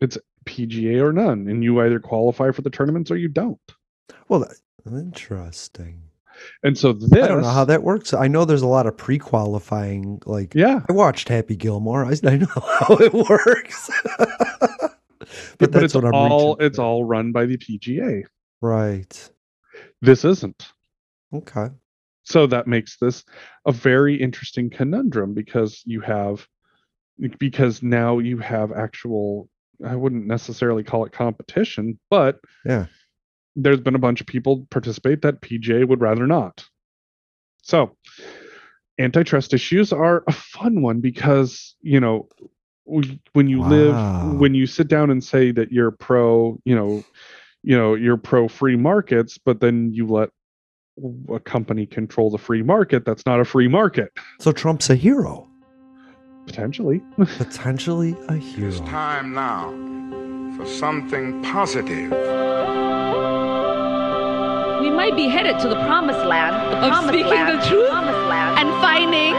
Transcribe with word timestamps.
it's 0.00 0.18
PGA 0.46 1.02
or 1.02 1.12
none, 1.12 1.48
and 1.48 1.62
you 1.62 1.80
either 1.80 2.00
qualify 2.00 2.50
for 2.50 2.62
the 2.62 2.70
tournaments 2.70 3.10
or 3.10 3.16
you 3.16 3.28
don't. 3.28 3.58
Well, 4.28 4.40
that, 4.40 4.54
interesting. 4.86 6.02
And 6.62 6.76
so 6.76 6.92
this, 6.92 7.12
I 7.12 7.28
don't 7.28 7.42
know 7.42 7.48
how 7.48 7.66
that 7.66 7.82
works. 7.82 8.14
I 8.14 8.26
know 8.28 8.44
there's 8.44 8.62
a 8.62 8.66
lot 8.66 8.86
of 8.86 8.96
pre-qualifying. 8.96 10.22
Like, 10.24 10.54
Yeah, 10.54 10.80
I 10.88 10.92
watched 10.92 11.28
Happy 11.28 11.56
Gilmore. 11.56 12.04
I, 12.04 12.14
I 12.24 12.36
know 12.36 12.46
how 12.54 12.96
it 12.96 13.12
works. 13.12 13.90
but, 14.16 14.96
but, 15.58 15.72
that's 15.72 15.84
it's 15.86 15.94
what 15.94 16.06
I'm 16.06 16.14
all. 16.14 16.56
It's 16.56 16.76
for. 16.76 16.82
all 16.82 17.04
run 17.04 17.32
by 17.32 17.46
the 17.46 17.58
PGA. 17.58 18.24
right. 18.60 19.30
This 20.02 20.24
isn't. 20.24 20.72
Okay. 21.34 21.66
So 22.24 22.46
that 22.46 22.66
makes 22.66 22.96
this 22.96 23.24
a 23.66 23.72
very 23.72 24.14
interesting 24.14 24.70
conundrum 24.70 25.34
because 25.34 25.82
you 25.84 26.00
have 26.00 26.46
because 27.38 27.82
now 27.82 28.18
you 28.18 28.38
have 28.38 28.72
actual 28.72 29.48
I 29.86 29.96
wouldn't 29.96 30.26
necessarily 30.26 30.82
call 30.84 31.04
it 31.04 31.12
competition, 31.12 31.98
but 32.10 32.40
Yeah. 32.64 32.86
there's 33.56 33.80
been 33.80 33.94
a 33.94 33.98
bunch 34.00 34.20
of 34.20 34.26
people 34.26 34.66
participate 34.70 35.22
that 35.22 35.40
PJ 35.40 35.86
would 35.88 36.00
rather 36.00 36.26
not. 36.26 36.64
So 37.62 37.96
antitrust 38.98 39.54
issues 39.54 39.92
are 39.92 40.22
a 40.26 40.32
fun 40.32 40.82
one 40.82 41.00
because, 41.00 41.74
you 41.80 42.00
know, 42.00 42.28
when 42.84 43.46
you 43.48 43.60
Wow. 43.60 43.68
live 43.68 44.38
when 44.38 44.54
you 44.54 44.66
sit 44.66 44.88
down 44.88 45.10
and 45.10 45.22
say 45.22 45.52
that 45.52 45.70
you're 45.72 45.90
pro, 45.92 46.60
you 46.64 46.74
know, 46.74 47.04
you 47.62 47.76
know, 47.76 47.94
you're 47.94 48.16
pro 48.16 48.48
free 48.48 48.76
markets, 48.76 49.38
but 49.38 49.60
then 49.60 49.92
you 49.92 50.06
let 50.06 50.30
a 51.28 51.38
company 51.40 51.86
control 51.86 52.30
the 52.30 52.38
free 52.38 52.62
market, 52.62 53.04
that's 53.04 53.24
not 53.24 53.40
a 53.40 53.44
free 53.44 53.68
market 53.68 54.10
So 54.38 54.52
Trump's 54.52 54.90
a 54.90 54.96
hero, 54.96 55.48
potentially. 56.50 57.00
potentially 57.38 58.16
a 58.28 58.36
huge 58.36 58.74
It's 58.74 58.80
time 58.90 59.32
now 59.34 59.70
for 60.56 60.66
something 60.66 61.42
positive. 61.44 62.10
We 64.82 64.90
might 64.90 65.14
be 65.14 65.28
headed 65.28 65.60
to 65.60 65.68
the 65.68 65.76
promised 65.86 66.24
land. 66.26 66.54
The 66.72 66.78
Of 66.78 66.90
promised 66.90 67.08
speaking 67.14 67.30
land, 67.30 67.60
the 67.62 67.66
truth 67.68 67.88
promised 67.90 68.26
land. 68.34 68.58
and 68.60 68.68
finding 68.82 69.34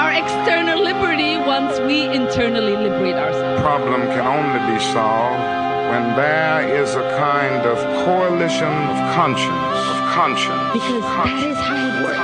our 0.00 0.10
external 0.22 0.82
liberty 0.82 1.36
once 1.38 1.78
we 1.80 2.02
internally 2.10 2.74
liberate 2.76 3.14
ourselves. 3.14 3.60
The 3.60 3.64
problem 3.64 4.00
can 4.14 4.26
only 4.26 4.60
be 4.74 4.78
solved 4.92 5.38
when 5.92 6.04
there 6.16 6.58
is 6.82 6.90
a 6.96 7.06
kind 7.16 7.62
of 7.72 7.76
coalition 8.04 8.66
of 8.92 8.96
conscience. 9.14 9.78
Of 9.94 9.98
conscience. 10.18 10.72
Because 10.74 11.02
that 11.02 11.16
conscience, 11.22 11.44
is 11.44 11.56
how 11.56 11.86
it 11.86 12.02
works. 12.04 12.17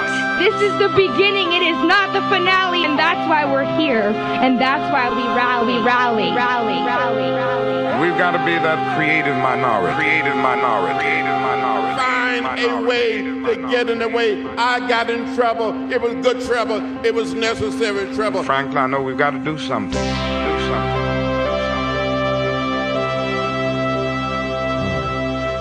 Conscience. 0.45 0.61
This 0.61 0.73
is 0.73 0.79
the 0.79 0.89
beginning. 0.89 1.53
It 1.53 1.63
is 1.63 1.79
not 1.85 2.13
the 2.13 2.21
finale, 2.29 2.85
and 2.85 2.99
that's 2.99 3.29
why 3.29 3.45
we're 3.45 3.65
here, 3.79 4.13
and 4.43 4.61
that's 4.61 4.93
why 4.93 5.09
we 5.11 5.23
rally, 5.35 5.79
rally, 5.85 6.31
rally, 6.35 6.81
rally, 6.85 7.31
rally. 7.31 8.09
We've 8.09 8.19
got 8.19 8.33
to 8.33 8.39
be 8.39 8.55
that 8.55 8.97
creative 8.97 9.37
minority. 9.37 9.97
Creative 9.97 10.37
minority. 10.37 10.99
Creative 11.01 11.41
minority. 11.41 12.43
find 12.43 12.61
a 12.61 12.87
way 12.87 13.23
Creative 13.23 13.63
to 13.63 13.71
get 13.71 13.91
in 13.91 13.99
the 13.99 14.09
way. 14.09 14.45
I 14.57 14.81
got 14.89 15.11
in 15.11 15.35
trouble. 15.35 15.91
It 15.93 16.01
was 16.01 16.15
good 16.25 16.45
trouble. 16.45 16.81
It 17.05 17.15
was 17.15 17.35
necessary 17.35 18.15
trouble. 18.15 18.43
Franklin, 18.43 18.79
I 18.79 18.87
know 18.87 19.03
we've 19.03 19.19
got 19.19 19.31
to 19.31 19.39
do 19.39 19.59
something. 19.59 19.93
Do 19.93 20.67
something. 20.67 21.05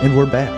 and 0.03 0.17
we're 0.17 0.25
back. 0.25 0.51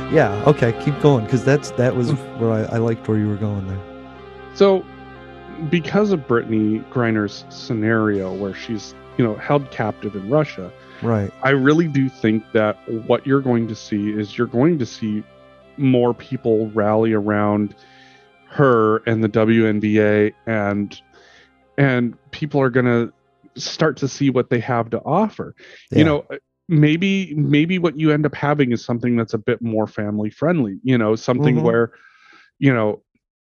yeah. 0.14 0.44
Okay. 0.46 0.72
Keep 0.84 1.00
going 1.00 1.24
because 1.24 1.44
that's 1.44 1.70
that 1.72 1.96
was 1.96 2.12
where 2.38 2.52
I, 2.52 2.62
I 2.62 2.78
liked 2.78 3.06
where 3.08 3.18
you 3.18 3.28
were 3.28 3.36
going 3.36 3.66
there. 3.66 3.80
So, 4.54 4.84
because 5.70 6.12
of 6.12 6.20
Brittney 6.20 6.88
Griner's 6.90 7.44
scenario 7.48 8.32
where 8.32 8.54
she's, 8.54 8.94
you 9.18 9.24
know, 9.24 9.34
held 9.36 9.70
captive 9.70 10.14
in 10.14 10.30
Russia, 10.30 10.72
Right. 11.02 11.30
I 11.42 11.50
really 11.50 11.88
do 11.88 12.08
think 12.08 12.44
that 12.52 12.76
what 13.06 13.26
you're 13.26 13.40
going 13.40 13.68
to 13.68 13.74
see 13.74 14.10
is 14.10 14.38
you're 14.38 14.46
going 14.46 14.78
to 14.78 14.86
see 14.86 15.22
more 15.76 16.14
people 16.14 16.70
rally 16.70 17.12
around 17.12 17.74
her 18.48 18.98
and 19.06 19.22
the 19.22 19.28
WNBA 19.28 20.32
and 20.46 21.00
and 21.76 22.16
people 22.30 22.60
are 22.60 22.70
going 22.70 22.86
to 22.86 23.12
start 23.60 23.96
to 23.98 24.08
see 24.08 24.30
what 24.30 24.48
they 24.48 24.60
have 24.60 24.90
to 24.90 25.00
offer. 25.00 25.54
Yeah. 25.90 25.98
You 25.98 26.04
know, 26.04 26.26
maybe 26.68 27.34
maybe 27.34 27.78
what 27.78 27.98
you 27.98 28.10
end 28.10 28.26
up 28.26 28.34
having 28.34 28.72
is 28.72 28.84
something 28.84 29.16
that's 29.16 29.34
a 29.34 29.38
bit 29.38 29.60
more 29.62 29.86
family 29.86 30.30
friendly, 30.30 30.78
you 30.82 30.96
know, 30.96 31.14
something 31.14 31.56
Mhm. 31.56 31.62
where 31.62 31.92
you 32.58 32.72
know 32.72 33.02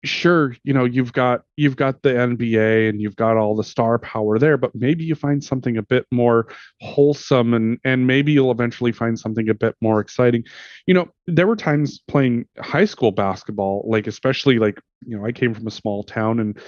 sure 0.04 0.54
you 0.62 0.72
know 0.72 0.84
you've 0.84 1.12
got 1.12 1.42
you've 1.56 1.74
got 1.74 2.02
the 2.02 2.10
nba 2.10 2.88
and 2.88 3.00
you've 3.00 3.16
got 3.16 3.36
all 3.36 3.56
the 3.56 3.64
star 3.64 3.98
power 3.98 4.38
there 4.38 4.56
but 4.56 4.72
maybe 4.72 5.04
you 5.04 5.16
find 5.16 5.42
something 5.42 5.76
a 5.76 5.82
bit 5.82 6.06
more 6.12 6.46
wholesome 6.80 7.52
and 7.52 7.78
and 7.84 8.06
maybe 8.06 8.30
you'll 8.30 8.52
eventually 8.52 8.92
find 8.92 9.18
something 9.18 9.48
a 9.48 9.54
bit 9.54 9.74
more 9.80 9.98
exciting. 10.00 10.44
You 10.86 10.94
know 10.94 11.08
there 11.26 11.46
were 11.46 11.56
times 11.56 12.00
playing 12.06 12.46
high 12.58 12.84
school 12.84 13.10
basketball 13.10 13.84
like 13.88 14.06
especially 14.06 14.58
like 14.58 14.80
you 15.04 15.16
know 15.16 15.26
i 15.26 15.32
came 15.32 15.52
from 15.52 15.66
a 15.66 15.70
small 15.70 16.02
town 16.02 16.40
and 16.40 16.58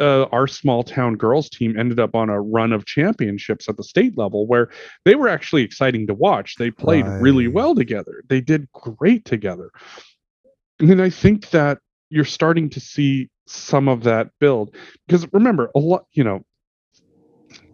uh, 0.00 0.24
our 0.32 0.46
small 0.46 0.82
town 0.82 1.16
girls 1.16 1.50
team 1.50 1.78
ended 1.78 1.98
up 1.98 2.14
on 2.14 2.30
a 2.30 2.40
run 2.40 2.72
of 2.72 2.86
championships 2.86 3.68
at 3.68 3.76
the 3.76 3.84
state 3.84 4.16
level 4.16 4.46
where 4.46 4.70
they 5.04 5.14
were 5.16 5.28
actually 5.28 5.62
exciting 5.62 6.06
to 6.06 6.14
watch. 6.14 6.56
They 6.56 6.70
played 6.70 7.06
really 7.06 7.48
well 7.48 7.74
together. 7.74 8.22
They 8.28 8.40
did 8.40 8.70
great 8.72 9.24
together. 9.24 9.70
And 10.78 11.00
i 11.00 11.10
think 11.10 11.50
that 11.50 11.78
you're 12.10 12.24
starting 12.24 12.70
to 12.70 12.80
see 12.80 13.28
some 13.46 13.88
of 13.88 14.02
that 14.02 14.30
build 14.40 14.74
because 15.06 15.26
remember 15.32 15.70
a 15.74 15.78
lot 15.78 16.06
you 16.12 16.24
know 16.24 16.44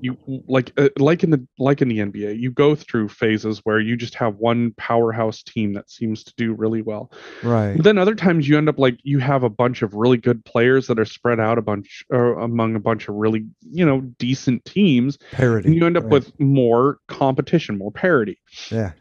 you 0.01 0.17
like 0.47 0.73
uh, 0.77 0.89
like 0.99 1.25
in 1.25 1.31
the 1.31 1.47
like 1.59 1.81
in 1.81 1.89
the 1.89 1.99
NBA 1.99 2.39
you 2.39 2.51
go 2.51 2.75
through 2.75 3.09
phases 3.09 3.61
where 3.65 3.81
you 3.81 3.97
just 3.97 4.15
have 4.15 4.37
one 4.37 4.73
powerhouse 4.77 5.43
team 5.43 5.73
that 5.75 5.91
seems 5.91 6.25
to 6.25 6.33
do 6.37 6.53
really 6.53 6.83
well 6.83 7.11
Right. 7.43 7.83
then 7.83 7.99
other 7.99 8.15
times 8.15 8.49
you 8.49 8.59
end 8.59 8.69
up 8.69 8.79
like 8.79 8.99
you 9.03 9.19
have 9.21 9.45
a 9.45 9.49
bunch 9.49 9.81
of 9.83 9.95
really 9.95 10.19
good 10.19 10.45
players 10.45 10.89
that 10.89 10.99
are 10.99 11.05
spread 11.05 11.41
out 11.41 11.57
a 11.57 11.63
bunch 11.63 12.05
uh, 12.13 12.37
among 12.37 12.77
a 12.77 12.81
bunch 12.81 13.09
of 13.09 13.15
really 13.15 13.47
you 13.63 13.87
know 13.87 14.01
decent 14.19 14.65
teams 14.65 15.19
Parody. 15.33 15.69
and 15.69 15.75
you 15.77 15.87
end 15.87 15.97
up 15.97 16.05
right. 16.05 16.13
with 16.13 16.39
more 16.39 16.99
competition 17.09 17.79
more 17.79 17.93
parity 17.93 18.39
yeah. 18.71 18.93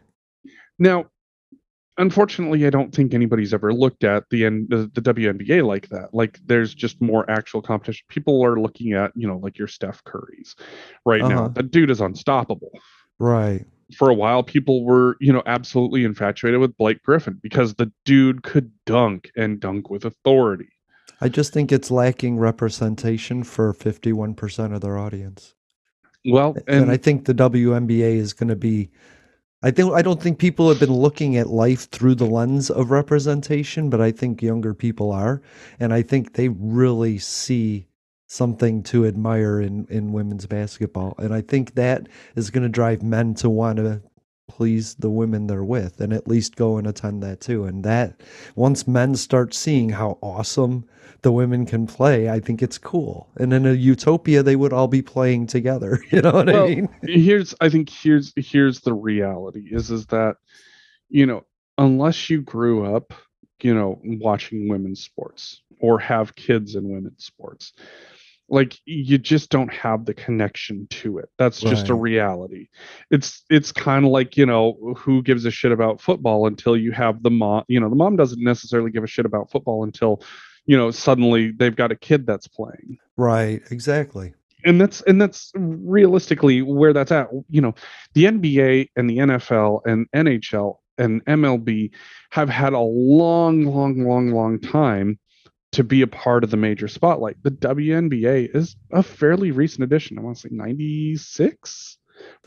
now, 0.78 1.06
unfortunately, 1.98 2.66
I 2.66 2.70
don't 2.70 2.94
think 2.94 3.14
anybody's 3.14 3.52
ever 3.52 3.72
looked 3.72 4.04
at 4.04 4.24
the 4.30 4.46
N- 4.46 4.66
the, 4.68 4.90
the 4.94 5.02
WNBA 5.02 5.66
like 5.66 5.88
that. 5.88 6.12
Like, 6.12 6.38
there's 6.44 6.74
just 6.74 7.00
more 7.00 7.28
actual 7.30 7.62
competition. 7.62 8.04
People 8.08 8.44
are 8.44 8.58
looking 8.58 8.92
at, 8.92 9.12
you 9.14 9.26
know, 9.26 9.38
like 9.38 9.58
your 9.58 9.68
Steph 9.68 10.02
Curry's 10.04 10.54
right 11.04 11.22
now. 11.22 11.44
Uh-huh. 11.44 11.48
The 11.48 11.62
dude 11.62 11.90
is 11.90 12.00
unstoppable. 12.00 12.72
Right. 13.18 13.64
For 13.96 14.08
a 14.08 14.14
while, 14.14 14.42
people 14.42 14.84
were, 14.84 15.16
you 15.20 15.32
know, 15.32 15.42
absolutely 15.44 16.04
infatuated 16.04 16.60
with 16.60 16.76
Blake 16.78 17.02
Griffin 17.02 17.38
because 17.42 17.74
the 17.74 17.92
dude 18.04 18.42
could 18.42 18.72
dunk 18.86 19.30
and 19.36 19.60
dunk 19.60 19.90
with 19.90 20.04
authority. 20.06 20.70
I 21.20 21.28
just 21.28 21.52
think 21.52 21.70
it's 21.70 21.90
lacking 21.90 22.38
representation 22.38 23.44
for 23.44 23.72
51% 23.74 24.74
of 24.74 24.80
their 24.80 24.98
audience. 24.98 25.54
Well, 26.24 26.56
And, 26.66 26.84
and, 26.84 26.90
I 26.90 26.96
think 26.96 27.26
the 27.26 27.34
WNBA 27.34 28.16
is 28.16 28.32
going 28.32 28.48
to 28.48 28.56
be 28.56 28.90
I 29.62 29.70
think 29.70 29.92
I 29.92 30.02
don't 30.02 30.20
think 30.20 30.38
people 30.38 30.68
have 30.68 30.80
been 30.80 30.92
looking 30.92 31.36
at 31.36 31.46
life 31.46 31.88
through 31.90 32.16
the 32.16 32.26
lens 32.26 32.70
of 32.70 32.90
representation, 32.90 33.90
but 33.90 34.00
I 34.00 34.10
think 34.10 34.42
younger 34.42 34.74
people 34.74 35.12
are 35.12 35.40
and 35.78 35.92
I 35.94 36.02
think 36.02 36.34
they 36.34 36.48
really 36.48 37.18
see 37.18 37.86
something 38.26 38.82
to 38.84 39.06
admire 39.06 39.60
in 39.60 39.86
in 39.88 40.12
women's 40.12 40.46
basketball. 40.46 41.14
And 41.18 41.32
I 41.32 41.42
think 41.42 41.74
that 41.74 42.08
is 42.34 42.50
going 42.50 42.64
to 42.64 42.68
drive 42.68 43.02
men 43.02 43.34
to 43.36 43.48
want 43.48 43.76
to 43.76 44.02
please 44.52 44.94
the 44.96 45.08
women 45.08 45.46
they're 45.46 45.64
with 45.64 45.98
and 45.98 46.12
at 46.12 46.28
least 46.28 46.56
go 46.56 46.76
and 46.76 46.86
attend 46.86 47.22
that 47.22 47.40
too. 47.40 47.64
And 47.64 47.82
that 47.84 48.20
once 48.54 48.86
men 48.86 49.14
start 49.14 49.54
seeing 49.54 49.88
how 49.88 50.18
awesome 50.20 50.84
the 51.22 51.32
women 51.32 51.64
can 51.64 51.86
play, 51.86 52.28
I 52.28 52.38
think 52.38 52.62
it's 52.62 52.76
cool. 52.76 53.30
And 53.36 53.54
in 53.54 53.64
a 53.64 53.72
utopia 53.72 54.42
they 54.42 54.56
would 54.56 54.74
all 54.74 54.88
be 54.88 55.00
playing 55.00 55.46
together. 55.46 55.98
You 56.10 56.20
know 56.20 56.32
what 56.32 56.48
well, 56.48 56.64
I 56.64 56.68
mean? 56.68 56.88
here's 57.02 57.54
I 57.62 57.70
think 57.70 57.88
here's 57.88 58.34
here's 58.36 58.80
the 58.80 58.92
reality 58.92 59.68
is 59.70 59.90
is 59.90 60.04
that 60.06 60.36
you 61.08 61.24
know 61.24 61.46
unless 61.78 62.28
you 62.28 62.42
grew 62.42 62.94
up 62.94 63.14
you 63.62 63.74
know 63.74 63.98
watching 64.04 64.68
women's 64.68 65.02
sports 65.02 65.62
or 65.80 65.98
have 65.98 66.36
kids 66.36 66.74
in 66.74 66.90
women's 66.90 67.24
sports 67.24 67.72
like 68.52 68.78
you 68.84 69.16
just 69.16 69.48
don't 69.48 69.72
have 69.72 70.04
the 70.04 70.12
connection 70.12 70.86
to 70.90 71.16
it. 71.16 71.30
That's 71.38 71.58
just 71.58 71.88
a 71.88 71.94
reality. 71.94 72.68
It's 73.10 73.42
it's 73.48 73.72
kind 73.72 74.04
of 74.04 74.12
like 74.12 74.36
you 74.36 74.44
know 74.44 74.94
who 74.96 75.22
gives 75.22 75.46
a 75.46 75.50
shit 75.50 75.72
about 75.72 76.02
football 76.02 76.46
until 76.46 76.76
you 76.76 76.92
have 76.92 77.22
the 77.22 77.30
mom 77.30 77.64
you 77.66 77.80
know 77.80 77.88
the 77.88 77.96
mom 77.96 78.16
doesn't 78.16 78.44
necessarily 78.44 78.90
give 78.90 79.02
a 79.02 79.06
shit 79.06 79.24
about 79.24 79.50
football 79.50 79.84
until 79.84 80.22
you 80.66 80.76
know 80.76 80.90
suddenly 80.90 81.50
they've 81.50 81.74
got 81.74 81.90
a 81.90 81.96
kid 81.96 82.26
that's 82.26 82.46
playing. 82.46 82.98
Right, 83.16 83.62
exactly. 83.70 84.34
and 84.66 84.78
that's 84.78 85.00
and 85.02 85.20
that's 85.20 85.50
realistically 85.56 86.60
where 86.60 86.92
that's 86.92 87.10
at. 87.10 87.28
You 87.48 87.62
know 87.62 87.74
the 88.12 88.24
nba 88.24 88.90
and 88.96 89.08
the 89.08 89.16
nfl 89.16 89.80
and 89.86 90.06
nhl 90.12 90.76
and 90.98 91.24
mlb 91.24 91.90
have 92.30 92.50
had 92.50 92.74
a 92.74 92.80
long 92.80 93.64
long 93.64 94.06
long 94.06 94.30
long 94.30 94.60
time 94.60 95.18
to 95.72 95.82
be 95.82 96.02
a 96.02 96.06
part 96.06 96.44
of 96.44 96.50
the 96.50 96.56
major 96.56 96.88
spotlight 96.88 97.36
the 97.42 97.50
WNBA 97.50 98.54
is 98.54 98.76
a 98.92 99.02
fairly 99.02 99.50
recent 99.50 99.82
addition 99.82 100.18
i 100.18 100.22
want 100.22 100.36
to 100.36 100.48
say 100.48 100.54
96 100.54 101.98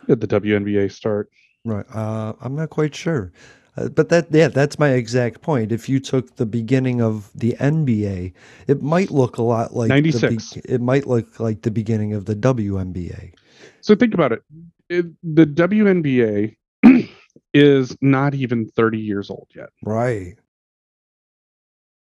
Did 0.08 0.22
the 0.22 0.28
WNBA 0.28 0.92
start? 0.92 1.30
Right. 1.64 1.86
Uh, 1.94 2.34
I'm 2.42 2.56
not 2.56 2.70
quite 2.70 2.94
sure. 2.94 3.32
Uh, 3.78 3.90
but 3.90 4.10
that 4.10 4.28
yeah, 4.32 4.48
that's 4.48 4.80
my 4.80 4.90
exact 4.90 5.42
point. 5.42 5.72
If 5.72 5.90
you 5.90 6.00
took 6.00 6.36
the 6.36 6.46
beginning 6.46 7.02
of 7.02 7.30
the 7.36 7.54
NBA, 7.60 8.34
it 8.68 8.82
might 8.82 9.12
look 9.12 9.38
a 9.38 9.42
lot 9.42 9.76
like 9.76 9.90
the 9.90 9.96
96. 9.96 10.54
be- 10.54 10.62
it 10.66 10.82
might 10.82 11.08
look 11.08 11.40
like 11.40 11.62
the 11.64 11.72
beginning 11.72 12.14
of 12.14 12.26
the 12.26 12.36
WNBA. 12.36 13.34
So 13.82 13.96
think 13.96 14.14
about 14.14 14.32
it. 14.32 14.44
it 14.90 15.08
the 15.24 15.46
WNBA 15.46 16.56
is 17.54 17.98
not 18.02 18.34
even 18.34 18.70
30 18.70 19.00
years 19.00 19.30
old 19.30 19.48
yet. 19.54 19.70
Right. 19.84 20.36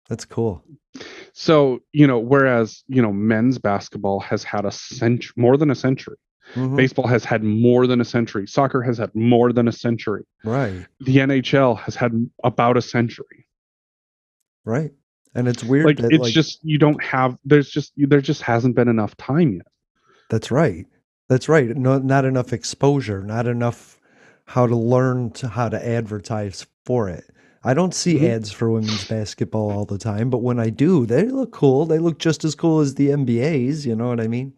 That's 0.10 0.26
cool. 0.26 0.64
So, 1.34 1.80
you 1.94 2.06
know, 2.06 2.20
whereas, 2.20 2.84
you 2.88 3.02
know, 3.02 3.14
men's 3.14 3.58
basketball 3.58 4.20
has 4.22 4.44
had 4.44 4.66
a 4.66 4.72
century, 4.72 5.34
more 5.38 5.58
than 5.58 5.72
a 5.72 5.76
century. 5.76 6.18
Mhm. 6.56 6.76
Baseball 6.76 7.08
has 7.08 7.24
had 7.24 7.44
more 7.44 7.88
than 7.88 8.02
a 8.02 8.06
century. 8.06 8.46
Soccer 8.48 8.82
has 8.82 8.98
had 8.98 9.14
more 9.16 9.54
than 9.54 9.68
a 9.68 9.72
century. 9.72 10.24
Right. 10.44 10.86
The 11.00 11.18
NHL 11.20 11.76
has 11.80 11.96
had 11.96 12.12
about 12.44 12.76
a 12.76 12.82
century. 12.82 13.48
Right. 14.66 14.92
And 15.34 15.48
it's 15.48 15.64
weird 15.64 15.86
Like 15.86 15.98
that 15.98 16.12
it's 16.12 16.24
like 16.24 16.34
just 16.34 16.60
you 16.64 16.78
don't 16.78 17.02
have 17.02 17.38
there's 17.46 17.70
just 17.70 17.94
there 17.96 18.20
just 18.20 18.42
hasn't 18.42 18.76
been 18.76 18.90
enough 18.90 19.16
time 19.16 19.54
yet. 19.54 19.68
that's 20.30 20.52
right. 20.52 20.86
That's 21.30 21.48
right. 21.48 21.70
No, 21.70 22.00
not 22.00 22.26
enough 22.26 22.52
exposure, 22.52 23.24
not 23.24 23.48
enough 23.48 23.98
how 24.46 24.68
to 24.68 24.76
learn 24.76 25.32
to 25.32 25.48
how 25.48 25.70
to 25.70 25.88
advertise 25.88 26.66
for 26.86 27.08
it. 27.08 27.24
I 27.64 27.74
don't 27.74 27.94
see 27.94 28.20
Mhm. 28.20 28.30
ads 28.30 28.52
for 28.52 28.72
women's 28.72 29.06
basketball 29.08 29.72
all 29.72 29.86
the 29.86 29.98
time, 29.98 30.30
but 30.30 30.42
when 30.42 30.60
I 30.60 30.70
do, 30.70 31.06
they 31.06 31.26
look 31.28 31.52
cool. 31.52 31.86
They 31.86 32.00
look 32.00 32.18
just 32.18 32.44
as 32.44 32.56
cool 32.56 32.80
as 32.80 32.96
the 32.96 33.10
NBA's, 33.12 33.86
you 33.86 33.96
know 33.96 34.08
what 34.08 34.20
I 34.20 34.28
mean? 34.28 34.54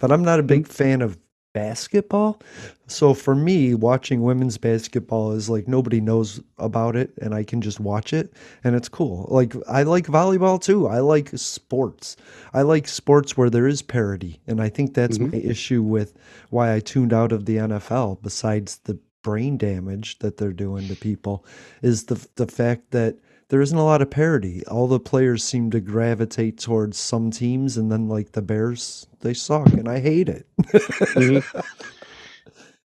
But 0.00 0.12
I'm 0.12 0.22
not 0.22 0.38
a 0.38 0.42
big 0.44 0.66
fan 0.68 1.02
of 1.02 1.18
basketball. 1.54 2.40
So 2.88 3.14
for 3.14 3.34
me, 3.34 3.74
watching 3.74 4.22
women's 4.22 4.58
basketball 4.58 5.32
is 5.32 5.48
like 5.48 5.66
nobody 5.68 6.00
knows 6.00 6.40
about 6.58 6.96
it 6.96 7.12
and 7.22 7.32
I 7.34 7.44
can 7.44 7.60
just 7.60 7.78
watch 7.80 8.12
it 8.12 8.32
and 8.64 8.74
it's 8.74 8.88
cool. 8.88 9.26
Like 9.30 9.54
I 9.68 9.84
like 9.84 10.06
volleyball 10.06 10.60
too. 10.60 10.88
I 10.88 10.98
like 10.98 11.30
sports. 11.36 12.16
I 12.52 12.62
like 12.62 12.86
sports 12.88 13.36
where 13.36 13.50
there 13.50 13.68
is 13.68 13.82
parity. 13.82 14.40
And 14.46 14.60
I 14.60 14.68
think 14.68 14.94
that's 14.94 15.16
Mhm. 15.18 15.32
my 15.32 15.38
issue 15.38 15.82
with 15.82 16.12
why 16.50 16.74
I 16.74 16.80
tuned 16.80 17.12
out 17.12 17.32
of 17.32 17.46
the 17.46 17.56
NFL 17.58 18.18
besides 18.20 18.80
the 18.84 18.98
brain 19.24 19.56
damage 19.56 20.20
that 20.20 20.36
they're 20.36 20.52
doing 20.52 20.86
to 20.86 20.94
people 20.94 21.44
is 21.82 22.04
the 22.04 22.24
the 22.36 22.46
fact 22.46 22.92
that 22.92 23.16
there 23.48 23.60
isn't 23.60 23.76
a 23.76 23.84
lot 23.84 24.02
of 24.02 24.10
parity. 24.10 24.64
All 24.66 24.86
the 24.86 25.00
players 25.00 25.44
seem 25.44 25.70
to 25.72 25.80
gravitate 25.80 26.58
towards 26.58 26.96
some 26.96 27.30
teams 27.30 27.76
and 27.76 27.90
then 27.90 28.08
like 28.08 28.32
the 28.32 28.42
Bears, 28.42 29.06
they 29.20 29.34
suck 29.34 29.72
and 29.72 29.88
I 29.88 30.00
hate 30.00 30.28
it. 30.28 30.46
Mm-hmm. 30.62 31.60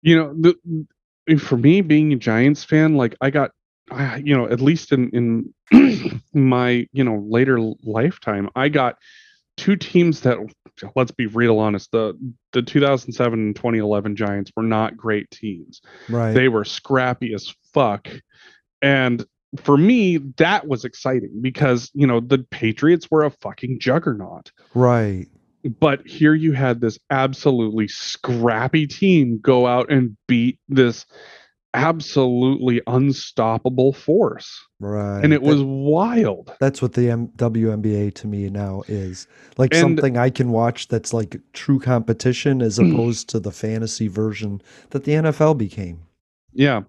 you 0.01 0.15
know, 0.15 0.33
the, 0.33 1.37
for 1.37 1.57
me 1.57 1.81
being 1.81 2.13
a 2.13 2.15
Giants 2.15 2.63
fan, 2.63 2.95
like 2.95 3.15
I 3.21 3.29
got, 3.29 3.51
I, 3.91 4.17
you 4.17 4.35
know, 4.35 4.47
at 4.47 4.61
least 4.61 4.91
in 4.91 5.09
in 5.71 6.21
my 6.33 6.87
you 6.91 7.03
know 7.03 7.23
later 7.27 7.59
lifetime, 7.83 8.49
I 8.55 8.69
got 8.69 8.97
two 9.57 9.75
teams 9.75 10.21
that 10.21 10.37
let's 10.95 11.11
be 11.11 11.25
real 11.25 11.59
honest 11.59 11.91
the 11.91 12.17
the 12.53 12.61
2007 12.61 13.39
and 13.39 13.55
2011 13.55 14.15
Giants 14.15 14.51
were 14.55 14.63
not 14.63 14.95
great 14.95 15.29
teams. 15.31 15.81
Right. 16.07 16.33
They 16.33 16.47
were 16.47 16.63
scrappy 16.63 17.33
as 17.33 17.53
fuck, 17.73 18.07
and 18.81 19.25
for 19.57 19.77
me 19.77 20.17
that 20.37 20.67
was 20.67 20.85
exciting 20.85 21.41
because 21.41 21.89
you 21.93 22.05
know 22.07 22.19
the 22.19 22.39
Patriots 22.51 23.09
were 23.09 23.23
a 23.23 23.31
fucking 23.31 23.79
juggernaut 23.79 24.51
right. 24.73 25.25
but 25.79 26.05
here 26.05 26.33
you 26.33 26.51
had 26.51 26.81
this 26.81 26.99
absolutely 27.09 27.87
scrappy 27.87 28.85
team 28.85 29.39
go 29.41 29.65
out 29.65 29.89
and 29.89 30.17
beat 30.27 30.59
this 30.67 31.05
absolutely 31.73 32.81
unstoppable 32.87 33.93
force 33.93 34.59
Right. 34.79 35.21
and 35.23 35.33
it 35.33 35.41
That- 35.41 35.47
was 35.49 35.61
wild 35.63 36.53
That's 36.59 36.81
what 36.81 36.93
the 36.93 37.09
M- 37.09 37.29
WNBA 37.35 38.11
to 38.15 38.27
me 38.27 38.49
now 38.49 38.83
is. 38.87 39.27
Like 39.57 39.73
And- 39.73 39.81
something 39.81 40.17
I 40.17 40.29
can 40.29 40.51
watch 40.51 40.87
that's 40.87 41.13
like 41.13 41.39
true 41.53 41.79
competition 41.79 42.61
as 42.61 42.79
opposed 42.79 43.29
to 43.29 43.39
the 43.39 43.51
fantasy 43.51 44.07
version 44.07 44.61
that 44.91 45.03
the 45.03 45.13
NFL 45.13 45.57
became. 45.57 45.99
Yeah. 46.57 46.81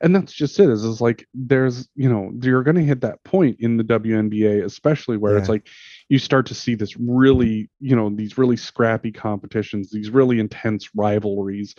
And 0.00 0.16
that's 0.16 0.32
just 0.32 0.58
it 0.58 0.70
is, 0.70 0.84
is 0.84 1.02
like 1.02 1.28
there's 1.34 1.86
you 1.94 2.08
know 2.08 2.32
you're 2.42 2.62
going 2.62 2.76
to 2.76 2.82
hit 2.82 3.02
that 3.02 3.22
point 3.24 3.58
in 3.60 3.76
the 3.76 3.84
WNBA 3.84 4.64
especially 4.64 5.18
where 5.18 5.36
it's 5.36 5.50
like 5.50 5.68
you 6.08 6.18
start 6.18 6.46
to 6.46 6.54
see 6.54 6.74
this 6.74 6.96
really 6.96 7.70
you 7.78 7.94
know 7.94 8.08
these 8.08 8.38
really 8.38 8.56
scrappy 8.56 9.12
competitions 9.12 9.90
these 9.90 10.08
really 10.08 10.40
intense 10.40 10.88
rivalries 10.96 11.74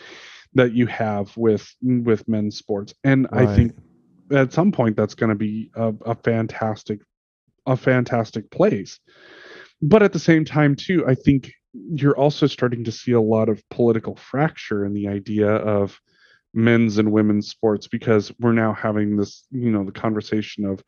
that 0.54 0.74
you 0.74 0.86
have 0.86 1.36
with 1.36 1.68
with 1.82 2.26
men's 2.28 2.56
sports. 2.56 2.94
And 3.02 3.26
i 3.32 3.44
think 3.54 3.72
at 4.30 4.52
some 4.52 4.70
point 4.70 4.96
that's 4.96 5.14
going 5.14 5.30
to 5.30 5.36
be 5.36 5.70
a, 5.74 5.92
a 6.06 6.14
fantastic 6.14 7.00
a 7.66 7.76
fantastic 7.76 8.48
place. 8.52 9.00
But 9.82 10.04
at 10.04 10.12
the 10.12 10.20
same 10.20 10.44
time 10.44 10.76
too 10.76 11.04
i 11.08 11.16
think 11.16 11.50
you're 11.74 12.16
also 12.16 12.46
starting 12.46 12.84
to 12.84 12.92
see 12.92 13.10
a 13.10 13.20
lot 13.20 13.48
of 13.48 13.68
political 13.70 14.14
fracture 14.14 14.84
in 14.84 14.94
the 14.94 15.08
idea 15.08 15.48
of 15.48 16.00
men's 16.54 16.98
and 16.98 17.10
women's 17.12 17.48
sports 17.48 17.86
because 17.88 18.32
we're 18.40 18.52
now 18.52 18.72
having 18.72 19.16
this 19.16 19.44
you 19.50 19.70
know 19.70 19.84
the 19.84 19.92
conversation 19.92 20.64
of 20.64 20.82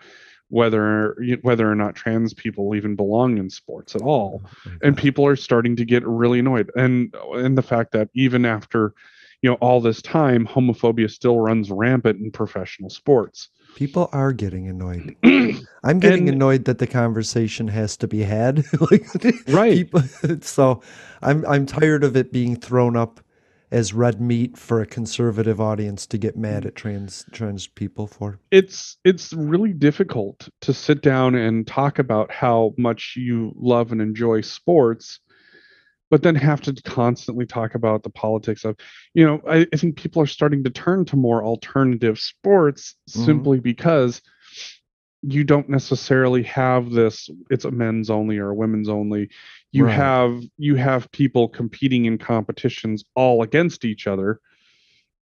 whether 0.49 1.17
whether 1.43 1.71
or 1.71 1.75
not 1.75 1.95
trans 1.97 2.33
people 2.33 2.75
even 2.75 2.95
belong 2.95 3.37
in 3.39 3.51
sports 3.51 3.95
at 3.97 4.03
all 4.03 4.43
oh, 4.45 4.71
and 4.83 4.97
people 4.97 5.27
are 5.27 5.35
starting 5.37 5.75
to 5.77 5.85
get 5.85 6.07
really 6.07 6.39
annoyed 6.39 6.71
and 6.77 7.13
and 7.35 7.59
the 7.59 7.63
fact 7.63 7.91
that 7.93 8.09
even 8.15 8.45
after 8.45 8.95
you 9.43 9.51
know 9.51 9.57
all 9.57 9.81
this 9.81 10.01
time 10.01 10.47
homophobia 10.47 11.11
still 11.11 11.41
runs 11.41 11.71
rampant 11.71 12.21
in 12.21 12.31
professional 12.31 12.91
sports 12.91 13.49
People 13.75 14.09
are 14.11 14.33
getting 14.33 14.69
annoyed. 14.69 15.15
I'm 15.85 16.01
getting 16.01 16.29
And- 16.31 16.37
annoyed 16.37 16.65
that 16.65 16.79
the 16.79 16.87
conversation 16.87 17.69
has 17.69 17.95
to 17.99 18.09
be 18.09 18.23
had. 18.23 18.65
like, 18.91 19.05
Right. 19.49 19.75
people- 19.77 20.01
so 20.41 20.81
I'm 21.21 21.45
I'm 21.45 21.67
tired 21.67 22.03
of 22.03 22.17
it 22.17 22.33
being 22.33 22.57
thrown 22.57 22.97
up 22.97 23.21
as 23.71 23.93
red 23.93 24.21
meat 24.21 24.57
for 24.57 24.81
a 24.81 24.87
conservative 24.87 25.61
audience 25.61 26.07
to 26.07 26.19
get 26.19 26.37
mad 26.37 26.65
at 26.67 26.75
trans 26.75 27.25
trans 27.33 27.67
people 27.67 28.07
for. 28.07 28.39
it's 28.51 28.97
it's 29.05 29.33
really 29.33 29.73
difficult 29.73 30.49
to 30.61 30.73
sit 30.73 31.03
down 31.03 31.35
and 31.35 31.67
talk 31.67 31.99
about 31.99 32.31
how 32.31 32.73
much 32.79 33.15
you 33.17 33.53
love 33.57 33.93
and 33.93 34.01
enjoy 34.01 34.41
sports 34.41 35.21
but 36.09 36.23
then 36.23 36.37
have 36.37 36.61
to 36.61 36.73
constantly 36.85 37.45
talk 37.45 37.75
about 37.75 38.05
the 38.05 38.11
politics 38.11 38.65
of 38.65 38.77
you 39.15 39.27
know 39.27 39.41
i, 39.49 39.67
I 39.73 39.77
think 39.77 39.97
people 39.97 40.23
are 40.23 40.27
starting 40.27 40.63
to 40.65 40.71
turn 40.71 41.05
to 41.07 41.17
more 41.17 41.43
alternative 41.45 42.19
sports 42.19 42.95
Mhm. 43.11 43.25
simply 43.25 43.61
because 43.61 44.23
you 45.23 45.43
don't 45.43 45.69
necessarily 45.69 46.45
have 46.45 46.91
this 46.91 47.29
it's 47.51 47.65
a 47.65 47.71
men's 47.71 48.11
only 48.11 48.39
or 48.39 48.51
a 48.51 48.55
women's 48.55 48.89
only 48.89 49.29
you 49.77 49.85
Right. 49.85 49.95
have 49.95 50.43
you 50.57 50.75
have 50.77 51.11
people 51.13 51.49
competing 51.49 52.07
in 52.07 52.19
competitions 52.19 53.05
all 53.15 53.43
against 53.43 53.85
each 53.85 54.07
other 54.07 54.41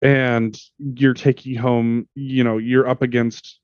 and 0.03 0.59
you're 0.79 1.15
taking 1.15 1.55
home 1.57 2.09
you 2.15 2.45
know 2.45 2.59
you're 2.59 2.89
up 2.89 3.03
against 3.03 3.61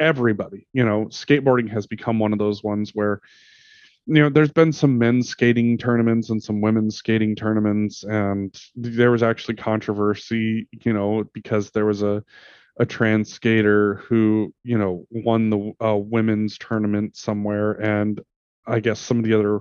everybody 0.00 0.66
you 0.72 0.84
know 0.84 1.06
skateboarding 1.06 1.68
has 1.70 1.86
become 1.86 2.18
one 2.18 2.32
of 2.32 2.38
those 2.38 2.62
ones 2.62 2.90
where 2.94 3.20
you 4.06 4.14
know 4.14 4.28
there's 4.28 4.52
been 4.52 4.72
some 4.72 4.98
men's 4.98 5.28
skating 5.28 5.76
tournaments 5.76 6.30
and 6.30 6.42
some 6.42 6.60
women's 6.60 6.96
skating 6.96 7.36
tournaments 7.36 8.04
and 8.04 8.60
there 8.74 9.10
was 9.10 9.22
actually 9.22 9.56
controversy 9.56 10.66
you 10.84 10.92
know 10.92 11.24
because 11.32 11.70
there 11.70 11.86
was 11.86 12.02
a 12.02 12.24
a 12.80 12.86
trans 12.86 13.32
skater 13.32 13.96
who 14.08 14.52
you 14.64 14.78
know 14.78 15.04
won 15.10 15.50
the 15.50 15.72
uh, 15.84 15.96
women's 15.96 16.56
tournament 16.58 17.16
somewhere 17.16 17.72
and 17.72 18.20
i 18.66 18.80
guess 18.80 19.00
some 19.00 19.18
of 19.18 19.24
the 19.24 19.34
other 19.34 19.60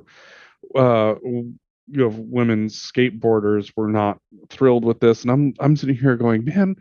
uh 0.76 1.16
you 1.24 1.56
know 1.88 2.10
women's 2.10 2.76
skateboarders 2.76 3.72
were 3.76 3.88
not 3.88 4.20
thrilled 4.50 4.84
with 4.84 5.00
this 5.00 5.22
and 5.22 5.32
i'm 5.32 5.54
i'm 5.60 5.76
sitting 5.76 5.96
here 5.96 6.16
going 6.16 6.44
man 6.44 6.76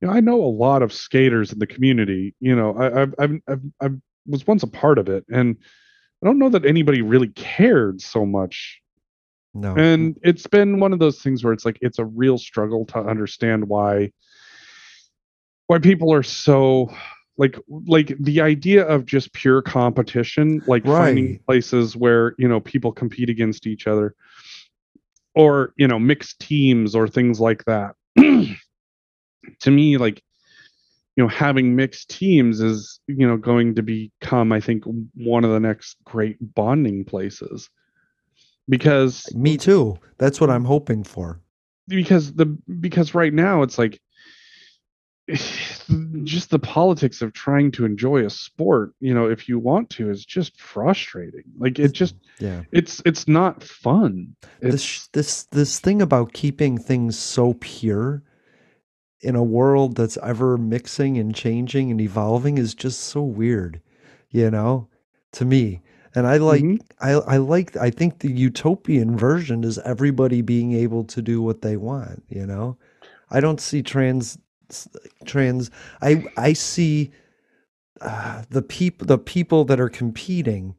you 0.00 0.08
know 0.08 0.14
i 0.14 0.20
know 0.20 0.42
a 0.42 0.46
lot 0.46 0.82
of 0.82 0.92
skaters 0.92 1.52
in 1.52 1.58
the 1.58 1.66
community 1.66 2.34
you 2.40 2.54
know 2.54 2.76
i 2.78 3.02
i've 3.02 3.14
i've, 3.18 3.40
I've, 3.48 3.62
i 3.82 3.88
was 4.26 4.46
once 4.46 4.62
a 4.62 4.68
part 4.68 4.98
of 4.98 5.08
it 5.08 5.24
and 5.28 5.56
i 6.22 6.26
don't 6.26 6.38
know 6.38 6.48
that 6.48 6.64
anybody 6.64 7.02
really 7.02 7.28
cared 7.28 8.00
so 8.00 8.24
much 8.24 8.80
No. 9.54 9.74
and 9.76 10.16
it's 10.22 10.46
been 10.46 10.80
one 10.80 10.92
of 10.92 10.98
those 10.98 11.20
things 11.20 11.44
where 11.44 11.52
it's 11.52 11.64
like 11.64 11.78
it's 11.80 11.98
a 11.98 12.04
real 12.04 12.38
struggle 12.38 12.86
to 12.86 12.98
understand 12.98 13.68
why 13.68 14.12
why 15.66 15.78
people 15.78 16.12
are 16.12 16.22
so 16.22 16.90
like 17.38 17.56
like 17.86 18.14
the 18.20 18.40
idea 18.40 18.84
of 18.86 19.06
just 19.06 19.32
pure 19.32 19.62
competition 19.62 20.60
like 20.66 20.84
finding 20.84 21.38
places 21.46 21.96
where 21.96 22.34
you 22.36 22.46
know 22.46 22.60
people 22.60 22.92
compete 22.92 23.30
against 23.30 23.66
each 23.66 23.86
other 23.86 24.14
or 25.34 25.72
you 25.76 25.88
know 25.88 25.98
mixed 25.98 26.38
teams 26.40 26.94
or 26.94 27.08
things 27.08 27.40
like 27.40 27.64
that 27.64 27.94
to 28.18 29.70
me 29.70 29.96
like 29.96 30.22
you 31.16 31.22
know 31.24 31.28
having 31.28 31.74
mixed 31.74 32.10
teams 32.10 32.60
is 32.60 33.00
you 33.06 33.26
know 33.26 33.36
going 33.36 33.74
to 33.74 33.82
become 33.82 34.52
i 34.52 34.60
think 34.60 34.84
one 35.14 35.44
of 35.44 35.50
the 35.50 35.60
next 35.60 35.96
great 36.04 36.36
bonding 36.54 37.04
places 37.04 37.70
because 38.68 39.26
Me 39.34 39.56
too. 39.56 39.98
That's 40.18 40.40
what 40.40 40.50
I'm 40.50 40.64
hoping 40.64 41.02
for. 41.02 41.40
because 41.86 42.34
the 42.34 42.44
because 42.80 43.14
right 43.14 43.32
now 43.32 43.62
it's 43.62 43.78
like 43.78 43.98
just 46.24 46.50
the 46.50 46.58
politics 46.58 47.20
of 47.22 47.32
trying 47.32 47.70
to 47.72 47.84
enjoy 47.84 48.24
a 48.24 48.30
sport 48.30 48.92
you 49.00 49.12
know 49.12 49.28
if 49.28 49.48
you 49.48 49.58
want 49.58 49.90
to 49.90 50.10
is 50.10 50.24
just 50.24 50.60
frustrating 50.60 51.42
like 51.58 51.78
it 51.78 51.92
just 51.92 52.14
Yeah. 52.38 52.62
it's 52.72 53.02
it's 53.04 53.28
not 53.28 53.62
fun 53.62 54.34
it's 54.60 54.72
this 54.72 55.06
this 55.12 55.42
this 55.44 55.78
thing 55.80 56.00
about 56.02 56.32
keeping 56.32 56.78
things 56.78 57.18
so 57.18 57.54
pure 57.54 58.22
in 59.20 59.34
a 59.36 59.42
world 59.42 59.96
that's 59.96 60.16
ever 60.22 60.56
mixing 60.56 61.18
and 61.18 61.34
changing 61.34 61.90
and 61.90 62.00
evolving 62.00 62.56
is 62.58 62.74
just 62.74 63.00
so 63.00 63.22
weird 63.22 63.80
you 64.30 64.50
know 64.50 64.88
to 65.32 65.44
me 65.44 65.82
and 66.14 66.26
i 66.26 66.36
like 66.38 66.62
Mhm. 66.62 66.80
i 67.00 67.12
i 67.12 67.36
like 67.36 67.76
i 67.76 67.90
think 67.90 68.20
the 68.20 68.32
utopian 68.32 69.16
version 69.16 69.64
is 69.64 69.78
everybody 69.80 70.40
being 70.42 70.72
able 70.72 71.04
to 71.04 71.20
do 71.20 71.42
what 71.42 71.62
they 71.62 71.76
want 71.76 72.22
you 72.28 72.46
know 72.46 72.76
i 73.30 73.40
don't 73.40 73.60
see 73.60 73.82
trans 73.82 74.38
trans 75.24 75.70
i 76.02 76.24
i 76.36 76.52
see 76.52 77.10
uh, 78.00 78.42
the 78.50 78.62
people 78.62 79.06
the 79.06 79.18
people 79.18 79.64
that 79.64 79.80
are 79.80 79.88
competing 79.88 80.74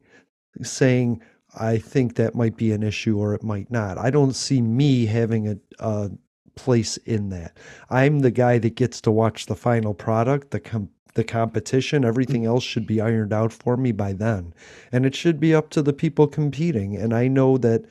saying 0.62 1.20
I 1.58 1.78
think 1.78 2.14
that 2.14 2.34
might 2.34 2.56
be 2.56 2.72
an 2.72 2.82
issue 2.82 3.18
or 3.18 3.34
it 3.34 3.42
might 3.42 3.70
not. 3.70 3.98
I 3.98 4.10
don't 4.10 4.34
see 4.34 4.60
me 4.62 5.06
having 5.06 5.48
a, 5.48 5.56
a 5.78 6.10
place 6.54 6.96
in 6.98 7.30
that. 7.30 7.56
I'm 7.88 8.20
the 8.20 8.30
guy 8.30 8.58
that 8.58 8.76
gets 8.76 9.00
to 9.02 9.10
watch 9.10 9.46
the 9.46 9.56
final 9.56 9.94
product, 9.94 10.50
the 10.50 10.60
com- 10.60 10.90
the 11.14 11.24
competition. 11.24 12.04
Everything 12.04 12.46
else 12.46 12.62
should 12.62 12.86
be 12.86 13.00
ironed 13.00 13.32
out 13.32 13.52
for 13.52 13.76
me 13.76 13.90
by 13.92 14.12
then, 14.12 14.54
and 14.92 15.04
it 15.04 15.14
should 15.14 15.40
be 15.40 15.54
up 15.54 15.70
to 15.70 15.82
the 15.82 15.92
people 15.92 16.28
competing. 16.28 16.96
And 16.96 17.12
I 17.12 17.26
know 17.26 17.58
that 17.58 17.84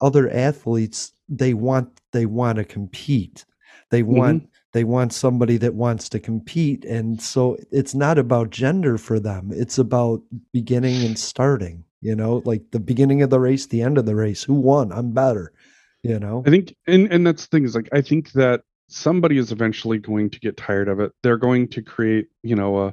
other 0.00 0.30
athletes 0.30 1.12
they 1.28 1.54
want 1.54 2.00
they 2.12 2.26
want 2.26 2.58
to 2.58 2.64
compete. 2.64 3.44
They 3.90 4.02
want 4.02 4.48
they 4.72 4.84
want 4.84 5.12
somebody 5.12 5.56
that 5.56 5.74
wants 5.74 6.08
to 6.08 6.20
compete 6.20 6.84
and 6.84 7.20
so 7.20 7.56
it's 7.70 7.94
not 7.94 8.18
about 8.18 8.50
gender 8.50 8.98
for 8.98 9.18
them 9.18 9.50
it's 9.52 9.78
about 9.78 10.20
beginning 10.52 11.04
and 11.04 11.18
starting 11.18 11.84
you 12.00 12.14
know 12.14 12.42
like 12.44 12.62
the 12.72 12.80
beginning 12.80 13.22
of 13.22 13.30
the 13.30 13.40
race 13.40 13.66
the 13.66 13.82
end 13.82 13.98
of 13.98 14.06
the 14.06 14.14
race 14.16 14.42
who 14.42 14.54
won 14.54 14.92
i'm 14.92 15.12
better 15.12 15.52
you 16.02 16.18
know 16.18 16.42
I 16.46 16.50
think, 16.50 16.74
and 16.86 17.10
and 17.12 17.26
that's 17.26 17.46
the 17.46 17.56
thing 17.56 17.64
is 17.64 17.74
like 17.74 17.88
I 17.92 18.00
think 18.00 18.32
that 18.32 18.62
somebody 18.88 19.36
is 19.38 19.50
eventually 19.50 19.98
going 19.98 20.30
to 20.30 20.38
get 20.38 20.56
tired 20.56 20.88
of 20.88 21.00
it. 21.00 21.10
They're 21.22 21.36
going 21.38 21.66
to 21.68 21.82
create, 21.82 22.28
you 22.42 22.54
know, 22.54 22.78
a 22.78 22.86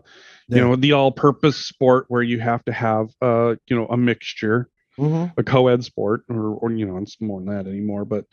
you 0.50 0.58
Yeah. 0.58 0.62
know 0.64 0.76
the 0.76 0.94
all-purpose 0.94 1.58
sport 1.58 2.06
where 2.08 2.24
you 2.24 2.40
have 2.40 2.64
to 2.66 2.74
have, 2.74 3.10
uh, 3.22 3.56
you 3.68 3.76
know, 3.76 3.86
a 3.88 3.98
mixture, 3.98 4.70
Mhm. 4.98 5.34
a 5.38 5.44
co-ed 5.44 5.84
sport, 5.84 6.24
or 6.30 6.56
or 6.56 6.72
you 6.72 6.86
know, 6.86 6.98
it's 6.98 7.22
more 7.22 7.40
than 7.42 7.50
that 7.56 7.68
anymore, 7.70 8.06
but 8.06 8.26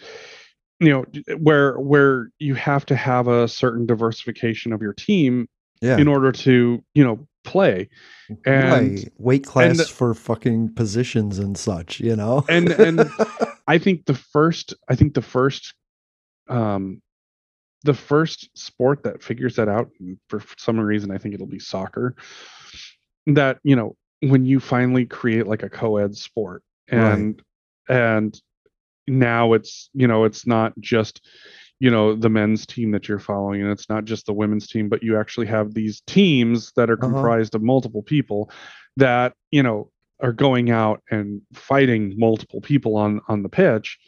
you 0.81 0.89
know, 0.91 1.05
where 1.37 1.79
where 1.79 2.31
you 2.39 2.55
have 2.55 2.87
to 2.87 2.97
have 2.97 3.29
a 3.29 3.47
certain 3.47 3.87
diversification 3.87 4.73
of 4.73 4.83
your 4.83 4.95
team 4.95 5.49
yeah 5.81 5.99
in 5.99 6.09
order 6.09 6.33
to, 6.33 6.83
you 6.95 7.05
know, 7.05 7.27
play. 7.45 7.89
And 8.45 8.71
right 8.73 9.13
weight 9.19 9.45
class 9.45 9.77
the- 9.77 9.85
for 9.85 10.15
fucking 10.15 10.75
positions 10.75 11.39
and 11.39 11.59
such 11.59 11.99
you 12.01 12.15
know 12.15 12.45
and 12.49 12.71
and 12.71 13.11
I 13.67 13.79
think 13.79 14.07
the 14.07 14.15
first 14.15 14.73
I 14.89 14.95
think 14.95 15.15
the 15.15 15.23
first 15.23 15.75
um 16.49 17.03
the 17.83 17.95
first 17.95 18.49
sport 18.57 19.03
that 19.03 19.23
figures 19.23 19.57
that 19.57 19.69
out 19.69 19.91
for 20.29 20.43
some 20.59 20.79
reason 20.79 21.11
I 21.11 21.19
think 21.19 21.35
it'll 21.35 21.47
be 21.47 21.59
soccer 21.59 22.15
that 23.27 23.59
you 23.65 23.75
know 23.75 23.97
when 24.21 24.45
you 24.45 24.61
finally 24.61 25.07
create 25.07 25.47
like 25.47 25.63
a 25.63 25.69
co-ed 25.71 26.17
sport 26.17 26.63
Right. 26.93 27.13
and 27.13 27.43
and 27.89 28.41
now 29.19 29.53
it's 29.53 29.91
you 29.95 30.07
know 30.07 30.25
it's 30.25 30.47
not 30.47 30.73
just 30.81 31.21
you 31.81 31.91
know 31.91 32.15
the 32.15 32.29
men's 32.29 32.67
team 32.67 32.91
that 32.93 33.09
you're 33.09 33.19
following 33.19 33.63
and 33.63 33.71
it's 33.71 33.89
not 33.89 34.05
just 34.05 34.27
the 34.27 34.33
women's 34.33 34.67
team 34.69 34.89
but 34.89 35.03
you 35.03 35.19
actually 35.19 35.47
have 35.47 35.75
these 35.75 36.01
teams 36.07 36.73
that 36.77 36.91
are 36.91 36.95
Uh-huh. 36.97 37.09
comprised 37.09 37.55
of 37.55 37.63
multiple 37.63 38.03
people 38.03 38.51
that 38.97 39.35
you 39.51 39.63
know 39.63 39.91
are 40.21 40.33
going 40.33 40.71
out 40.71 41.03
and 41.11 41.41
fighting 41.55 42.15
multiple 42.19 42.61
people 42.61 42.97
on 42.97 43.21
on 43.29 43.43
the 43.43 43.49
pitch 43.49 43.99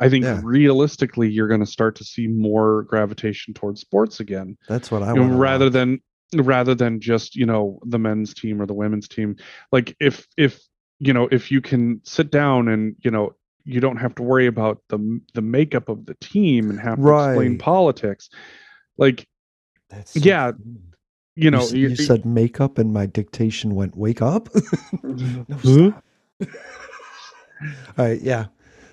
i 0.00 0.08
think 0.08 0.24
Yeah. 0.24 0.40
realistically 0.42 1.30
you're 1.30 1.48
going 1.48 1.60
to 1.60 1.66
start 1.66 1.96
to 1.96 2.04
see 2.04 2.26
more 2.26 2.82
gravitation 2.82 3.54
towards 3.54 3.80
sports 3.80 4.20
again 4.20 4.56
that's 4.68 4.90
what 4.90 5.02
i 5.02 5.12
want 5.12 5.32
rather 5.32 5.70
than 5.70 6.00
rather 6.34 6.74
than 6.74 7.00
just 7.00 7.36
you 7.36 7.46
know 7.46 7.78
the 7.86 7.98
men's 7.98 8.34
team 8.34 8.60
or 8.60 8.66
the 8.66 8.74
women's 8.74 9.08
team 9.08 9.36
like 9.70 9.96
if 10.00 10.26
if 10.36 10.60
you 10.98 11.12
know 11.12 11.28
if 11.32 11.50
you 11.50 11.60
can 11.60 12.00
sit 12.04 12.30
down 12.30 12.68
and 12.68 12.94
you 13.02 13.10
know 13.10 13.34
you 13.64 13.80
don't 13.80 13.96
have 13.96 14.14
to 14.16 14.22
worry 14.22 14.46
about 14.46 14.80
the 14.88 15.20
the 15.34 15.42
makeup 15.42 15.88
of 15.88 16.06
the 16.06 16.14
team 16.20 16.70
and 16.70 16.80
have 16.80 16.96
to 16.96 17.02
explain 17.28 17.58
politics 17.58 18.28
like 18.98 19.26
That's 19.88 20.12
so 20.12 20.20
yeah, 20.22 20.52
you 21.36 21.50
know 21.50 21.68
you, 21.70 21.88
s- 21.88 21.98
you 21.98 22.04
said 22.06 22.24
makeup 22.26 22.78
and 22.78 22.92
my 22.92 23.06
dictation 23.06 23.74
went 23.74 23.96
wake 23.96 24.22
up 24.22 24.48
no. 25.02 25.46
All 27.96 28.06
right, 28.06 28.20
yeah. 28.20 28.46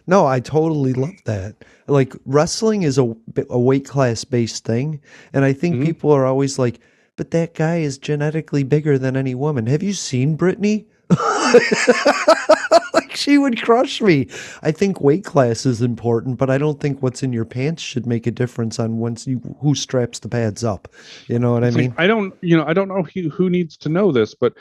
No, 0.06 0.26
I 0.28 0.40
totally 0.40 0.94
love 0.94 1.16
that. 1.26 1.56
Like 1.88 2.16
wrestling 2.26 2.84
is 2.84 2.98
a, 3.00 3.16
a 3.50 3.60
weight 3.60 3.86
class 3.88 4.24
based 4.24 4.64
thing, 4.66 5.02
and 5.34 5.44
I 5.46 5.54
think 5.54 5.78
Mhm. 5.78 5.84
people 5.86 6.12
are 6.12 6.26
always 6.26 6.60
like, 6.60 6.80
"But 7.16 7.32
that 7.32 7.54
guy 7.56 7.78
is 7.78 7.98
genetically 7.98 8.64
bigger 8.64 8.98
than 9.00 9.16
any 9.18 9.34
woman." 9.36 9.66
Have 9.68 9.82
you 9.84 9.94
seen 9.94 10.38
Brittney? 10.38 10.86
like 13.10 13.18
she 13.18 13.38
would 13.38 13.62
crush 13.62 14.02
me. 14.02 14.28
I 14.62 14.72
think 14.72 15.02
weight 15.02 15.26
class 15.26 15.66
is 15.66 15.82
important, 15.82 16.38
but 16.38 16.50
I 16.50 16.58
don't 16.58 16.80
think 16.80 17.02
what's 17.02 17.24
in 17.24 17.34
your 17.34 17.46
pants 17.46 17.82
should 17.82 18.06
make 18.06 18.28
a 18.28 18.32
difference 18.32 18.80
on 18.80 18.98
once 18.98 19.28
you 19.28 19.40
who 19.62 19.76
straps 19.76 20.20
the 20.20 20.30
pads 20.30 20.64
up. 20.64 20.88
You 21.28 21.40
know 21.40 21.52
what 21.54 21.64
I 21.64 21.72
mean? 21.72 21.94
I 21.98 22.08
don't, 22.08 22.34
you 22.42 22.56
know, 22.56 22.66
I 22.66 22.74
don't 22.74 22.88
know 22.88 23.04
who, 23.04 23.30
who 23.30 23.50
needs 23.50 23.78
to 23.78 23.90
know 23.90 24.12
this, 24.12 24.36
but 24.36 24.54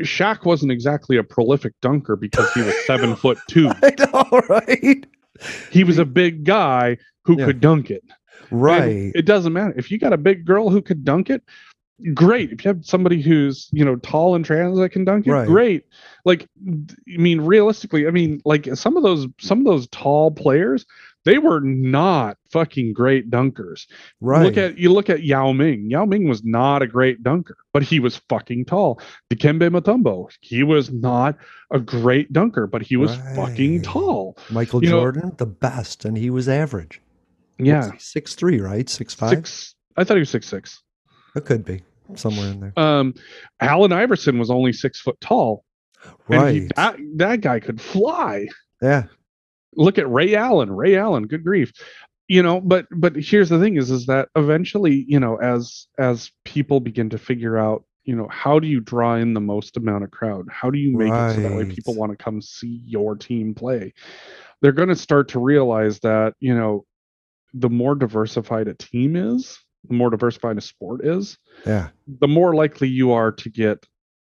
Shaq 0.00 0.44
wasn't 0.44 0.72
exactly 0.72 1.16
a 1.16 1.24
prolific 1.24 1.74
dunker 1.80 2.16
because 2.16 2.50
he 2.52 2.62
was 2.62 2.74
seven 2.86 3.16
foot 3.16 3.38
two. 3.48 3.70
I 3.82 3.94
know, 3.98 4.40
right? 4.48 5.06
He 5.70 5.84
was 5.84 5.98
a 5.98 6.04
big 6.04 6.44
guy 6.44 6.96
who 7.24 7.38
Yeah. 7.38 7.46
could 7.46 7.60
dunk 7.60 7.90
it. 7.90 8.02
And 8.50 8.60
Right. 8.62 9.12
it 9.14 9.26
doesn't 9.26 9.52
matter 9.52 9.74
if 9.76 9.90
you 9.90 9.98
got 9.98 10.14
a 10.14 10.16
big 10.16 10.46
girl 10.46 10.70
who 10.70 10.80
could 10.80 11.04
dunk 11.04 11.28
it. 11.28 11.42
Great. 12.14 12.52
If 12.52 12.64
you 12.64 12.68
have 12.68 12.84
somebody 12.84 13.20
who's 13.20 13.68
you 13.72 13.84
know 13.84 13.96
tall 13.96 14.34
and 14.34 14.44
trans 14.44 14.78
that 14.78 14.90
can 14.90 15.04
dunk 15.04 15.26
it, 15.26 15.32
Right. 15.32 15.46
great. 15.46 15.84
Like, 16.24 16.48
I 16.66 17.16
mean, 17.18 17.40
realistically, 17.40 18.06
I 18.06 18.10
mean, 18.10 18.40
like 18.44 18.68
some 18.74 18.96
of 18.96 19.02
those 19.02 19.26
some 19.40 19.58
of 19.58 19.64
those 19.64 19.88
tall 19.88 20.30
players, 20.30 20.86
they 21.24 21.38
were 21.38 21.60
not 21.60 22.36
fucking 22.52 22.92
great 22.92 23.30
dunkers. 23.30 23.86
Right. 24.20 24.44
Look 24.44 24.56
at 24.56 24.78
you 24.78 24.92
look 24.92 25.10
at 25.10 25.24
Yao 25.24 25.52
Ming. 25.52 25.90
Yao 25.90 26.04
Ming 26.04 26.28
was 26.28 26.44
not 26.44 26.82
a 26.82 26.86
great 26.86 27.22
dunker, 27.24 27.56
but 27.72 27.82
he 27.82 27.98
was 27.98 28.16
fucking 28.28 28.66
tall. 28.66 29.00
Dikembe 29.28 29.68
Mutombo, 29.68 30.28
he 30.40 30.62
was 30.62 30.92
not 30.92 31.36
a 31.72 31.80
great 31.80 32.32
dunker, 32.32 32.66
but 32.68 32.82
he 32.82 32.96
was 32.96 33.16
fucking 33.34 33.82
tall. 33.82 34.38
Michael 34.50 34.84
you 34.84 34.90
know- 34.90 35.00
Jordan, 35.00 35.32
the 35.38 35.46
best, 35.46 36.04
and 36.04 36.16
he 36.16 36.30
was 36.30 36.48
average. 36.48 37.00
Yeah, 37.58 37.90
six 37.98 38.36
three, 38.36 38.60
right? 38.60 38.88
Six 38.88 39.14
five. 39.14 39.30
six. 39.30 39.74
I 39.96 40.04
thought 40.04 40.14
he 40.14 40.20
was 40.20 40.30
six 40.30 40.46
six. 40.46 40.80
It 41.34 41.44
could 41.44 41.64
be 41.64 41.82
somewhere 42.14 42.48
in 42.48 42.60
there. 42.60 42.72
Um, 42.76 43.14
Allen 43.60 43.92
Iverson 43.92 44.38
was 44.38 44.50
only 44.50 44.72
six 44.72 45.00
foot 45.00 45.20
tall, 45.20 45.64
Right. 46.28 46.54
he, 46.54 46.68
that 46.76 46.96
that 47.16 47.40
guy 47.40 47.60
could 47.60 47.80
fly. 47.80 48.46
yeah. 48.82 49.04
Look 49.76 49.98
at 49.98 50.10
Ray 50.10 50.34
Allen. 50.34 50.72
Ray 50.72 50.96
Allen, 50.96 51.26
good 51.26 51.44
grief. 51.44 51.72
You 52.26 52.42
know, 52.42 52.60
but 52.60 52.86
but 52.90 53.14
here's 53.16 53.48
the 53.48 53.58
thing: 53.60 53.76
is 53.76 53.90
is 53.90 54.06
that 54.06 54.28
eventually, 54.36 55.04
you 55.08 55.20
know, 55.20 55.36
as 55.36 55.86
as 55.98 56.30
people 56.44 56.80
begin 56.80 57.08
to 57.10 57.18
figure 57.18 57.56
out, 57.56 57.84
you 58.04 58.16
know, 58.16 58.28
how 58.28 58.58
do 58.58 58.66
you 58.66 58.80
draw 58.80 59.14
in 59.16 59.34
the 59.34 59.40
most 59.40 59.76
amount 59.76 60.04
of 60.04 60.10
crowd? 60.10 60.46
How 60.50 60.70
do 60.70 60.78
you 60.78 60.96
make 60.96 61.12
it 61.12 61.34
so 61.34 61.40
that 61.42 61.52
way 61.56 61.64
people 61.66 61.94
want 61.94 62.10
to 62.12 62.22
come 62.22 62.40
see 62.42 62.80
your 62.84 63.14
team 63.16 63.54
play? 63.54 63.92
They're 64.60 64.72
going 64.72 64.88
to 64.88 64.96
start 64.96 65.28
to 65.28 65.38
realize 65.38 66.00
that 66.00 66.34
you 66.40 66.54
know, 66.54 66.84
the 67.54 67.70
more 67.70 67.94
diversified 67.94 68.68
a 68.68 68.74
team 68.74 69.14
is, 69.16 69.58
more 69.90 70.10
diversified 70.10 70.58
a 70.58 70.60
sport 70.60 71.04
is, 71.04 71.38
Yeah. 71.66 71.88
the 72.20 72.28
more 72.28 72.54
likely 72.54 72.88
you 72.88 73.12
are 73.12 73.32
to 73.32 73.50
get, 73.50 73.86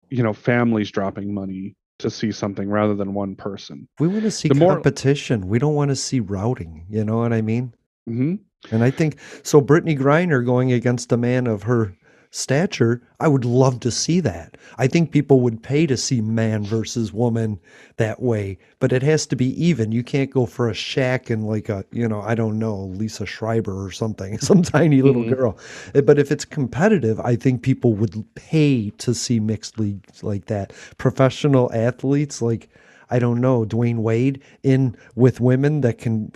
you 0.09 0.23
know, 0.23 0.33
families 0.33 0.91
dropping 0.91 1.33
money 1.33 1.75
to 1.99 2.09
see 2.09 2.31
something 2.31 2.69
rather 2.69 2.93
than 2.93 3.13
one 3.13 3.35
person. 3.35 3.87
We 3.99 4.07
want 4.07 4.21
to 4.23 4.31
see 4.31 4.49
The 4.49 4.55
more- 4.55 4.73
competition. 4.73 5.47
We 5.47 5.57
don't 5.59 5.73
want 5.75 5.89
to 5.89 5.95
see 5.95 6.19
routing. 6.19 6.85
You 6.89 7.03
know 7.03 7.17
what 7.17 7.33
I 7.33 7.41
mean? 7.41 7.73
hmm 8.05 8.35
And 8.71 8.83
I 8.83 8.91
think 8.91 9.17
so. 9.43 9.61
Brittney 9.61 9.97
Griner 9.97 10.45
going 10.45 10.71
against 10.71 11.11
a 11.11 11.17
man 11.17 11.47
of 11.47 11.63
her 11.63 11.93
stature, 12.31 13.01
I 13.19 13.27
would 13.27 13.45
love 13.45 13.79
to 13.81 13.91
see 13.91 14.19
that. 14.21 14.57
I 14.77 14.87
think 14.87 15.11
people 15.11 15.39
would 15.41 15.63
pay 15.63 15.87
to 15.87 15.97
see 15.97 16.21
man 16.21 16.63
versus 16.63 17.11
woman 17.13 17.59
that 17.97 18.21
way, 18.21 18.57
but 18.79 18.91
it 18.93 19.01
has 19.03 19.25
to 19.27 19.35
be 19.35 19.49
even. 19.63 19.91
You 19.91 20.03
can't 20.03 20.29
go 20.31 20.45
for 20.45 20.69
a 20.69 20.73
Shaq 20.73 21.29
and 21.29 21.47
like 21.47 21.69
a, 21.69 21.85
you 21.91 22.07
know, 22.07 22.21
I 22.21 22.35
don't 22.35 22.59
know, 22.59 22.75
Lisa 22.75 23.25
Schreiber 23.25 23.83
or 23.85 23.91
something, 23.91 24.37
some 24.39 24.61
tiny 24.61 25.01
little 25.01 25.23
Mhm. 25.23 25.35
girl. 25.35 25.57
Uh, 25.95 26.01
But 26.01 26.19
if 26.19 26.31
it's 26.31 26.45
competitive, 26.45 27.19
I 27.21 27.35
think 27.35 27.61
people 27.61 27.93
would 27.93 28.23
pay 28.35 28.91
to 28.97 29.13
see 29.13 29.39
mixed 29.39 29.79
leagues 29.79 30.23
like 30.23 30.45
that. 30.45 30.73
Professional 30.97 31.71
athletes, 31.73 32.41
like, 32.41 32.69
I 33.09 33.19
don't 33.19 33.39
know, 33.41 33.65
Dwyane 33.65 33.99
Wade 33.99 34.41
in 34.63 34.95
with 35.15 35.39
women 35.39 35.81
that 35.81 35.97
can 35.97 36.31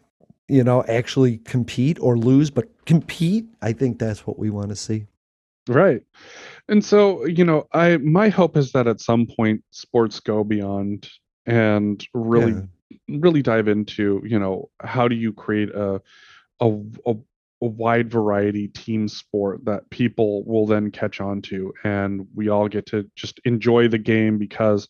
you 0.47 0.65
know, 0.65 0.83
actually 0.89 1.37
compete 1.37 1.97
or 2.01 2.17
lose, 2.17 2.49
but 2.51 2.67
compete. 2.85 3.45
I 3.61 3.71
think 3.71 3.99
that's 3.99 4.27
what 4.27 4.37
we 4.37 4.49
want 4.49 4.67
to 4.67 4.75
see. 4.75 5.05
Right. 5.67 6.01
And 6.67 6.83
so, 6.83 7.25
you 7.25 7.45
know, 7.45 7.67
I 7.73 7.97
my 7.97 8.29
hope 8.29 8.57
is 8.57 8.71
that 8.71 8.87
at 8.87 9.01
some 9.01 9.27
point 9.27 9.63
sports 9.71 10.19
go 10.19 10.43
beyond 10.43 11.09
and 11.45 12.05
really 12.13 12.53
Yeah. 12.53 12.61
really 13.07 13.41
dive 13.41 13.67
into, 13.67 14.21
you 14.25 14.39
know, 14.39 14.69
how 14.81 15.07
do 15.07 15.15
you 15.15 15.33
create 15.33 15.69
a 15.69 16.01
a, 16.59 16.79
a 17.05 17.15
a 17.63 17.65
wide 17.67 18.09
variety 18.09 18.67
team 18.69 19.07
sport 19.07 19.63
that 19.65 19.89
people 19.91 20.43
will 20.45 20.65
then 20.65 20.89
catch 20.89 21.21
on 21.21 21.41
to 21.43 21.71
and 21.83 22.27
we 22.33 22.49
all 22.49 22.67
get 22.67 22.87
to 22.87 23.09
just 23.15 23.39
enjoy 23.45 23.87
the 23.87 23.99
game 23.99 24.39
because 24.39 24.87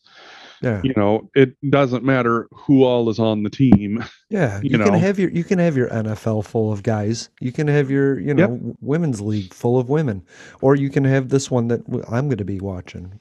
Yeah. 0.62 0.80
you 0.84 0.94
know 0.96 1.28
it 1.34 1.56
doesn't 1.70 2.04
matter 2.04 2.46
who 2.52 2.84
all 2.84 3.08
is 3.10 3.18
on 3.18 3.42
the 3.42 3.50
team 3.50 4.04
Yeah, 4.30 4.60
you 4.62 4.70
you, 4.70 4.78
can 4.78 4.94
have 4.94 5.18
your 5.18 5.30
you 5.30 5.44
can 5.44 5.58
have 5.58 5.76
your 5.76 5.88
NFL 5.88 6.44
full 6.46 6.72
of 6.72 6.82
guys. 6.82 7.30
You 7.40 7.50
can 7.52 7.66
have 7.68 7.90
your 7.90 8.18
you 8.20 8.32
know 8.32 8.52
Yep. 8.64 8.76
women's 8.80 9.20
league 9.20 9.52
full 9.52 9.78
of 9.78 9.88
women, 9.88 10.24
or 10.60 10.76
you 10.76 10.88
can 10.90 11.04
have 11.04 11.28
this 11.30 11.50
one 11.50 11.68
that 11.68 11.80
I'm 12.08 12.28
going 12.28 12.38
to 12.38 12.44
be 12.44 12.60
watching. 12.60 13.18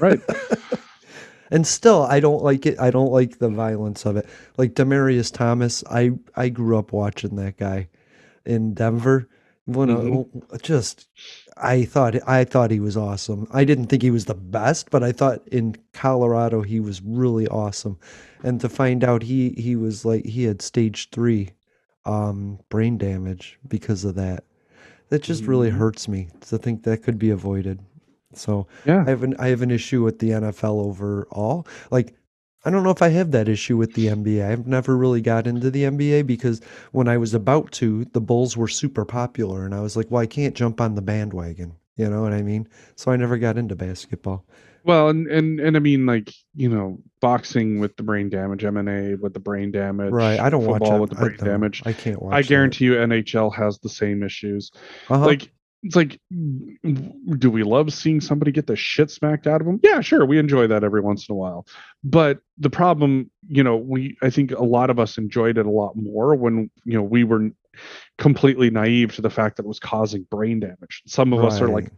right 0.00 0.20
and 1.50 1.66
still, 1.66 2.02
I 2.04 2.18
don't 2.20 2.42
like 2.42 2.64
it. 2.66 2.80
I 2.80 2.90
don't 2.90 3.12
like 3.12 3.38
the 3.38 3.48
violence 3.50 4.06
of 4.06 4.16
it. 4.16 4.26
Like 4.56 4.74
Demaryius 4.74 5.32
Thomas, 5.32 5.84
I 5.90 6.12
I 6.34 6.48
grew 6.48 6.78
up 6.78 6.92
watching 6.92 7.36
that 7.36 7.56
guy 7.58 7.88
in 8.46 8.74
Denver. 8.74 9.28
One 9.66 9.90
of- 9.90 10.00
Mhm. 10.00 10.62
just 10.62 11.06
I 11.56 11.84
thought 11.84 12.16
I 12.28 12.44
thought 12.44 12.70
he 12.70 12.80
was 12.80 12.96
awesome. 12.96 13.46
I 13.52 13.64
didn't 13.64 13.86
think 13.86 14.02
he 14.02 14.10
was 14.10 14.24
the 14.24 14.34
best, 14.34 14.90
but 14.90 15.02
I 15.02 15.12
thought 15.12 15.46
in 15.48 15.76
Colorado 15.92 16.62
he 16.62 16.80
was 16.80 17.02
really 17.02 17.46
awesome. 17.48 17.98
And 18.42 18.60
to 18.60 18.68
find 18.68 19.04
out 19.04 19.22
he 19.22 19.50
he 19.50 19.76
was 19.76 20.04
like 20.04 20.24
he 20.24 20.44
had 20.44 20.62
stage 20.62 21.10
3 21.10 21.50
um 22.04 22.58
brain 22.68 22.98
damage 22.98 23.58
because 23.68 24.04
of 24.04 24.14
that. 24.16 24.44
That 25.10 25.22
just 25.22 25.46
really 25.46 25.70
Mhm. 25.70 25.76
hurts 25.76 26.08
me 26.08 26.28
to 26.48 26.58
think 26.58 26.82
that 26.84 27.02
could 27.02 27.18
be 27.18 27.30
avoided. 27.30 27.80
So 28.34 28.66
yeah 28.86 29.04
I 29.06 29.10
have 29.10 29.22
an 29.22 29.36
I 29.38 29.48
have 29.48 29.62
an 29.62 29.70
issue 29.70 30.02
with 30.02 30.18
the 30.20 30.30
NFL 30.30 30.80
overall. 30.80 31.66
Like 31.90 32.14
I 32.64 32.70
don't 32.70 32.84
know 32.84 32.90
if 32.90 33.02
I 33.02 33.08
have 33.08 33.30
that 33.32 33.48
issue 33.48 33.76
with 33.76 33.94
the 33.94 34.06
NBA. 34.06 34.46
I've 34.46 34.66
never 34.66 34.96
really 34.96 35.20
got 35.20 35.46
into 35.46 35.70
the 35.70 35.82
NBA 35.84 36.26
because 36.26 36.60
when 36.92 37.08
I 37.08 37.16
was 37.18 37.34
about 37.34 37.72
to, 37.72 38.04
the 38.06 38.20
Bulls 38.20 38.56
were 38.56 38.68
super 38.68 39.04
popular 39.04 39.64
and 39.64 39.74
I 39.74 39.80
was 39.80 39.96
like, 39.96 40.10
well, 40.10 40.22
I 40.22 40.26
can't 40.26 40.54
jump 40.54 40.80
on 40.80 40.94
the 40.94 41.02
bandwagon. 41.02 41.74
You 41.96 42.08
know 42.08 42.22
what 42.22 42.32
I 42.32 42.42
mean? 42.42 42.68
So 42.96 43.10
I 43.12 43.16
never 43.16 43.36
got 43.36 43.58
into 43.58 43.74
basketball. 43.76 44.44
well 44.84 45.08
and 45.10 45.28
and 45.28 45.60
and 45.60 45.76
i 45.76 45.80
mean 45.80 46.06
like 46.06 46.32
you 46.56 46.68
know 46.68 46.98
boxing 47.20 47.78
with 47.78 47.96
the 47.96 48.02
brain 48.02 48.28
damage 48.28 48.62
mma 48.62 49.16
with 49.20 49.32
the 49.32 49.38
brain 49.38 49.70
damage 49.70 50.10
Right. 50.10 50.40
I 50.40 50.50
don't 50.50 50.64
watch 50.66 50.80
football 50.80 50.96
it. 50.96 51.00
with 51.02 51.10
the 51.10 51.16
brain 51.16 51.36
don't. 51.36 51.46
damage 51.48 51.82
I 51.86 51.92
can't 51.92 52.20
watch 52.20 52.34
i 52.34 52.42
that. 52.42 52.48
guarantee 52.48 52.86
you 52.86 52.94
nhl 52.94 53.54
has 53.54 53.78
the 53.78 53.88
same 53.88 54.24
issues 54.24 54.72
Uh-huh. 55.08 55.24
like 55.24 55.52
it's 55.82 55.96
like 55.96 56.20
do 57.38 57.50
we 57.50 57.62
love 57.62 57.92
seeing 57.92 58.20
somebody 58.20 58.52
get 58.52 58.66
the 58.66 58.76
shit 58.76 59.10
smacked 59.10 59.46
out 59.46 59.60
of 59.60 59.66
them 59.66 59.80
yeah 59.82 60.00
sure 60.00 60.24
we 60.24 60.38
enjoy 60.38 60.66
that 60.66 60.84
every 60.84 61.00
once 61.00 61.28
in 61.28 61.32
a 61.32 61.36
while 61.36 61.66
but 62.04 62.40
the 62.58 62.70
problem 62.70 63.30
you 63.48 63.62
know 63.62 63.76
we 63.76 64.16
i 64.22 64.30
think 64.30 64.50
a 64.52 64.64
lot 64.64 64.90
of 64.90 64.98
us 64.98 65.18
enjoyed 65.18 65.58
it 65.58 65.66
a 65.66 65.70
lot 65.70 65.94
more 65.96 66.34
when 66.34 66.70
you 66.84 66.94
know 66.94 67.02
we 67.02 67.24
were 67.24 67.50
completely 68.18 68.70
naive 68.70 69.14
to 69.14 69.22
the 69.22 69.30
fact 69.30 69.56
that 69.56 69.64
it 69.64 69.68
was 69.68 69.80
causing 69.80 70.22
brain 70.30 70.60
damage 70.60 71.02
some 71.06 71.32
of 71.32 71.44
us 71.44 71.60
are 71.60 71.68
like 71.68 71.90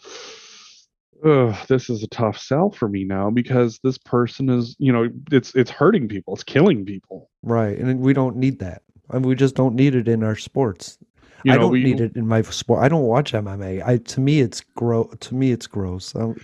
Ugh, 1.25 1.57
this 1.69 1.89
is 1.89 2.03
a 2.03 2.07
tough 2.09 2.37
sell 2.37 2.71
for 2.71 2.87
me 2.87 3.03
now 3.03 3.31
because 3.31 3.81
this 3.83 3.97
person 3.97 4.51
is 4.51 4.77
you 4.79 4.93
know 4.93 5.09
it's 5.33 5.55
it's 5.55 5.71
hurting 5.71 6.07
people 6.07 6.35
it's 6.35 6.45
killing 6.45 6.85
people 6.85 7.31
right. 7.45 7.79
And 7.79 8.01
we 8.01 8.13
don't 8.13 8.37
need 8.37 8.59
that. 8.61 8.83
I 9.11 9.15
mean, 9.15 9.29
we 9.29 9.35
just 9.35 9.55
don't 9.55 9.75
need 9.75 9.95
it 9.95 10.09
in 10.09 10.23
our 10.23 10.37
sports. 10.37 10.99
You 11.45 11.53
I 11.53 11.59
don't 11.59 11.71
we 11.71 11.83
need 11.83 12.01
it 12.01 12.17
in 12.17 12.27
my 12.27 12.43
sport. 12.43 12.83
I 12.83 12.89
don't 12.89 13.05
watch 13.05 13.33
MMA. 13.33 13.83
I 13.87 13.99
to 13.99 14.21
me 14.21 14.41
it's 14.41 14.61
gross. 14.61 15.15
To 15.21 15.35
me 15.35 15.53
it's 15.53 15.67
gross. 15.67 16.15
Um, 16.17 16.37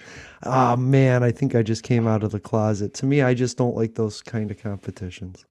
oh 0.44 0.76
man, 0.76 1.22
I 1.22 1.32
think 1.32 1.54
I 1.54 1.62
just 1.62 1.82
came 1.82 2.06
out 2.06 2.22
of 2.22 2.30
the 2.32 2.40
closet. 2.40 2.94
To 2.94 3.06
me, 3.06 3.22
I 3.22 3.34
just 3.34 3.56
don't 3.58 3.76
like 3.76 3.94
those 3.94 4.22
kind 4.22 4.50
of 4.50 4.60
competitions. 4.62 5.44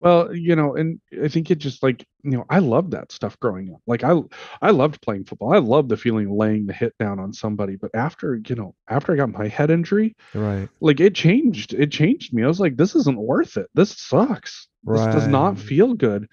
Well, 0.00 0.34
you 0.34 0.54
know, 0.54 0.76
and 0.76 1.00
I 1.22 1.28
think 1.28 1.50
it 1.50 1.56
just 1.58 1.82
like, 1.82 2.04
you 2.22 2.32
know, 2.32 2.44
I 2.50 2.58
loved 2.58 2.90
that 2.90 3.10
stuff 3.10 3.40
growing 3.40 3.72
up. 3.72 3.80
Like 3.86 4.04
I 4.04 4.20
I 4.60 4.70
loved 4.70 5.00
playing 5.00 5.24
football. 5.24 5.54
I 5.54 5.58
loved 5.58 5.88
the 5.88 5.96
feeling 5.96 6.26
of 6.26 6.32
laying 6.32 6.66
the 6.66 6.74
hit 6.74 6.92
down 6.98 7.18
on 7.18 7.32
somebody. 7.32 7.76
But 7.76 7.94
after, 7.94 8.34
you 8.46 8.54
know, 8.54 8.74
after 8.88 9.12
I 9.12 9.16
got 9.16 9.30
my 9.30 9.48
head 9.48 9.70
injury, 9.70 10.14
Right. 10.34 10.68
like 10.80 11.00
it 11.00 11.14
changed. 11.14 11.72
It 11.72 11.90
changed 11.90 12.34
me. 12.34 12.44
I 12.44 12.48
was 12.48 12.60
like, 12.60 12.76
this 12.76 12.94
isn't 12.94 13.18
worth 13.18 13.56
it. 13.56 13.68
This 13.74 13.96
sucks. 13.96 14.68
This 14.84 15.06
does 15.06 15.26
not 15.26 15.58
feel 15.58 15.94
good. 15.94 16.28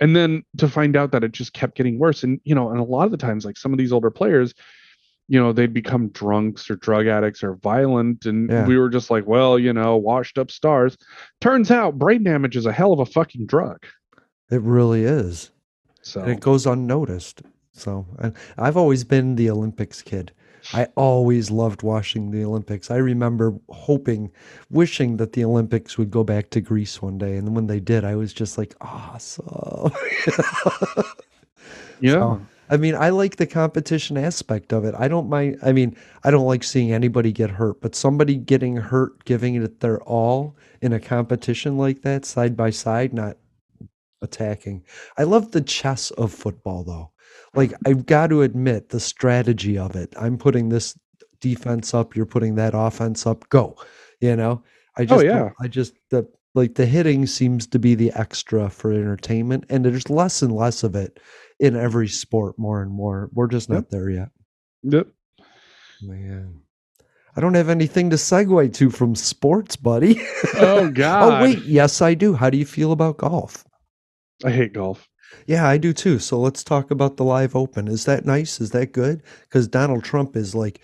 And 0.00 0.14
then 0.14 0.42
to 0.58 0.68
find 0.68 0.96
out 0.96 1.12
that 1.12 1.24
it 1.24 1.32
just 1.32 1.52
kept 1.52 1.76
getting 1.76 1.98
worse. 1.98 2.22
And, 2.22 2.40
you 2.44 2.54
know, 2.54 2.70
and 2.70 2.78
a 2.78 2.84
lot 2.84 3.04
of 3.06 3.10
the 3.10 3.16
times, 3.16 3.44
like 3.44 3.56
some 3.56 3.72
of 3.72 3.78
these 3.78 3.92
older 3.92 4.10
players, 4.10 4.52
you 5.28 5.40
know, 5.40 5.52
they'd 5.52 5.72
become 5.72 6.08
drunks 6.08 6.70
or 6.70 6.76
drug 6.76 7.06
addicts 7.06 7.42
or 7.42 7.54
violent. 7.56 8.26
And 8.26 8.50
Yeah. 8.50 8.66
we 8.66 8.78
were 8.78 8.88
just 8.90 9.10
like, 9.10 9.26
well, 9.26 9.58
you 9.58 9.72
know, 9.72 9.96
washed 9.96 10.38
up 10.38 10.50
stars. 10.50 10.96
Turns 11.40 11.70
out 11.70 11.98
brain 11.98 12.22
damage 12.22 12.56
is 12.56 12.66
a 12.66 12.72
hell 12.72 12.92
of 12.92 13.00
a 13.00 13.06
fucking 13.06 13.46
drug. 13.46 13.84
It 14.50 14.60
really 14.62 15.04
is. 15.04 15.50
So 16.02 16.20
And 16.20 16.30
it 16.30 16.40
goes 16.40 16.66
unnoticed. 16.66 17.42
So 17.72 18.06
I, 18.22 18.32
I've 18.56 18.76
always 18.76 19.02
been 19.04 19.34
the 19.34 19.50
Olympics 19.50 20.02
kid. 20.02 20.32
I 20.72 20.88
always 20.96 21.50
loved 21.50 21.82
watching 21.82 22.30
the 22.30 22.44
Olympics. 22.44 22.90
I 22.90 22.96
remember 22.96 23.54
hoping, 23.68 24.30
wishing 24.70 25.16
that 25.18 25.32
the 25.32 25.44
Olympics 25.44 25.96
would 25.98 26.10
go 26.10 26.24
back 26.24 26.50
to 26.50 26.60
Greece 26.60 27.00
one 27.00 27.18
day. 27.18 27.36
And 27.36 27.54
when 27.54 27.66
they 27.66 27.80
did, 27.80 28.04
I 28.04 28.16
was 28.16 28.32
just 28.32 28.58
like, 28.58 28.74
awesome. 28.80 29.92
yeah. 32.00 32.12
So, 32.12 32.40
I 32.68 32.76
mean, 32.76 32.94
I 32.96 33.10
like 33.10 33.36
the 33.36 33.46
competition 33.46 34.16
aspect 34.16 34.72
of 34.72 34.84
it. 34.84 34.94
I 34.98 35.08
don't 35.08 35.28
mind. 35.28 35.58
I 35.62 35.72
mean, 35.72 35.96
I 36.24 36.30
don't 36.30 36.46
like 36.46 36.64
seeing 36.64 36.92
anybody 36.92 37.32
get 37.32 37.50
hurt, 37.50 37.80
but 37.80 37.94
somebody 37.94 38.36
getting 38.36 38.76
hurt, 38.76 39.24
giving 39.24 39.54
it 39.54 39.80
their 39.80 40.02
all 40.02 40.56
in 40.82 40.92
a 40.92 41.00
competition 41.00 41.78
like 41.78 42.02
that, 42.02 42.24
side 42.24 42.56
by 42.56 42.70
side, 42.70 43.14
not 43.14 43.36
attacking. 44.20 44.84
I 45.16 45.22
love 45.24 45.52
the 45.52 45.60
chess 45.60 46.10
of 46.12 46.32
football, 46.32 46.82
though. 46.82 47.12
Like, 47.56 47.72
I've 47.86 48.06
got 48.06 48.28
to 48.28 48.42
admit 48.42 48.90
the 48.90 49.00
strategy 49.00 49.78
of 49.78 49.96
it. 49.96 50.12
I'm 50.18 50.36
putting 50.38 50.68
this 50.68 50.98
defense 51.40 51.94
up, 51.94 52.14
you're 52.16 52.26
putting 52.26 52.54
that 52.56 52.72
offense 52.74 53.26
up. 53.26 53.48
Go. 53.48 53.76
You 54.20 54.36
know, 54.36 54.62
I 54.96 55.02
oh, 55.02 55.04
just, 55.06 55.24
don't- 55.24 55.24
yeah. 55.26 55.50
I 55.60 55.68
just, 55.68 55.94
the, 56.10 56.28
like 56.54 56.74
the 56.74 56.86
hitting 56.86 57.26
seems 57.26 57.66
to 57.68 57.78
be 57.78 57.94
the 57.94 58.12
extra 58.14 58.70
for 58.70 58.92
entertainment, 58.92 59.64
and 59.68 59.84
there's 59.84 60.08
less 60.08 60.40
and 60.42 60.52
less 60.54 60.82
of 60.82 60.94
it 60.96 61.20
in 61.60 61.76
every 61.76 62.08
sport 62.08 62.58
more 62.58 62.82
and 62.82 62.90
more. 62.90 63.30
We're 63.32 63.46
just 63.48 63.68
not 63.68 63.76
Yep. 63.76 63.90
there 63.90 64.10
yet. 64.10 64.28
Yep. 64.84 65.08
Man. 66.02 66.60
I 67.36 67.40
don't 67.42 67.54
have 67.54 67.68
anything 67.68 68.08
to 68.10 68.16
segue 68.16 68.72
to 68.74 68.90
from 68.90 69.14
sports, 69.14 69.76
buddy. 69.76 70.18
Oh, 70.54 70.54
oh 70.54 70.90
God. 70.90 71.32
oh 71.32 71.42
wait, 71.44 71.62
yes 71.64 72.00
I 72.00 72.14
do. 72.14 72.32
How 72.34 72.48
do 72.48 72.56
you 72.56 72.64
feel 72.64 72.92
about 72.92 73.18
golf? 73.18 73.64
I 74.44 74.50
hate 74.50 74.72
golf. 74.72 75.06
Yeah, 75.46 75.68
I 75.68 75.78
do 75.78 75.92
too. 75.92 76.18
So 76.18 76.38
let's 76.38 76.64
talk 76.64 76.90
about 76.90 77.16
the 77.16 77.24
LIV 77.24 77.54
open. 77.56 77.88
Is 77.88 78.04
that 78.04 78.24
nice? 78.24 78.60
Is 78.60 78.70
that 78.70 78.92
good? 78.92 79.22
Because 79.42 79.68
Donald 79.68 80.04
Trump 80.04 80.36
is 80.36 80.54
like 80.54 80.80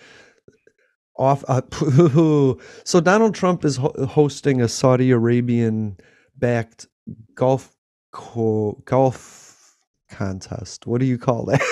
off. 1.16 1.44
Uh, 1.48 1.62
so 2.84 3.00
Donald 3.00 3.34
Trump 3.34 3.64
is 3.64 3.76
ho- 3.76 3.94
hosting 4.06 4.60
a 4.60 4.68
Saudi 4.68 5.10
Arabian 5.10 5.96
backed 6.38 6.86
golf 7.34 7.74
co- 8.12 8.80
golf 8.84 9.76
contest. 10.10 10.86
What 10.86 11.00
do 11.00 11.06
you 11.06 11.18
call 11.18 11.44
that? 11.46 11.62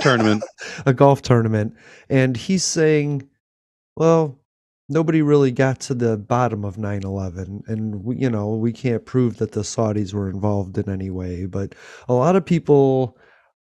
Tournament. 0.00 0.44
a 0.86 0.92
golf 0.92 1.22
tournament, 1.22 1.74
and 2.08 2.36
he's 2.36 2.64
saying, 2.64 3.28
"Well, 3.96 4.38
nobody 4.88 5.22
really 5.22 5.50
got 5.52 5.80
to 5.80 5.94
the 5.94 6.16
bottom 6.16 6.64
of 6.64 6.76
9/11, 6.76 7.62
and 7.68 8.04
we, 8.04 8.16
you 8.16 8.30
know 8.30 8.54
we 8.56 8.72
can't 8.72 9.04
prove 9.06 9.38
that 9.38 9.52
the 9.52 9.62
Saudis 9.62 10.12
were 10.14 10.30
involved 10.30 10.78
in 10.78 10.88
any 10.88 11.10
way, 11.10 11.46
but 11.46 11.74
a 12.08 12.14
lot 12.14 12.36
of 12.36 12.44
people." 12.44 13.16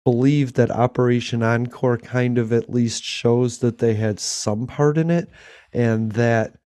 believe 0.05 0.53
that 0.53 0.69
Operation 0.69 1.41
Encore 1.41 1.97
kind 1.97 2.37
of 2.37 2.51
at 2.51 2.69
least 2.69 3.03
shows 3.03 3.59
that 3.59 3.77
they 3.77 3.93
had 3.93 4.19
some 4.19 4.67
part 4.67 4.97
in 4.97 5.09
it 5.09 5.29
and 5.71 6.11
that 6.13 6.57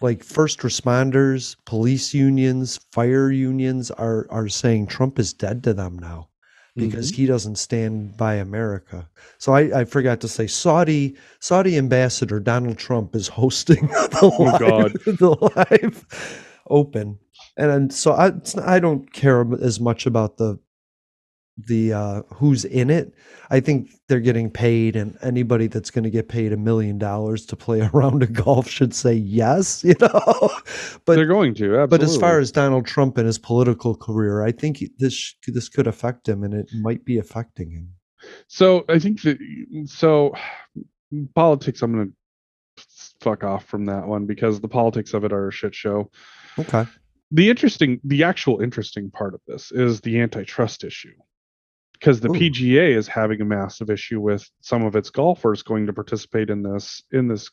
like 0.00 0.22
first 0.24 0.60
responders, 0.60 1.56
police 1.64 2.12
unions, 2.12 2.78
fire 2.92 3.30
unions 3.30 3.90
are 3.92 4.26
are 4.30 4.48
saying 4.48 4.86
Trump 4.86 5.18
is 5.18 5.32
dead 5.32 5.62
to 5.64 5.72
them 5.72 5.98
now 5.98 6.28
because 6.76 7.10
mm-hmm. 7.10 7.22
he 7.22 7.26
doesn't 7.26 7.56
stand 7.56 8.16
by 8.16 8.34
America. 8.34 9.08
So 9.38 9.52
I, 9.52 9.80
I 9.80 9.84
forgot 9.84 10.20
to 10.20 10.28
say 10.28 10.46
Saudi 10.46 11.16
Saudi 11.40 11.76
ambassador 11.76 12.38
Donald 12.38 12.78
Trump 12.78 13.16
is 13.16 13.28
hosting 13.28 13.86
the 13.86 14.18
oh, 14.22 14.42
LIV, 14.42 14.60
God. 14.60 14.92
the 15.18 15.70
LIV 15.72 16.44
open. 16.68 17.18
And 17.56 17.70
then, 17.70 17.90
so 17.90 18.12
I 18.12 18.32
I 18.64 18.78
don't 18.78 19.12
care 19.12 19.46
as 19.62 19.80
much 19.80 20.06
about 20.06 20.36
the 20.36 20.58
the 21.58 21.92
uh, 21.92 22.22
who's 22.34 22.64
in 22.64 22.90
it. 22.90 23.14
I 23.50 23.60
think 23.60 23.92
they're 24.08 24.20
getting 24.20 24.50
paid, 24.50 24.96
and 24.96 25.16
anybody 25.22 25.66
that's 25.68 25.90
going 25.90 26.04
to 26.04 26.10
get 26.10 26.28
paid 26.28 26.52
a 26.52 26.56
million 26.56 26.98
dollars 26.98 27.46
to 27.46 27.56
play 27.56 27.80
around 27.80 27.90
a 27.94 27.96
round 27.96 28.22
of 28.22 28.32
golf 28.32 28.68
should 28.68 28.94
say 28.94 29.14
yes. 29.14 29.84
You 29.84 29.94
know, 30.00 30.50
but 31.04 31.16
They're 31.16 31.26
going 31.26 31.54
to. 31.54 31.78
Absolutely. 31.78 31.86
but 31.86 32.02
as 32.02 32.16
far 32.16 32.38
as 32.38 32.50
Donald 32.50 32.86
Trump 32.86 33.18
and 33.18 33.26
his 33.26 33.38
political 33.38 33.94
career, 33.94 34.42
I 34.44 34.52
think 34.52 34.82
this 34.98 35.34
this 35.46 35.68
could 35.68 35.86
affect 35.86 36.28
him, 36.28 36.42
and 36.42 36.52
it 36.54 36.68
might 36.74 37.04
be 37.04 37.18
affecting 37.18 37.70
him. 37.70 37.90
So 38.48 38.84
I 38.88 38.98
think 38.98 39.22
that 39.22 39.38
so 39.86 40.34
politics. 41.34 41.82
I'm 41.82 41.92
gonna 41.92 42.10
fuck 43.20 43.44
off 43.44 43.64
from 43.64 43.86
that 43.86 44.06
one 44.06 44.26
because 44.26 44.60
the 44.60 44.68
politics 44.68 45.14
of 45.14 45.24
it 45.24 45.32
are 45.32 45.48
a 45.48 45.52
shit 45.52 45.74
show. 45.74 46.10
Okay. 46.58 46.84
The 47.32 47.50
interesting, 47.50 48.00
the 48.04 48.22
actual 48.22 48.60
interesting 48.60 49.10
part 49.10 49.34
of 49.34 49.40
this 49.46 49.72
is 49.72 50.00
the 50.00 50.20
antitrust 50.20 50.84
issue, 50.84 51.14
because 51.98 52.20
the 52.20 52.28
Ooh. 52.30 52.32
PGA 52.34 52.94
is 52.96 53.08
having 53.08 53.40
a 53.40 53.44
massive 53.44 53.90
issue 53.90 54.20
with 54.20 54.48
some 54.60 54.84
of 54.84 54.96
its 54.96 55.10
golfers 55.10 55.62
going 55.62 55.86
to 55.86 55.92
participate 55.92 56.50
in 56.50 56.62
this 56.62 57.02
in 57.12 57.28
this 57.28 57.50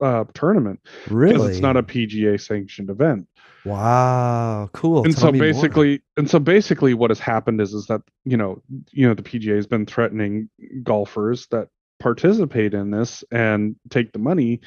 uh, 0.00 0.24
tournament 0.34 0.80
because 1.04 1.12
Really? 1.12 1.50
it's 1.52 1.60
not 1.60 1.76
a 1.76 1.82
PGA 1.82 2.40
sanctioned 2.40 2.90
event. 2.90 3.26
wow. 3.64 4.68
Cool. 4.72 5.04
and 5.04 5.12
Tell 5.14 5.26
so 5.28 5.32
me 5.32 5.38
more. 5.38 5.48
basically 5.52 6.02
and 6.16 6.28
so 6.28 6.38
basically 6.38 6.94
what 6.94 7.10
has 7.10 7.20
happened 7.20 7.60
is 7.60 7.72
is 7.74 7.86
that 7.86 8.02
you 8.24 8.36
know 8.36 8.62
you 8.90 9.06
know 9.08 9.14
the 9.14 9.22
PGA 9.22 9.56
has 9.56 9.66
been 9.66 9.86
threatening 9.86 10.48
golfers 10.82 11.46
that 11.50 11.68
participate 11.98 12.74
in 12.74 12.90
this 12.90 13.24
and 13.30 13.74
take 13.90 14.12
the 14.12 14.18
money 14.18 14.60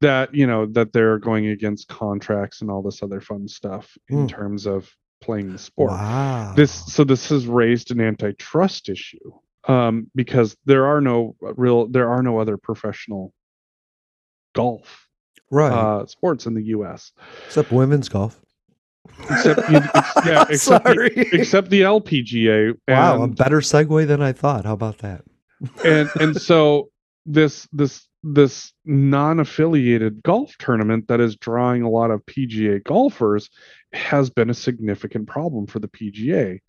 that 0.00 0.34
you 0.34 0.46
know 0.46 0.64
that 0.66 0.92
they're 0.92 1.18
going 1.18 1.46
against 1.48 1.88
contracts 1.88 2.60
and 2.62 2.70
all 2.70 2.82
this 2.82 3.02
other 3.02 3.20
fun 3.20 3.46
stuff 3.48 3.96
in 4.08 4.20
Hmm. 4.22 4.26
terms 4.26 4.66
of 4.66 4.90
playing 5.20 5.52
the 5.52 5.58
sport 5.58 5.90
wow. 5.90 6.52
this 6.56 6.70
so 6.92 7.04
this 7.04 7.28
has 7.28 7.46
raised 7.46 7.90
an 7.90 8.00
antitrust 8.00 8.88
issue 8.88 9.32
um 9.68 10.10
because 10.14 10.56
there 10.64 10.86
are 10.86 11.00
no 11.00 11.36
real 11.40 11.86
there 11.88 12.08
are 12.10 12.22
no 12.22 12.38
other 12.38 12.56
professional 12.56 13.32
golf 14.54 15.06
right. 15.50 15.72
uh 15.72 16.06
sports 16.06 16.46
in 16.46 16.54
the 16.54 16.64
US 16.64 17.12
Except 17.46 17.70
women's 17.70 18.08
golf. 18.08 18.40
except 19.30 19.60
you, 19.70 19.80
yeah 20.24 20.44
except 20.48 20.84
the, 20.84 20.94
Sorry. 20.94 21.12
except 21.32 21.70
the 21.70 21.82
LPGA. 21.82 22.74
wow, 22.88 23.22
a 23.22 23.28
better 23.28 23.60
segue 23.60 24.06
than 24.06 24.22
I 24.22 24.32
thought. 24.32 24.64
How 24.64 24.74
about 24.74 24.98
that? 24.98 25.24
and 25.84 26.08
and 26.20 26.40
so 26.40 26.88
this 27.26 27.68
this 27.72 28.06
this 28.22 28.72
non-affiliated 28.84 30.22
golf 30.22 30.54
tournament 30.58 31.08
that 31.08 31.20
is 31.20 31.36
drawing 31.36 31.82
a 31.82 31.88
lot 31.88 32.10
of 32.10 32.24
PGA 32.26 32.82
golfers 32.84 33.48
has 33.92 34.30
been 34.30 34.50
a 34.50 34.54
significant 34.54 35.26
problem 35.28 35.66
for 35.66 35.78
the 35.78 35.88
PGA. 35.88 36.60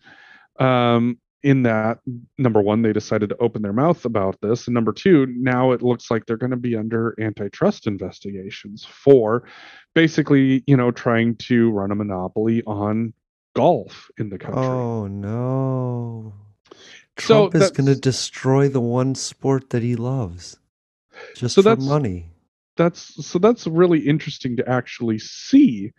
Um, 0.58 1.18
in 1.42 1.64
that, 1.64 1.98
number 2.38 2.60
one, 2.60 2.82
they 2.82 2.92
decided 2.92 3.28
to 3.30 3.36
open 3.38 3.62
their 3.62 3.72
mouth 3.72 4.04
about 4.04 4.40
this, 4.40 4.68
and 4.68 4.74
number 4.74 4.92
two, 4.92 5.26
now 5.26 5.72
it 5.72 5.82
looks 5.82 6.08
like 6.10 6.24
they're 6.26 6.36
going 6.36 6.50
to 6.50 6.56
be 6.56 6.76
under 6.76 7.16
antitrust 7.20 7.86
investigations 7.88 8.84
for 8.84 9.44
basically, 9.94 10.62
you 10.68 10.76
know, 10.76 10.92
trying 10.92 11.34
to 11.36 11.70
run 11.72 11.90
a 11.90 11.96
monopoly 11.96 12.62
on 12.66 13.12
golf 13.56 14.08
in 14.18 14.30
the 14.30 14.38
country. 14.38 14.62
Oh 14.62 15.06
no. 15.08 16.34
So 17.18 17.48
Trump 17.50 17.54
is 17.56 17.70
going 17.70 17.86
to 17.86 17.96
destroy 17.96 18.68
the 18.68 18.80
one 18.80 19.14
sport 19.14 19.70
that 19.70 19.82
he 19.82 19.96
loves. 19.96 20.58
Just 21.34 21.54
So 21.56 21.62
for 21.62 21.76
money. 21.76 22.30
that's 22.76 23.26
so 23.26 23.38
that's 23.38 23.66
really 23.66 24.00
interesting 24.00 24.56
to 24.56 24.68
actually 24.68 25.18
see 25.18 25.92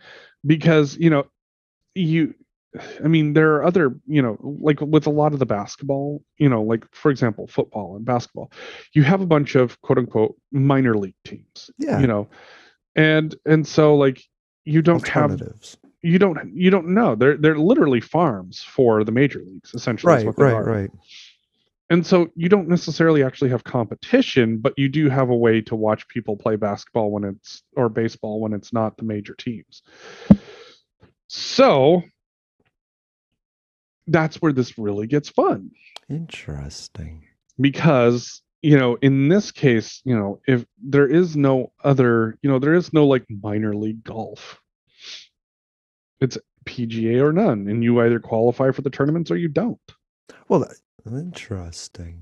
because 0.46 0.98
you 0.98 1.10
know 1.10 1.26
you 1.96 2.34
i 3.04 3.08
mean 3.08 3.34
there 3.34 3.54
are 3.56 3.64
other 3.64 3.96
you 4.08 4.22
know 4.22 4.38
like 4.42 4.82
with 4.82 5.06
a 5.06 5.10
lot 5.12 5.32
of 5.34 5.40
the 5.40 5.46
basketball 5.46 6.24
you 6.38 6.50
know 6.50 6.62
like 6.62 6.84
for 6.92 7.12
example 7.12 7.46
football 7.48 7.96
and 7.96 8.04
basketball 8.06 8.52
you 8.94 9.04
have 9.04 9.22
a 9.22 9.26
bunch 9.28 9.56
of 9.56 9.80
quote 9.82 9.98
unquote 10.00 10.36
minor 10.52 10.96
league 10.96 11.16
teams 11.24 11.70
Yeah. 11.78 12.00
you 12.00 12.08
know 12.08 12.28
and 12.96 13.36
and 13.46 13.68
so 13.68 13.96
like 13.96 14.24
you 14.66 14.82
don't 14.82 15.08
have 15.08 15.40
you 16.02 16.18
don't 16.20 16.56
you 16.56 16.70
don't 16.70 16.88
know 16.88 17.16
they're 17.16 17.38
they're 17.38 17.58
literally 17.60 18.02
farms 18.02 18.62
for 18.62 19.04
the 19.04 19.12
major 19.12 19.40
leagues 19.46 19.74
essentially 19.76 20.26
Right, 20.26 20.38
right, 20.38 20.54
are. 20.54 20.64
right. 20.64 20.92
And 21.90 22.06
so 22.06 22.30
you 22.36 22.50
don't 22.50 22.70
necessarily 22.70 23.24
actually 23.24 23.50
have 23.52 23.64
competition, 23.64 24.58
but 24.58 24.74
you 24.78 24.90
do 24.90 25.10
have 25.10 25.30
a 25.30 25.36
way 25.36 25.62
to 25.62 25.76
watch 25.76 26.08
people 26.08 26.36
play 26.38 26.56
basketball 26.56 27.12
when 27.12 27.24
it's 27.24 27.62
or 27.76 27.90
baseball 27.90 28.40
when 28.40 28.54
it's 28.54 28.74
not 28.74 28.98
the 28.98 29.04
major 29.04 29.36
teams. 29.36 29.84
So 31.28 32.02
that's 34.08 34.42
where 34.42 34.54
this 34.54 34.78
really 34.78 35.08
gets 35.08 35.30
fun 35.30 35.72
Interesting. 36.10 37.26
because 37.60 38.42
you 38.62 38.78
know 38.78 38.96
in 39.02 39.30
this 39.30 39.50
case 39.52 40.02
you 40.04 40.14
know 40.14 40.42
if 40.46 40.66
there 40.84 41.08
is 41.08 41.38
no 41.38 41.72
other 41.86 42.38
you 42.42 42.50
know 42.50 42.60
there 42.60 42.74
is 42.74 42.92
no 42.92 43.08
like 43.08 43.24
minor 43.42 43.74
league 43.74 44.04
golf 44.04 44.60
it's 46.20 46.38
pga 46.66 47.22
or 47.22 47.32
none 47.32 47.68
and 47.70 47.82
you 47.82 48.02
either 48.02 48.20
qualify 48.20 48.72
for 48.72 48.82
the 48.82 48.90
tournaments 48.90 49.32
or 49.32 49.38
you 49.38 49.48
don't 49.48 49.80
Well, 50.50 50.70
interesting. 51.06 52.22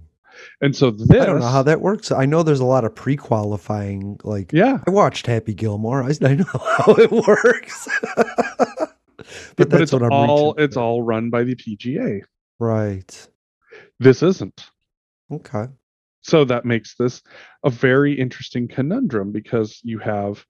and 0.62 0.76
so 0.76 0.92
this 0.92 1.10
I 1.12 1.26
don't 1.26 1.40
know 1.40 1.48
how 1.48 1.64
that 1.64 1.82
works. 1.82 2.12
I 2.12 2.26
know 2.26 2.44
there's 2.44 2.60
a 2.62 2.66
lot 2.66 2.86
of 2.86 2.96
pre-qualifying. 2.96 4.20
Like, 4.24 4.52
yeah 4.54 4.80
I 4.88 4.92
watched 4.92 5.28
Happy 5.28 5.54
Gilmore. 5.54 6.04
I, 6.04 6.14
I 6.22 6.36
know 6.36 6.46
how 6.78 6.94
it 6.96 7.12
works. 7.12 7.88
but 8.16 8.90
but, 9.56 9.70
that's 9.70 9.84
it's 9.84 9.94
what 9.94 10.04
I'm 10.04 10.12
all 10.12 10.56
it's 10.58 10.76
for. 10.76 10.82
all 10.82 11.04
run 11.04 11.30
by 11.30 11.44
the 11.44 11.56
pga 11.56 12.22
right. 12.60 13.28
this 14.00 14.24
isn't 14.24 14.66
Okay. 15.32 15.66
so 16.22 16.44
that 16.46 16.66
makes 16.66 16.96
this 16.96 17.22
a 17.64 17.70
very 17.70 18.14
interesting 18.14 18.68
conundrum 18.68 19.32
because 19.32 19.80
you 19.84 20.00
have 20.00 20.46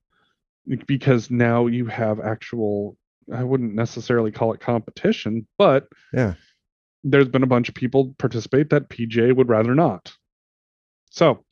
because 0.87 1.29
now 1.29 1.67
you 1.67 1.85
have 1.87 2.19
actual 2.19 2.97
i 3.33 3.43
wouldn't 3.43 3.73
necessarily 3.75 4.31
call 4.31 4.53
it 4.53 4.59
competition 4.59 5.45
but 5.57 5.87
Yeah. 6.13 6.33
There's 7.03 7.27
been 7.27 7.43
a 7.43 7.47
bunch 7.47 7.67
of 7.69 7.75
people 7.75 8.13
participate 8.17 8.69
that 8.69 8.89
pj 8.89 9.35
would 9.35 9.49
rather 9.49 9.73
not 9.75 10.13
so 11.09 11.43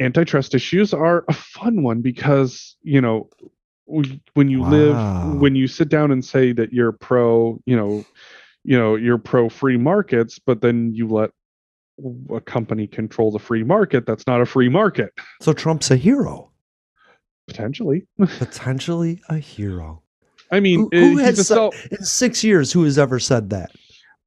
antitrust 0.00 0.54
issues 0.54 0.92
are 0.94 1.24
a 1.28 1.32
fun 1.32 1.82
one 1.82 2.00
because 2.00 2.76
you 2.82 3.00
know 3.00 3.28
when 4.34 4.48
you 4.48 4.60
Wow. 4.62 4.70
live 4.70 5.40
when 5.40 5.54
you 5.54 5.68
sit 5.68 5.88
down 5.88 6.10
and 6.10 6.24
say 6.24 6.52
that 6.52 6.72
you're 6.72 6.92
pro 6.92 7.60
you 7.66 7.76
know 7.76 8.04
you 8.64 8.78
know 8.78 8.96
you're 8.96 9.18
pro 9.18 9.48
free 9.48 9.76
markets 9.76 10.38
but 10.38 10.60
then 10.62 10.92
you 10.94 11.06
let 11.08 11.30
a 12.34 12.40
company 12.40 12.86
control 12.88 13.30
the 13.30 13.38
free 13.38 13.62
market 13.62 14.04
that's 14.06 14.26
not 14.26 14.40
a 14.40 14.46
free 14.46 14.68
market 14.68 15.12
So 15.42 15.52
Trump's 15.52 15.90
a 15.92 15.96
hero, 15.96 16.50
potentially 17.46 18.06
potentially 18.18 19.20
a 19.28 19.38
hero. 19.38 20.02
i 20.50 20.58
mean 20.60 20.80
Who, 20.80 20.86
uh, 20.88 20.98
who 21.10 21.16
has 21.18 21.36
said- 21.36 21.54
self- 21.54 21.86
in 21.92 22.04
six 22.04 22.42
years? 22.42 22.72
Who 22.72 22.82
has 22.84 22.98
ever 22.98 23.18
said 23.20 23.50
that? 23.50 23.70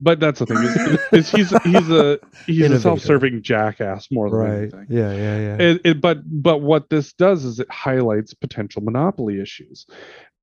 But 0.01 0.19
that's 0.19 0.39
the 0.39 0.45
thing 0.45 0.57
is, 1.12 1.27
is 1.27 1.31
he's 1.31 1.63
he's 1.63 1.89
a 1.89 2.19
he's 2.45 2.69
a 2.71 2.79
self-serving 2.79 3.41
jackass 3.41 4.07
more 4.12 4.29
than 4.29 4.39
Right. 4.39 4.57
anything 4.60 4.86
Yeah. 4.89 5.12
Yeah. 5.13 5.38
Yeah. 5.39 5.57
it, 5.60 5.81
it, 5.86 6.01
but 6.01 6.19
but 6.25 6.60
what 6.62 6.89
this 6.89 7.13
does 7.13 7.45
is 7.45 7.60
it 7.60 7.69
highlights 7.71 8.33
potential 8.33 8.81
monopoly 8.83 9.41
issues 9.41 9.86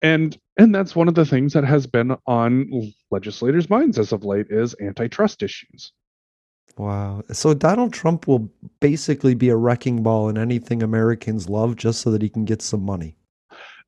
and 0.02 0.36
and 0.58 0.74
that's 0.74 0.94
one 0.96 1.08
of 1.08 1.14
the 1.14 1.24
things 1.26 1.52
that 1.54 1.64
has 1.64 1.86
been 1.86 2.16
on 2.26 2.92
legislators 3.10 3.70
minds 3.70 3.98
as 3.98 4.12
of 4.12 4.24
late 4.24 4.46
is 4.50 4.74
antitrust 4.80 5.42
issues 5.42 5.92
Wow. 6.76 7.22
So 7.30 7.54
Donald 7.54 7.92
Trump 7.92 8.26
will 8.26 8.50
basically 8.80 9.34
be 9.36 9.48
a 9.48 9.56
wrecking 9.56 10.02
ball 10.02 10.28
in 10.28 10.36
anything 10.36 10.82
Americans 10.82 11.48
love 11.48 11.76
just 11.76 12.00
so 12.00 12.10
that 12.10 12.20
he 12.20 12.28
can 12.28 12.44
get 12.44 12.62
some 12.62 12.82
money. 12.84 13.16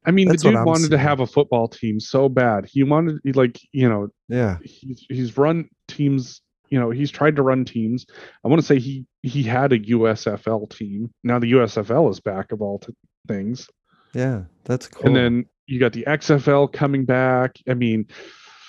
I 0.07 0.11
mean 0.11 0.29
That's 0.29 0.43
the 0.43 0.51
dude 0.53 0.65
wanted 0.65 0.91
to 0.91 0.99
have 0.99 1.21
a 1.21 1.27
football 1.27 1.69
team 1.69 2.01
so 2.01 2.29
bad 2.29 2.67
he 2.67 2.83
wanted 2.83 3.19
he, 3.25 3.33
like 3.33 3.61
you 3.73 3.89
know 3.89 4.09
Yeah. 4.29 4.59
he's 4.65 5.05
he's 5.09 5.37
run 5.37 5.69
teams 5.89 6.41
you 6.71 6.79
know 6.81 6.91
he's 6.91 7.11
tried 7.11 7.37
to 7.37 7.43
run 7.43 7.65
teams 7.65 8.07
i 8.45 8.49
want 8.49 8.61
to 8.61 8.67
say 8.67 8.79
he 8.79 9.07
he 9.23 9.43
had 9.43 9.73
a 9.73 9.79
usfl 9.79 10.69
team 10.71 11.13
now 11.25 11.39
the 11.39 11.53
usfl 11.53 12.11
is 12.11 12.21
back 12.21 12.53
of 12.53 12.61
all 12.63 12.79
t- 12.79 12.93
things 13.29 13.69
Yeah. 14.15 14.43
That's 14.65 14.89
cool. 14.89 15.07
and 15.07 15.17
then 15.17 15.47
you 15.67 15.79
got 15.81 15.93
the 15.93 16.05
xfl 16.05 16.73
coming 16.73 17.05
back 17.05 17.57
i 17.69 17.75
mean 17.75 18.07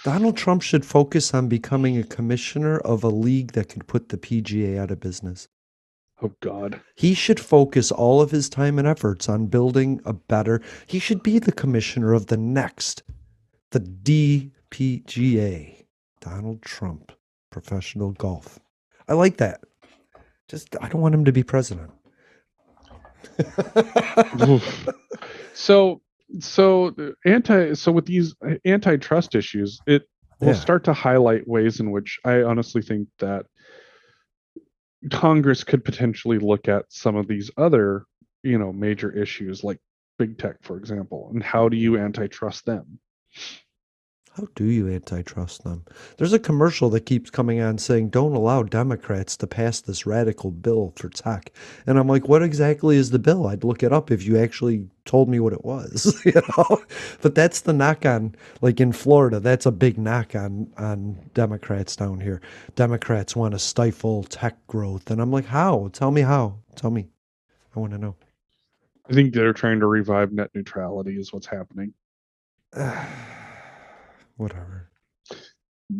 Donald 0.04 0.38
Trump 0.38 0.62
should 0.62 0.86
focus 0.86 1.34
on 1.34 1.50
becoming 1.50 1.98
a 1.98 2.04
commissioner 2.04 2.78
of 2.78 3.04
a 3.04 3.10
league 3.10 3.52
that 3.54 3.68
could 3.68 3.88
put 3.88 4.08
the 4.08 4.16
PGA 4.18 4.78
out 4.80 4.90
of 4.92 5.02
business. 5.02 5.50
Oh 6.22 6.34
god 6.42 6.82
He 6.96 7.14
should 7.14 7.40
focus 7.40 7.92
all 7.92 8.22
of 8.22 8.32
his 8.32 8.50
time 8.50 8.80
and 8.80 8.88
efforts 8.88 9.30
on 9.30 9.48
building 9.48 10.02
a 10.06 10.14
better. 10.14 10.62
He 10.88 11.00
should 11.00 11.24
be 11.24 11.40
the 11.40 11.52
commissioner 11.52 12.14
of 12.14 12.28
the 12.28 12.38
next, 12.38 13.04
the 13.72 13.80
DPGA. 13.80 15.86
Donald 16.20 16.62
Trump, 16.62 17.12
professional 17.52 18.12
golf. 18.12 18.60
I 19.08 19.14
like 19.14 19.38
that. 19.38 19.62
Just, 20.50 20.76
I 20.82 20.90
don't 20.90 21.02
want 21.02 21.16
him 21.16 21.26
to 21.26 21.32
be 21.32 21.44
president. 21.44 21.92
So 25.54 26.02
so 26.40 26.94
anti 27.26 27.74
so 27.74 27.92
with 27.92 28.06
these 28.06 28.36
uh, 28.46 28.56
antitrust 28.66 29.34
issues 29.36 29.80
it 29.88 30.04
will 30.42 30.50
Yeah. 30.50 30.54
start 30.54 30.84
to 30.86 30.94
highlight 30.94 31.48
ways 31.48 31.80
in 31.80 31.92
which 31.92 32.20
I 32.26 32.42
honestly 32.44 32.82
think 32.82 33.08
that 33.20 33.46
Congress 35.12 35.64
could 35.64 35.86
potentially 35.86 36.40
look 36.40 36.68
at 36.68 36.86
some 36.90 37.16
of 37.16 37.28
these 37.28 37.52
other, 37.58 38.06
you 38.44 38.58
know, 38.58 38.74
major 38.74 39.12
issues 39.12 39.64
like 39.64 39.80
big 40.18 40.38
tech, 40.38 40.58
for 40.62 40.78
example, 40.78 41.30
and 41.34 41.44
how 41.44 41.70
do 41.70 41.78
you 41.78 41.98
antitrust 41.98 42.66
them? 42.66 43.00
How 44.38 44.48
do 44.54 44.66
you 44.66 44.88
antitrust 44.88 45.64
them? 45.64 45.84
There's 46.18 46.34
a 46.34 46.38
commercial 46.38 46.92
that 46.92 47.08
keeps 47.08 47.32
coming 47.32 47.60
on 47.60 47.80
saying, 47.80 48.10
don't 48.10 48.36
allow 48.36 48.62
Democrats 48.62 49.36
to 49.38 49.48
pass 49.48 49.82
this 49.82 50.06
radical 50.06 50.52
bill 50.52 50.94
for 50.96 51.10
tech. 51.10 51.52
And 51.88 51.98
I'm 51.98 52.08
like, 52.08 52.28
what 52.28 52.44
exactly 52.44 52.98
is 52.98 53.10
the 53.10 53.18
bill? 53.18 53.48
I'd 53.48 53.64
look 53.64 53.82
it 53.82 53.92
up 53.92 54.12
if 54.12 54.24
you 54.24 54.38
actually 54.38 54.90
told 55.06 55.28
me 55.28 55.40
what 55.40 55.54
it 55.54 55.66
was, 55.66 56.22
you 56.26 56.34
know? 56.36 56.84
But 57.24 57.34
that's 57.34 57.62
the 57.62 57.74
knock 57.74 58.06
on, 58.06 58.36
like 58.62 58.80
in 58.80 58.92
Florida, 58.92 59.40
that's 59.40 59.66
a 59.66 59.72
big 59.72 59.98
knock 59.98 60.36
on, 60.36 60.72
on 60.78 61.18
Democrats 61.34 61.96
down 61.96 62.20
here. 62.20 62.40
Democrats 62.76 63.36
want 63.36 63.54
to 63.54 63.60
stifle 63.60 64.22
tech 64.24 64.56
growth. 64.68 65.10
And 65.10 65.20
I'm 65.20 65.32
like, 65.32 65.48
how? 65.48 65.90
Tell 65.94 66.12
me 66.12 66.22
how. 66.22 66.60
Tell 66.76 66.92
me. 66.92 67.08
I 67.76 67.80
want 67.80 67.94
to 67.94 67.98
know. 67.98 68.16
I 69.10 69.14
think 69.14 69.34
they're 69.34 69.52
trying 69.52 69.80
to 69.80 69.88
revive 69.88 70.32
net 70.32 70.52
neutrality, 70.54 71.16
is 71.16 71.34
what's 71.34 71.48
happening. 71.48 71.96
Whatever. 74.38 74.90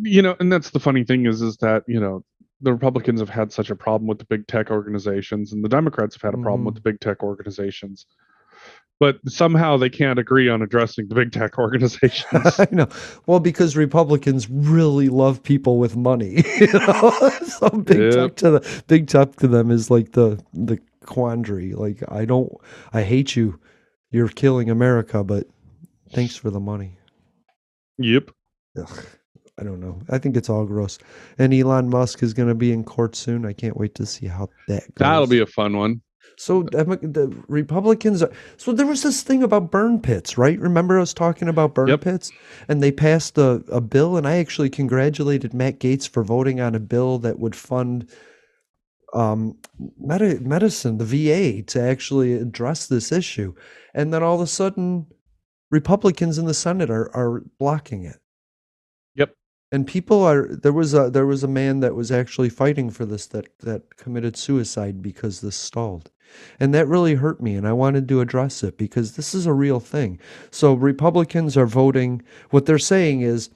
You 0.02 0.22
know, 0.22 0.36
and 0.40 0.52
that's 0.52 0.70
the 0.70 0.80
funny 0.80 1.04
thing 1.04 1.26
is, 1.26 1.42
is 1.42 1.56
that 1.58 1.82
you 1.86 2.00
know 2.00 2.24
the 2.60 2.72
Republicans 2.72 3.20
have 3.20 3.28
had 3.28 3.52
such 3.52 3.70
a 3.70 3.76
problem 3.76 4.08
with 4.08 4.18
the 4.18 4.24
big 4.24 4.46
tech 4.46 4.70
organizations, 4.70 5.52
and 5.52 5.64
the 5.64 5.68
Democrats 5.68 6.14
have 6.14 6.22
had 6.22 6.34
a 6.34 6.42
problem 6.42 6.64
with 6.64 6.74
the 6.74 6.80
mm-hmm. 6.80 6.90
big 6.90 7.00
tech 7.00 7.22
organizations. 7.22 8.06
But 9.00 9.20
somehow 9.28 9.76
they 9.76 9.90
can't 9.90 10.18
agree 10.18 10.48
on 10.48 10.60
addressing 10.60 11.06
the 11.06 11.14
big 11.14 11.30
tech 11.30 11.56
organizations. 11.58 12.58
I 12.58 12.66
know. 12.72 12.88
Well, 13.26 13.38
because 13.38 13.76
Republicans 13.76 14.50
really 14.50 15.08
love 15.08 15.42
people 15.42 15.78
with 15.78 15.96
money. 15.96 16.44
You 16.58 16.72
know, 16.72 17.30
so 17.44 17.68
big 17.70 18.12
Yep. 18.12 18.14
tech 18.14 18.36
to 18.36 18.50
the 18.50 18.82
big 18.88 19.06
tech 19.06 19.36
to 19.36 19.48
them 19.48 19.70
is 19.70 19.90
like 19.90 20.12
the 20.12 20.42
the 20.52 20.80
quandary. 21.06 21.74
Like 21.74 22.02
I 22.10 22.24
don't, 22.24 22.52
I 22.92 23.02
hate 23.02 23.36
you. 23.36 23.60
You're 24.10 24.28
killing 24.28 24.70
America, 24.70 25.22
but 25.22 25.46
thanks 26.12 26.34
for 26.34 26.50
the 26.50 26.60
money. 26.60 26.97
Yep. 27.98 28.30
Ugh, 28.78 29.04
I 29.58 29.64
don't 29.64 29.80
know. 29.80 30.00
I 30.08 30.18
think 30.18 30.36
it's 30.36 30.48
all 30.48 30.64
gross. 30.64 30.98
And 31.38 31.52
Elon 31.52 31.88
Musk 31.90 32.22
is 32.22 32.32
going 32.34 32.48
to 32.48 32.54
be 32.54 32.72
in 32.72 32.84
court 32.84 33.16
soon. 33.16 33.44
I 33.44 33.52
can't 33.52 33.76
wait 33.76 33.94
to 33.96 34.06
see 34.06 34.26
how 34.26 34.48
that 34.68 34.82
goes. 34.94 35.04
That'll 35.04 35.26
be 35.26 35.40
a 35.40 35.46
fun 35.46 35.76
one. 35.76 36.02
So 36.36 36.62
the 36.62 37.36
Republicans. 37.48 38.22
Are, 38.22 38.30
so 38.56 38.72
there 38.72 38.86
was 38.86 39.02
this 39.02 39.22
thing 39.22 39.42
about 39.42 39.72
burn 39.72 40.00
pits, 40.00 40.38
right? 40.38 40.58
Remember 40.60 40.96
I 40.96 41.00
was 41.00 41.12
talking 41.12 41.48
about 41.48 41.74
burn 41.74 41.88
Yep. 41.88 42.02
pits, 42.02 42.30
and 42.68 42.80
they 42.80 42.92
passed 42.92 43.36
a, 43.38 43.62
a 43.72 43.80
bill, 43.80 44.16
and 44.16 44.28
I 44.28 44.36
actually 44.36 44.70
congratulated 44.70 45.52
Matt 45.52 45.80
Gaetz 45.80 46.08
for 46.08 46.22
voting 46.22 46.60
on 46.60 46.76
a 46.76 46.80
bill 46.80 47.18
that 47.18 47.40
would 47.40 47.56
fund 47.56 48.08
um, 49.14 49.56
medi- 49.98 50.38
medicine, 50.38 50.98
the 50.98 51.04
VA, 51.04 51.62
to 51.62 51.80
actually 51.80 52.34
address 52.34 52.86
this 52.86 53.10
issue. 53.10 53.54
And 53.94 54.12
then 54.14 54.22
all 54.22 54.36
of 54.36 54.40
a 54.40 54.46
sudden, 54.46 55.06
Republicans 55.70 56.38
in 56.38 56.46
the 56.46 56.54
Senate 56.54 56.90
are 56.90 57.14
are 57.14 57.42
blocking 57.58 58.04
it. 58.04 58.18
Yep. 59.14 59.34
And 59.72 59.86
people 59.86 60.22
are 60.22 60.48
there 60.48 60.72
was 60.72 60.94
a 60.94 61.10
there 61.10 61.26
was 61.26 61.44
a 61.44 61.48
man 61.48 61.80
that 61.80 61.94
was 61.94 62.10
actually 62.10 62.48
fighting 62.48 62.90
for 62.90 63.04
this 63.04 63.26
that 63.26 63.58
that 63.60 63.96
committed 63.96 64.36
suicide 64.36 65.02
because 65.02 65.40
this 65.40 65.56
stalled. 65.56 66.10
And 66.60 66.74
that 66.74 66.88
really 66.88 67.14
hurt 67.14 67.40
me 67.40 67.54
and 67.54 67.66
I 67.66 67.72
wanted 67.72 68.06
to 68.08 68.20
address 68.20 68.62
it 68.62 68.76
because 68.76 69.16
this 69.16 69.34
is 69.34 69.46
a 69.46 69.52
real 69.52 69.80
thing. 69.80 70.18
So 70.50 70.74
Republicans 70.74 71.56
are 71.56 71.66
voting 71.66 72.22
what 72.50 72.66
they're 72.66 72.78
saying 72.78 73.22
is 73.22 73.50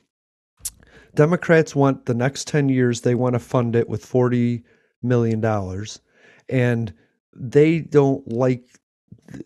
Democrats 1.14 1.76
want 1.76 2.06
the 2.06 2.14
next 2.14 2.46
10 2.48 2.70
years 2.70 3.02
they 3.02 3.14
want 3.14 3.34
to 3.34 3.38
fund 3.38 3.76
it 3.76 3.88
with 3.88 4.04
40 4.04 4.64
million 5.02 5.40
dollars 5.40 6.00
and 6.48 6.94
they 7.34 7.80
don't 7.80 8.26
like 8.28 8.64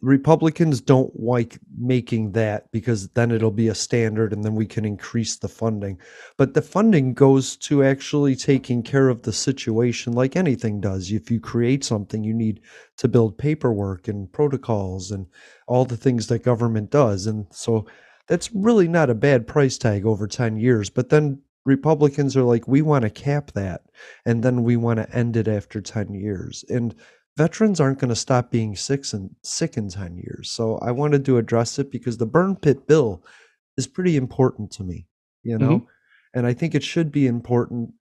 Republicans 0.01 0.81
don't 0.81 1.19
like 1.19 1.59
making 1.77 2.33
that 2.33 2.71
because 2.73 3.09
then 3.11 3.31
it'll 3.31 3.51
be 3.51 3.69
a 3.69 3.75
standard 3.75 4.33
and 4.33 4.45
then 4.45 4.55
we 4.55 4.67
can 4.67 4.85
increase 4.85 5.37
the 5.37 5.49
funding. 5.49 5.99
But 6.37 6.55
the 6.55 6.63
funding 6.63 7.15
goes 7.15 7.57
to 7.59 7.85
actually 7.85 8.37
taking 8.37 8.83
care 8.83 9.09
of 9.09 9.23
the 9.23 9.33
situation 9.33 10.13
like 10.13 10.37
anything 10.37 10.81
does. 10.81 11.11
If 11.11 11.31
you 11.31 11.41
create 11.41 11.85
something, 11.85 12.25
you 12.25 12.35
need 12.35 12.61
to 12.99 13.09
build 13.09 13.39
paperwork 13.39 14.09
and 14.09 14.33
protocols 14.33 15.11
and 15.11 15.27
all 15.67 15.85
the 15.85 15.97
things 15.97 16.27
that 16.29 16.43
government 16.43 16.91
does. 16.91 17.27
And 17.27 17.47
so 17.51 17.87
that's 18.29 18.53
really 18.55 18.89
not 18.89 19.11
a 19.11 19.15
bad 19.15 19.47
price 19.47 19.79
tag 19.79 20.05
over 20.05 20.27
10 20.27 20.57
years. 20.57 20.91
But 20.91 21.11
then 21.11 21.41
Republicans 21.65 22.37
are 22.37 22.45
like, 22.45 22.67
we 22.69 22.81
want 22.81 23.03
to 23.03 23.11
cap 23.11 23.51
that 23.53 23.83
and 24.25 24.43
then 24.43 24.63
we 24.63 24.77
want 24.77 24.99
to 24.99 25.17
end 25.17 25.37
it 25.37 25.49
after 25.49 25.81
10 25.81 26.15
years. 26.15 26.65
And 26.69 26.95
veterans 27.37 27.81
aren't 27.81 27.99
going 27.99 28.09
to 28.09 28.17
stop 28.17 28.51
being 28.51 28.75
sick 28.75 29.05
in, 29.13 29.35
sick 29.43 29.77
in 29.77 29.89
10 29.89 30.17
years. 30.17 30.51
So 30.51 30.79
I 30.79 30.91
wanted 30.91 31.25
to 31.27 31.39
address 31.39 31.79
it 31.79 31.91
because 31.91 32.17
the 32.17 32.27
burn 32.27 32.57
pit 32.57 32.87
bill 32.87 33.23
is 33.77 33.87
pretty 33.87 34.17
important 34.17 34.71
to 34.73 34.85
me, 34.85 35.07
you 35.43 35.59
know? 35.59 35.79
Mm-hmm. 35.79 35.87
And 36.35 36.47
I 36.47 36.55
think 36.55 36.75
it 36.75 36.83
should 36.83 37.13
be 37.13 37.27
important 37.27 37.93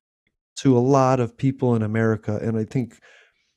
to 0.57 0.77
a 0.77 0.79
lot 0.79 1.19
of 1.19 1.37
people 1.37 1.75
in 1.75 1.81
America. 1.81 2.39
And 2.41 2.57
I 2.57 2.63
think 2.63 2.99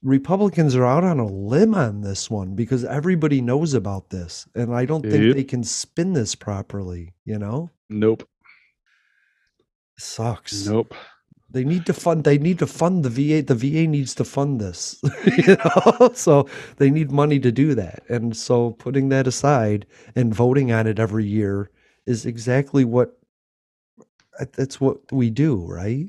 Republicans 0.03 0.75
are 0.77 0.85
out 0.85 1.05
on 1.05 1.19
a 1.19 1.27
limb 1.27 1.75
on 1.75 2.01
this 2.01 2.31
one 2.31 2.55
because 2.55 2.85
everybody 2.85 3.41
knows 3.41 3.75
about 3.75 4.11
this. 4.11 4.49
And 4.55 4.75
I 4.75 4.85
don't 4.85 5.03
think 5.03 5.35
they 5.35 5.45
can 5.45 5.65
spin 5.65 6.13
this 6.13 6.35
properly, 6.35 7.15
you 7.25 7.39
know? 7.39 7.71
Nope. 7.89 8.23
It 9.97 10.05
sucks. 10.05 10.67
Nope. 10.67 10.95
They 11.51 11.65
need 11.65 11.87
to 11.87 11.95
fund. 11.95 12.25
They 12.25 12.39
need 12.39 12.59
to 12.61 12.67
fund 12.67 13.05
the 13.05 13.11
VA. 13.11 13.43
The 13.43 13.55
VA 13.55 13.87
needs 13.87 14.15
to 14.17 14.25
fund 14.25 14.61
this, 14.61 15.01
you 15.39 15.57
know. 15.57 16.11
So 16.15 16.49
they 16.79 16.91
need 16.91 17.13
money 17.13 17.41
to 17.41 17.53
do 17.53 17.75
that, 17.75 18.03
and 18.09 18.37
so 18.37 18.73
putting 18.73 19.11
that 19.11 19.27
aside 19.27 19.87
and 20.17 20.35
voting 20.35 20.73
on 20.73 20.87
it 20.87 20.99
every 20.99 21.27
year 21.27 21.71
is 22.07 22.27
exactly 22.27 22.85
what. 22.85 23.19
That's 24.55 24.81
what 24.81 24.99
we 25.13 25.31
do, 25.31 25.65
right? 25.67 26.09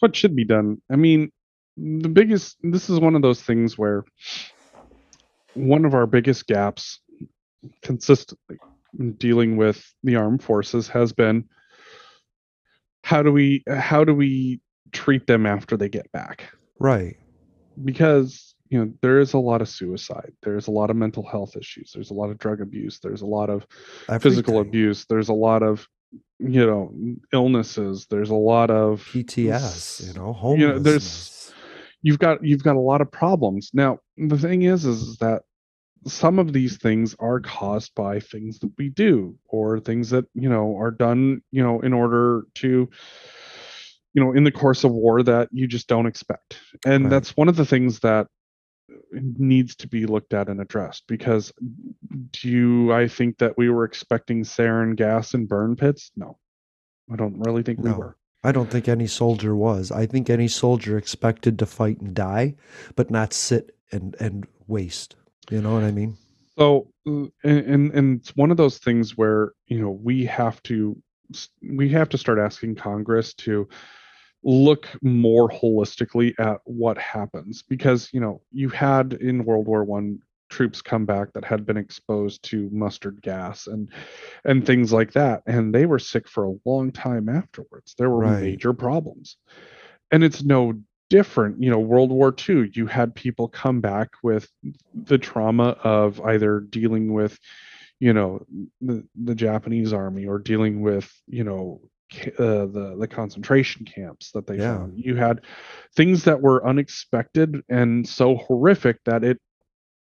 what 0.00 0.16
should 0.16 0.36
be 0.36 0.44
done. 0.44 0.80
I 0.90 0.96
mean, 0.96 1.30
the 1.76 2.08
biggest 2.08 2.56
this 2.62 2.88
is 2.90 3.00
one 3.00 3.14
of 3.16 3.22
those 3.22 3.42
things 3.42 3.78
where 3.78 4.04
one 5.54 5.84
of 5.84 5.94
our 5.94 6.06
biggest 6.06 6.46
gaps 6.46 7.00
consistently 7.82 8.58
in 8.98 9.14
dealing 9.14 9.56
with 9.56 9.84
the 10.04 10.16
armed 10.16 10.42
forces 10.42 10.88
has 10.88 11.12
been 11.12 11.44
how 13.06 13.22
do 13.22 13.30
we 13.30 13.62
uh, 13.70 13.76
how 13.76 14.02
do 14.02 14.12
we 14.12 14.60
treat 14.90 15.28
them 15.28 15.46
after 15.46 15.76
they 15.76 15.88
get 15.88 16.10
back? 16.10 16.52
Right. 16.80 17.16
Because 17.84 18.56
you 18.68 18.78
know 18.80 18.92
there 19.00 19.20
is 19.20 19.32
a 19.32 19.38
lot 19.38 19.62
of 19.62 19.68
suicide 19.68 20.32
there's 20.42 20.66
a 20.66 20.72
lot 20.72 20.90
of 20.90 20.96
mental 20.96 21.24
health 21.24 21.56
issues 21.56 21.92
there's 21.94 22.10
a 22.10 22.14
lot 22.14 22.30
of 22.30 22.38
drug 22.38 22.60
abuse 22.60 22.98
there's 22.98 23.22
a 23.22 23.26
lot 23.26 23.48
of 23.48 23.64
physical 24.20 24.58
abuse 24.58 25.04
there's 25.08 25.28
a 25.28 25.32
lot 25.32 25.62
of 25.62 25.86
you 26.40 26.66
know 26.66 26.92
illnesses 27.32 28.08
there's 28.10 28.30
a 28.30 28.34
lot 28.34 28.68
of 28.68 29.02
PTS, 29.12 30.08
you 30.08 30.14
know, 30.14 30.36
you 30.58 30.66
know, 30.66 30.78
there's- 30.80 31.52
homelessness. 31.52 31.54
you've 32.02 32.18
got 32.18 32.44
you've 32.44 32.64
got 32.64 32.74
a 32.74 32.80
lot 32.80 33.00
of 33.00 33.08
problems 33.12 33.70
now 33.72 34.00
the 34.16 34.36
thing 34.36 34.62
is 34.62 34.84
is 34.84 35.16
that 35.18 35.42
some 36.04 36.38
of 36.38 36.52
these 36.52 36.76
things 36.76 37.16
are 37.18 37.40
caused 37.40 37.94
by 37.94 38.20
things 38.20 38.58
that 38.60 38.70
we 38.78 38.88
do 38.88 39.36
or 39.46 39.80
things 39.80 40.10
that 40.10 40.24
you 40.34 40.48
know 40.48 40.76
are 40.76 40.90
done 40.90 41.42
you 41.50 41.62
know 41.62 41.80
in 41.80 41.92
order 41.92 42.42
to 42.54 42.88
you 44.14 44.22
know 44.24 44.32
in 44.32 44.44
the 44.44 44.52
course 44.52 44.84
of 44.84 44.92
war 44.92 45.22
that 45.22 45.48
you 45.52 45.66
just 45.66 45.88
don't 45.88 46.06
expect 46.06 46.58
and 46.84 47.04
Right. 47.04 47.10
that's 47.10 47.36
one 47.36 47.48
of 47.48 47.56
the 47.56 47.64
things 47.66 48.00
that 48.00 48.26
uh, 48.92 48.94
needs 49.38 49.74
to 49.76 49.88
be 49.88 50.06
looked 50.06 50.32
at 50.34 50.48
and 50.48 50.60
addressed 50.60 51.04
because 51.08 51.52
do 52.30 52.48
you 52.48 52.92
i 52.92 53.08
think 53.08 53.38
that 53.38 53.56
we 53.58 53.68
were 53.68 53.84
expecting 53.84 54.44
sarin 54.44 54.94
gas 54.96 55.34
and 55.34 55.48
burn 55.48 55.74
pits 55.76 56.12
no 56.16 56.38
i 57.12 57.16
don't 57.16 57.38
really 57.40 57.62
think 57.62 57.80
we 57.80 57.90
No. 57.90 57.98
were 57.98 58.16
I 58.44 58.52
don't 58.52 58.70
think 58.70 58.86
any 58.86 59.08
soldier 59.08 59.56
was. 59.56 59.90
I 59.90 60.06
think 60.06 60.30
any 60.30 60.46
soldier 60.46 60.96
expected 60.96 61.58
to 61.58 61.66
fight 61.66 62.00
and 62.00 62.14
die, 62.14 62.54
but 62.94 63.10
not 63.10 63.32
sit 63.32 63.74
and 63.90 64.14
and 64.20 64.46
waste. 64.68 65.16
You 65.50 65.62
know 65.62 65.72
what 65.74 65.84
I 65.84 65.90
mean? 65.92 66.16
So, 66.58 66.88
uh, 67.06 67.26
and, 67.44 67.58
and 67.66 67.92
and 67.92 68.20
it's 68.20 68.34
one 68.36 68.50
of 68.50 68.56
those 68.56 68.78
things 68.78 69.16
where 69.16 69.52
you 69.66 69.80
know 69.80 69.90
we 69.90 70.24
have 70.26 70.62
to 70.64 70.96
we 71.62 71.88
have 71.90 72.08
to 72.10 72.18
start 72.18 72.38
asking 72.38 72.76
Congress 72.76 73.34
to 73.34 73.68
look 74.42 74.88
more 75.02 75.48
holistically 75.48 76.32
at 76.38 76.60
what 76.64 76.98
happens 76.98 77.62
because 77.62 78.08
you 78.12 78.20
know 78.20 78.40
you 78.52 78.68
had 78.68 79.14
in 79.14 79.44
World 79.44 79.66
War 79.66 79.84
One 79.84 80.20
troops 80.48 80.80
come 80.80 81.04
back 81.04 81.32
that 81.32 81.44
had 81.44 81.66
been 81.66 81.76
exposed 81.76 82.42
to 82.44 82.70
mustard 82.72 83.20
gas 83.22 83.66
and 83.66 83.90
and 84.44 84.64
things 84.64 84.92
like 84.92 85.12
that 85.12 85.42
and 85.46 85.74
they 85.74 85.86
were 85.86 85.98
sick 85.98 86.28
for 86.28 86.44
a 86.44 86.54
long 86.64 86.92
time 86.92 87.28
afterwards 87.28 87.94
there 87.98 88.08
were 88.10 88.20
Right. 88.20 88.42
major 88.42 88.72
problems 88.72 89.36
and 90.12 90.22
it's 90.22 90.44
no 90.44 90.74
different 91.08 91.62
you 91.62 91.70
know 91.70 91.78
world 91.78 92.10
war 92.10 92.34
ii 92.48 92.70
you 92.74 92.86
had 92.86 93.14
people 93.14 93.48
come 93.48 93.80
back 93.80 94.10
with 94.22 94.48
the 94.94 95.18
trauma 95.18 95.76
of 95.84 96.20
either 96.22 96.60
dealing 96.60 97.12
with 97.12 97.38
you 98.00 98.12
know 98.12 98.44
the, 98.80 99.06
the 99.14 99.34
japanese 99.34 99.92
army 99.92 100.26
or 100.26 100.38
dealing 100.38 100.80
with 100.80 101.12
you 101.28 101.44
know 101.44 101.80
uh, 102.38 102.66
the 102.66 102.96
the 102.98 103.08
concentration 103.08 103.84
camps 103.84 104.30
that 104.32 104.46
they 104.46 104.56
Yeah. 104.58 104.76
found. 104.78 104.92
You 104.96 105.16
had 105.16 105.40
things 105.96 106.22
that 106.24 106.40
were 106.40 106.64
unexpected 106.64 107.62
and 107.68 108.08
so 108.08 108.36
horrific 108.36 109.02
that 109.06 109.24
it 109.24 109.40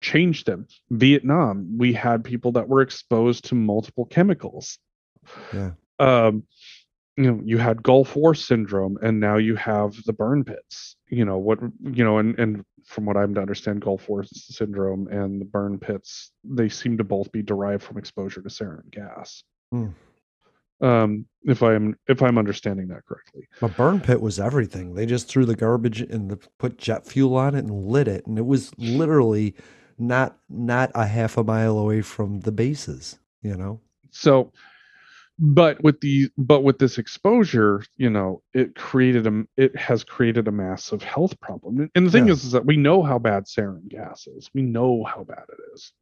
changed 0.03 0.45
them. 0.45 0.67
Vietnam, 0.90 1.79
we 1.79 1.95
had 1.95 2.23
people 2.23 2.53
that 2.53 2.69
were 2.69 2.83
exposed 2.83 3.47
to 3.47 3.55
multiple 3.55 4.05
chemicals. 4.05 4.79
Yeah. 5.55 5.71
Um, 5.99 6.45
you 7.16 7.31
know, 7.31 7.40
you 7.44 7.59
had 7.59 7.83
Gulf 7.83 8.16
War 8.16 8.35
syndrome, 8.35 8.98
and 9.03 9.20
now 9.20 9.37
you 9.37 9.55
have 9.57 10.03
the 10.05 10.12
burn 10.12 10.44
pits. 10.44 10.96
You 11.09 11.24
know 11.24 11.38
what? 11.38 11.61
You 11.83 12.05
know, 12.05 12.18
and 12.18 12.38
and 12.38 12.64
from 12.85 13.07
what 13.07 13.16
I'm 13.16 13.35
to 13.35 13.40
understand, 13.40 13.83
Gulf 13.83 14.09
War 14.09 14.24
syndrome 14.24 15.09
and 15.09 15.40
the 15.40 15.44
burn 15.44 15.79
pits, 15.79 16.33
they 16.42 16.68
seem 16.68 16.98
to 16.98 17.05
both 17.05 17.31
be 17.31 17.42
derived 17.42 17.83
from 17.83 17.98
exposure 17.98 18.42
to 18.42 18.48
sarin 18.48 18.90
gas. 18.90 19.44
Hmm. 19.70 19.88
Um, 20.81 21.27
if 21.44 21.62
I'm 21.62 21.96
if 22.09 22.20
I'm 22.20 22.37
understanding 22.37 22.88
that 22.88 23.07
correctly. 23.07 23.46
A 23.62 23.68
burn 23.68 24.00
pit 24.00 24.20
was 24.20 24.40
everything. 24.40 24.94
They 24.94 25.07
just 25.07 25.29
threw 25.29 25.44
the 25.44 25.57
garbage 25.57 26.00
and 26.00 26.31
the, 26.31 26.37
put 26.59 26.79
jet 26.79 27.07
fuel 27.07 27.37
on 27.37 27.55
it 27.55 27.64
and 27.64 27.87
lit 27.87 28.09
it, 28.09 28.27
and 28.27 28.38
it 28.38 28.46
was 28.46 28.72
literally 28.77 29.55
not 29.98 30.37
not 30.48 30.90
a 30.96 31.07
half 31.07 31.37
a 31.37 31.44
mile 31.44 31.79
away 31.79 32.03
from 32.03 32.40
the 32.40 32.53
bases. 32.53 33.18
You 33.40 33.57
know. 33.57 33.81
so 34.11 34.50
but 35.38 35.83
with 35.83 36.01
the 36.01 36.29
but 36.38 36.62
with 36.62 36.79
this 36.79 36.97
exposure 36.99 37.83
you 37.97 38.09
know 38.09 38.40
it 38.53 38.75
created 38.77 39.27
a 39.27 39.42
it 39.57 39.75
has 39.77 40.05
created 40.05 40.47
a 40.47 40.53
massive 40.53 41.03
health 41.03 41.38
problem 41.40 41.90
And- 41.94 42.07
the 42.07 42.11
thing 42.11 42.27
Yeah. 42.27 42.33
is, 42.33 42.44
is 42.44 42.53
that 42.53 42.66
we 42.66 42.77
know 42.77 43.03
how 43.03 43.18
bad 43.18 43.44
sarin 43.47 43.88
gas 43.88 44.27
is 44.29 44.49
we 44.55 44.62
know 44.62 45.03
how 45.05 45.25
bad 45.25 45.44
it 45.49 45.59
is 45.75 45.92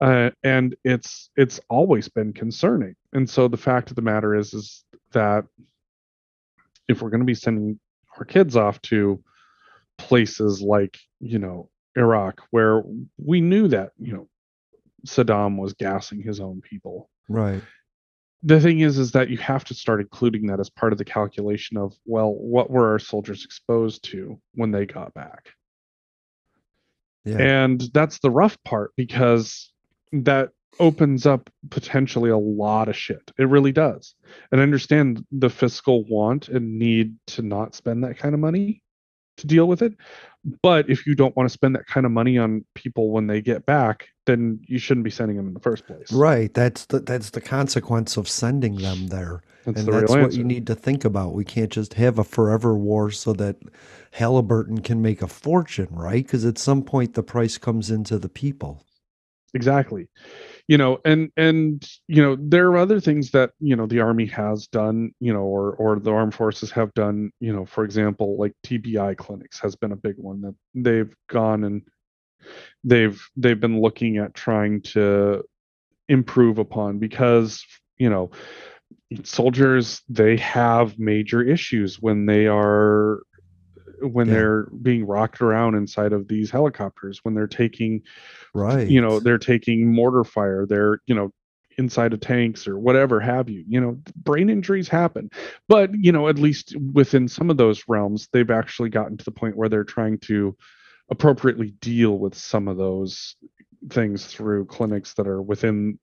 uh, 0.00 0.30
and 0.42 0.76
it's 0.84 1.30
it's 1.36 1.60
always 1.70 2.08
been 2.08 2.32
concerning 2.32 2.96
and 3.12 3.30
so 3.30 3.48
the 3.48 3.56
fact 3.56 3.90
of 3.90 3.96
the 3.96 4.02
matter 4.02 4.34
is 4.34 4.52
is 4.54 4.84
that 5.12 5.44
if 6.88 7.02
we're 7.02 7.10
going 7.10 7.20
to 7.20 7.26
be 7.26 7.34
sending 7.34 7.78
our 8.18 8.24
kids 8.24 8.56
off 8.56 8.80
to 8.82 9.22
places 9.98 10.60
like 10.60 10.98
you 11.20 11.38
know 11.38 11.70
iraq 11.96 12.42
where 12.50 12.82
we 13.18 13.40
knew 13.40 13.68
that 13.68 13.92
you 13.98 14.12
know 14.12 14.28
saddam 15.06 15.56
was 15.58 15.72
gassing 15.74 16.20
his 16.20 16.40
own 16.40 16.60
people 16.60 17.08
Right. 17.28 17.62
The 18.42 18.60
thing 18.60 18.80
is 18.80 18.98
is 18.98 19.12
that 19.12 19.30
you 19.30 19.38
have 19.38 19.64
to 19.64 19.74
start 19.74 20.00
including 20.00 20.46
that 20.46 20.60
as 20.60 20.70
part 20.70 20.92
of 20.92 20.98
the 20.98 21.04
calculation 21.04 21.76
of 21.76 21.94
well 22.04 22.32
what 22.34 22.70
were 22.70 22.90
our 22.90 22.98
soldiers 22.98 23.44
exposed 23.44 24.04
to 24.04 24.40
when 24.54 24.70
they 24.70 24.86
got 24.86 25.14
back? 25.14 25.50
Yeah. 27.24 27.38
and 27.38 27.80
that's 27.92 28.20
the 28.20 28.30
rough 28.30 28.56
part 28.62 28.92
because 28.96 29.72
that 30.12 30.50
opens 30.78 31.26
up 31.26 31.50
potentially 31.70 32.30
a 32.30 32.38
lot 32.38 32.88
of 32.88 32.96
shit. 32.96 33.32
It 33.38 33.48
really 33.48 33.72
does. 33.72 34.14
And 34.52 34.60
I 34.60 34.62
understand 34.62 35.24
the 35.32 35.50
fiscal 35.50 36.04
want 36.04 36.48
and 36.48 36.78
need 36.78 37.16
to 37.28 37.42
not 37.42 37.74
spend 37.74 38.04
that 38.04 38.18
kind 38.18 38.34
of 38.34 38.40
money 38.40 38.82
to 39.36 39.46
deal 39.46 39.66
with 39.66 39.82
it 39.82 39.94
but 40.62 40.88
if 40.88 41.06
you 41.06 41.14
don't 41.14 41.34
want 41.36 41.48
to 41.48 41.52
spend 41.52 41.74
that 41.74 41.86
kind 41.86 42.06
of 42.06 42.12
money 42.12 42.38
on 42.38 42.64
people 42.74 43.10
when 43.10 43.26
they 43.26 43.40
get 43.40 43.66
back 43.66 44.08
then 44.26 44.60
you 44.66 44.78
shouldn't 44.78 45.04
be 45.04 45.10
sending 45.10 45.36
them 45.36 45.48
in 45.48 45.54
the 45.54 45.60
first 45.60 45.86
place 45.86 46.12
Right. 46.12 46.52
That's 46.52 46.86
the 46.86 47.00
that's 47.00 47.30
the 47.30 47.40
consequence 47.40 48.16
of 48.16 48.28
sending 48.28 48.76
them 48.76 49.08
there. 49.08 49.42
that's 49.64 49.80
and 49.80 49.88
the 49.88 49.92
that's 49.92 50.10
what 50.10 50.20
answer 50.20 50.38
you 50.38 50.44
need 50.44 50.66
to 50.66 50.74
think 50.74 51.04
about. 51.04 51.34
We 51.34 51.44
can't 51.44 51.70
just 51.70 51.94
have 51.94 52.18
a 52.18 52.24
forever 52.24 52.76
war 52.76 53.10
so 53.10 53.32
that 53.34 53.56
Halliburton 54.12 54.80
can 54.80 55.02
make 55.02 55.22
a 55.22 55.28
fortune, 55.28 55.88
right? 55.90 56.24
Because 56.24 56.44
at 56.44 56.58
some 56.58 56.82
point 56.82 57.14
the 57.14 57.22
price 57.22 57.58
comes 57.58 57.90
into 57.90 58.18
the 58.18 58.28
people. 58.28 58.84
exactly 59.54 60.08
you 60.68 60.76
know 60.76 60.98
and 61.04 61.30
and 61.36 61.88
you 62.08 62.22
know 62.22 62.36
there 62.40 62.68
are 62.70 62.76
other 62.76 63.00
things 63.00 63.30
that 63.30 63.50
you 63.60 63.76
know 63.76 63.86
the 63.86 64.00
army 64.00 64.26
has 64.26 64.66
done 64.66 65.12
you 65.20 65.32
know 65.32 65.42
or 65.42 65.72
or 65.76 65.98
the 65.98 66.10
armed 66.10 66.34
forces 66.34 66.70
have 66.70 66.92
done 66.94 67.30
you 67.40 67.52
know 67.52 67.64
for 67.64 67.84
example 67.84 68.36
like 68.38 68.52
tbi 68.64 69.16
clinics 69.16 69.60
has 69.60 69.76
been 69.76 69.92
a 69.92 69.96
big 69.96 70.16
one 70.16 70.40
that 70.40 70.54
they've 70.74 71.14
gone 71.28 71.64
and 71.64 71.82
they've 72.84 73.20
they've 73.36 73.60
been 73.60 73.80
looking 73.80 74.16
at 74.18 74.34
trying 74.34 74.80
to 74.80 75.42
improve 76.08 76.58
upon 76.58 76.98
because 76.98 77.64
you 77.98 78.10
know 78.10 78.30
soldiers 79.22 80.02
they 80.08 80.36
have 80.36 80.98
major 80.98 81.42
issues 81.42 82.00
when 82.00 82.26
they 82.26 82.46
are 82.46 83.20
when 84.00 84.26
Yeah. 84.26 84.34
they're 84.34 84.62
being 84.82 85.06
rocked 85.06 85.40
around 85.40 85.74
inside 85.74 86.12
of 86.12 86.28
these 86.28 86.50
helicopters 86.50 87.20
when 87.22 87.34
they're 87.34 87.46
taking 87.46 88.02
Right. 88.54 88.88
you 88.88 89.00
know 89.00 89.20
they're 89.20 89.38
taking 89.38 89.92
mortar 89.92 90.24
fire 90.24 90.66
they're 90.66 91.00
you 91.06 91.14
know 91.14 91.32
inside 91.78 92.12
of 92.14 92.20
tanks 92.20 92.66
or 92.66 92.78
whatever 92.78 93.20
have 93.20 93.50
you 93.50 93.62
you 93.68 93.78
know 93.80 93.98
brain 94.16 94.48
injuries 94.48 94.88
happen 94.88 95.28
but 95.68 95.90
you 95.94 96.10
know 96.10 96.26
at 96.28 96.38
least 96.38 96.74
within 96.94 97.28
some 97.28 97.50
of 97.50 97.58
those 97.58 97.84
realms 97.86 98.28
they've 98.32 98.50
actually 98.50 98.88
gotten 98.88 99.16
to 99.16 99.24
the 99.26 99.30
point 99.30 99.56
where 99.56 99.68
they're 99.68 99.84
trying 99.84 100.16
to 100.18 100.56
appropriately 101.10 101.72
deal 101.82 102.18
with 102.18 102.34
some 102.34 102.66
of 102.66 102.76
those 102.78 103.36
things 103.90 104.24
through 104.26 104.64
clinics 104.64 105.12
that 105.14 105.28
are 105.28 105.42
within 105.42 105.98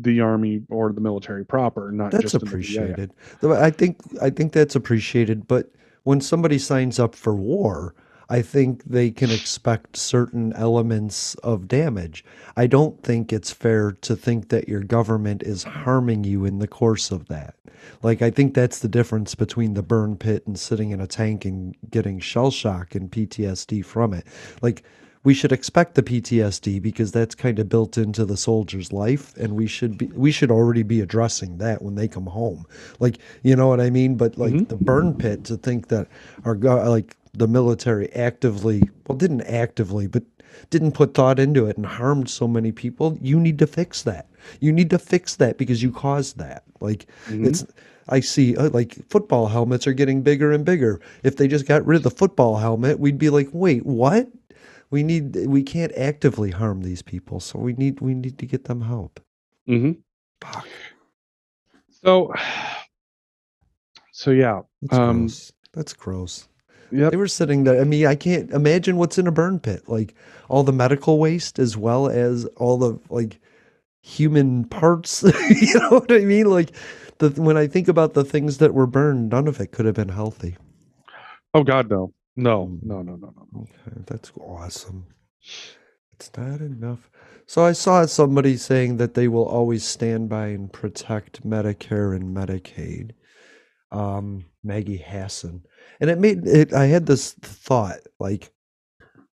the 0.00 0.20
army 0.20 0.60
or 0.68 0.92
the 0.92 1.00
military 1.00 1.44
proper 1.46 1.92
not 1.92 2.10
that's 2.10 2.22
just 2.22 2.34
in 2.34 2.40
the 2.40 2.46
VA. 2.46 2.50
appreciated. 2.50 3.12
I 3.44 3.70
think 3.70 3.98
I 4.20 4.28
think 4.28 4.52
that's 4.52 4.74
appreciated, 4.74 5.46
but 5.46 5.70
when 6.04 6.20
somebody 6.20 6.58
signs 6.58 6.98
up 6.98 7.14
for 7.14 7.34
war, 7.34 7.94
I 8.28 8.40
think 8.40 8.84
they 8.84 9.10
can 9.10 9.30
expect 9.30 9.96
certain 9.96 10.54
elements 10.54 11.34
of 11.36 11.68
damage. 11.68 12.24
I 12.56 12.66
don't 12.66 13.02
think 13.02 13.32
it's 13.32 13.50
fair 13.50 13.92
to 13.92 14.16
think 14.16 14.48
that 14.48 14.68
your 14.68 14.80
government 14.80 15.42
is 15.42 15.64
harming 15.64 16.24
you 16.24 16.44
in 16.44 16.58
the 16.58 16.66
course 16.66 17.10
of 17.10 17.28
that. 17.28 17.56
Like 18.02 18.22
I 18.22 18.30
think 18.30 18.54
that's 18.54 18.78
the 18.78 18.88
difference 18.88 19.34
between 19.34 19.74
the 19.74 19.82
burn 19.82 20.16
pit 20.16 20.46
and 20.46 20.58
sitting 20.58 20.92
in 20.92 21.00
a 21.00 21.06
tank 21.06 21.44
and 21.44 21.74
getting 21.90 22.20
shell 22.20 22.50
shock 22.50 22.94
and 22.94 23.10
PTSD 23.10 23.84
from 23.84 24.14
it. 24.14 24.26
Like 24.62 24.82
we 25.24 25.34
should 25.34 25.52
expect 25.52 25.94
the 25.94 26.02
PTSD 26.02 26.82
because 26.82 27.12
that's 27.12 27.34
kind 27.34 27.58
of 27.58 27.68
built 27.68 27.96
into 27.96 28.24
the 28.24 28.36
soldier's 28.36 28.92
life 28.92 29.36
and 29.36 29.54
we 29.54 29.66
should 29.66 29.96
be 29.96 30.06
we 30.06 30.32
should 30.32 30.50
already 30.50 30.82
be 30.82 31.00
addressing 31.00 31.58
that 31.58 31.82
when 31.82 31.94
they 31.94 32.08
come 32.08 32.26
home. 32.26 32.66
Like, 32.98 33.18
you 33.42 33.54
know 33.54 33.68
what 33.68 33.80
I 33.80 33.90
mean? 33.90 34.16
But 34.16 34.36
like 34.36 34.68
the 34.68 34.76
burn 34.76 35.14
pit 35.14 35.44
to 35.44 35.56
think 35.56 35.88
that 35.88 36.08
our 36.44 36.56
like 36.56 37.16
the 37.34 37.48
military 37.48 38.12
actively 38.12 38.82
well 39.06 39.16
didn't 39.16 39.42
actively 39.42 40.06
but 40.06 40.24
didn't 40.70 40.92
put 40.92 41.14
thought 41.14 41.38
into 41.38 41.66
it 41.66 41.76
and 41.76 41.86
harmed 41.86 42.28
so 42.28 42.46
many 42.46 42.72
people, 42.72 43.16
you 43.20 43.40
need 43.40 43.58
to 43.58 43.66
fix 43.66 44.02
that. 44.02 44.28
You 44.60 44.72
need 44.72 44.90
to 44.90 44.98
fix 44.98 45.36
that 45.36 45.56
because 45.56 45.82
you 45.82 45.92
caused 45.92 46.38
that. 46.38 46.64
Like 46.80 47.06
it's 47.28 47.64
I 48.08 48.20
see 48.20 48.56
uh, 48.56 48.70
like 48.70 49.08
football 49.08 49.46
helmets 49.46 49.86
are 49.86 49.92
getting 49.92 50.22
bigger 50.22 50.52
and 50.52 50.64
bigger. 50.64 51.00
If 51.22 51.36
they 51.36 51.48
just 51.48 51.66
got 51.66 51.86
rid 51.86 51.96
of 51.96 52.02
the 52.02 52.10
football 52.10 52.56
helmet, 52.56 52.98
we'd 52.98 53.18
be 53.18 53.30
like, 53.30 53.48
"Wait, 53.52 53.86
what?" 53.86 54.28
We 54.92 55.02
need 55.02 55.34
we 55.46 55.62
can't 55.62 55.90
actively 55.96 56.50
harm 56.50 56.82
these 56.82 57.00
people, 57.02 57.40
so 57.40 57.58
we 57.58 57.72
need 57.72 58.00
we 58.02 58.12
need 58.14 58.38
to 58.38 58.46
get 58.46 58.64
them 58.64 58.82
help. 58.82 59.20
Mhm. 59.68 59.96
Fuck. 60.42 60.68
so 61.88 62.32
so 64.12 64.30
yeah 64.30 64.60
That's 64.82 64.98
Um, 64.98 65.18
gross. 65.20 65.52
That's 65.72 65.92
gross. 65.94 66.48
yep 66.90 67.10
They 67.10 67.16
were 67.16 67.26
sitting 67.28 67.64
there. 67.64 67.80
I 67.80 67.84
mean, 67.84 68.06
I 68.06 68.14
can't 68.14 68.50
imagine 68.50 68.96
what's 68.98 69.16
in 69.18 69.26
a 69.26 69.32
burn 69.32 69.58
pit. 69.60 69.88
Like 69.88 70.14
all 70.48 70.62
the 70.62 70.72
medical 70.72 71.18
waste 71.18 71.58
as 71.58 71.76
well 71.76 72.08
as 72.08 72.44
all 72.56 72.76
the 72.76 72.98
like 73.08 73.40
human 74.02 74.64
parts. 74.66 75.22
you 75.62 75.78
know 75.80 75.90
what 76.00 76.12
I 76.12 76.18
mean? 76.18 76.50
Like 76.50 76.72
the 77.18 77.30
when 77.40 77.56
I 77.56 77.66
think 77.66 77.88
about 77.88 78.12
the 78.12 78.24
things 78.24 78.58
that 78.58 78.74
were 78.74 78.86
burned, 78.86 79.30
none 79.30 79.48
of 79.48 79.58
it 79.60 79.72
could 79.72 79.86
have 79.86 79.94
been 79.94 80.10
healthy. 80.10 80.56
oh 81.54 81.64
god 81.64 81.88
no 81.88 82.12
no 82.36 82.66
Mm. 82.66 82.82
no 82.82 83.02
no 83.02 83.16
no 83.16 83.32
no 83.36 83.46
no 83.52 83.60
Okay, 83.62 84.02
that's 84.06 84.32
awesome. 84.40 85.06
It's 86.12 86.30
not 86.36 86.60
enough. 86.60 87.10
So 87.46 87.64
I 87.64 87.72
saw 87.72 88.06
somebody 88.06 88.56
saying 88.56 88.98
that 88.98 89.14
they 89.14 89.28
will 89.28 89.46
always 89.46 89.84
stand 89.84 90.28
by 90.28 90.48
and 90.48 90.72
protect 90.72 91.46
Medicare 91.46 92.14
and 92.16 92.36
Medicaid. 92.36 93.12
Um, 93.90 94.46
Maggie 94.64 94.98
Hassan, 94.98 95.62
and 96.00 96.10
it 96.10 96.18
made 96.18 96.46
it. 96.46 96.72
I 96.72 96.86
had 96.86 97.06
this 97.06 97.32
thought, 97.34 97.98
like 98.20 98.52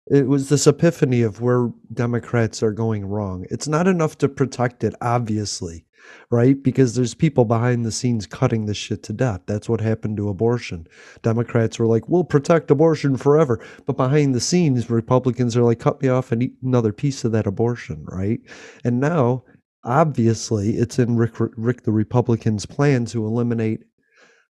it 0.09 0.29
was 0.29 0.49
this 0.49 0.67
epiphany 0.67 1.23
of 1.23 1.41
where 1.41 1.71
Democrats 1.93 2.63
are 2.63 2.73
going 2.73 3.07
wrong. 3.07 3.47
It's 3.51 3.69
not 3.69 3.89
enough 3.89 4.19
to 4.19 4.29
protect 4.29 4.85
it, 4.85 4.95
obviously, 5.01 5.86
right? 6.31 6.63
Because 6.63 6.95
there's 6.95 7.15
people 7.15 7.45
behind 7.45 7.85
the 7.85 7.93
scenes 7.93 8.27
cutting 8.27 8.67
this 8.67 8.77
shit 8.77 9.03
to 9.05 9.13
death. 9.13 9.41
That's 9.47 9.69
what 9.69 9.81
happened 9.81 10.17
to 10.19 10.29
abortion. 10.29 10.87
Democrats 11.23 11.79
were 11.79 11.87
like, 11.87 12.09
we'll 12.09 12.25
protect 12.25 12.71
abortion 12.71 13.17
forever. 13.17 13.65
But 13.87 13.97
behind 13.97 14.35
the 14.35 14.41
scenes, 14.41 14.91
Republicans 14.91 15.57
are 15.57 15.63
like, 15.63 15.79
cut 15.79 16.03
me 16.03 16.09
off 16.09 16.33
and 16.33 16.43
eat 16.43 16.57
another 16.63 16.93
piece 16.93 17.25
of 17.25 17.33
that 17.33 17.47
abortion, 17.47 18.05
right? 18.07 18.41
And 18.85 19.01
now, 19.01 19.45
obviously, 19.85 20.77
it's 20.77 20.99
in 20.99 21.17
Rick, 21.17 21.35
Rick 21.39 21.83
the 21.83 21.93
Republican's 21.93 22.67
plan 22.67 23.05
to 23.07 23.25
eliminate 23.27 23.85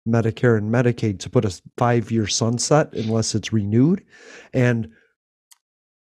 Medicare 0.06 0.56
and 0.56 0.72
Medicaid 0.72 1.18
to 1.20 1.30
put 1.30 1.44
a 1.44 1.60
five 1.76 2.10
year 2.10 2.26
sunset 2.26 2.92
unless 2.92 3.34
it's 3.34 3.52
renewed. 3.52 4.04
And 4.52 4.88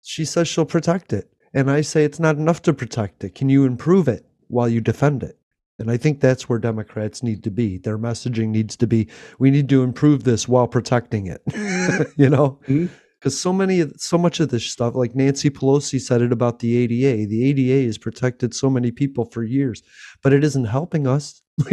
she 0.03 0.23
says 0.23 0.47
she'll 0.47 0.65
protect 0.65 1.11
it. 1.11 1.31
And 1.53 1.71
I 1.71 1.81
say 1.81 2.03
it's 2.03 2.19
not 2.19 2.37
enough 2.37 2.61
to 2.63 2.73
protect 2.73 3.23
it. 3.23 3.35
Can 3.35 3.49
you 3.49 3.65
improve 3.65 4.07
it 4.07 4.25
while 4.47 4.69
you 4.69 4.79
defend 4.79 5.23
it? 5.23 5.36
And 5.79 5.91
I 5.91 5.97
think 5.97 6.19
that's 6.19 6.49
where 6.49 6.59
Democrats 6.59 7.21
need 7.21 7.43
to 7.43 7.51
be. 7.51 7.77
Their 7.77 7.97
messaging 7.97 8.49
needs 8.49 8.75
to 8.77 8.87
be 8.87 9.07
we 9.39 9.51
need 9.51 9.69
to 9.69 9.83
improve 9.83 10.23
this 10.23 10.47
while 10.47 10.67
protecting 10.67 11.27
it. 11.27 11.41
Mm-hmm. 11.49 12.03
you 12.21 12.29
know? 12.29 12.59
Mm-hmm. 12.67 12.87
Because 13.19 13.39
so 13.39 13.51
many 13.51 13.83
so 13.97 14.17
much 14.17 14.39
of 14.39 14.49
this 14.49 14.65
stuff, 14.65 14.93
like 14.93 15.15
Nancy 15.15 15.49
Pelosi 15.49 15.99
said 15.99 16.21
it 16.21 16.31
about 16.31 16.59
the 16.59 16.77
ADA. 16.77 17.27
The 17.27 17.49
ADA 17.49 17.87
has 17.87 17.97
protected 17.97 18.53
so 18.53 18.69
many 18.69 18.91
people 18.91 19.25
for 19.25 19.43
years, 19.43 19.81
but 20.21 20.33
it 20.33 20.43
isn't 20.43 20.65
helping 20.65 21.07
us. 21.07 21.41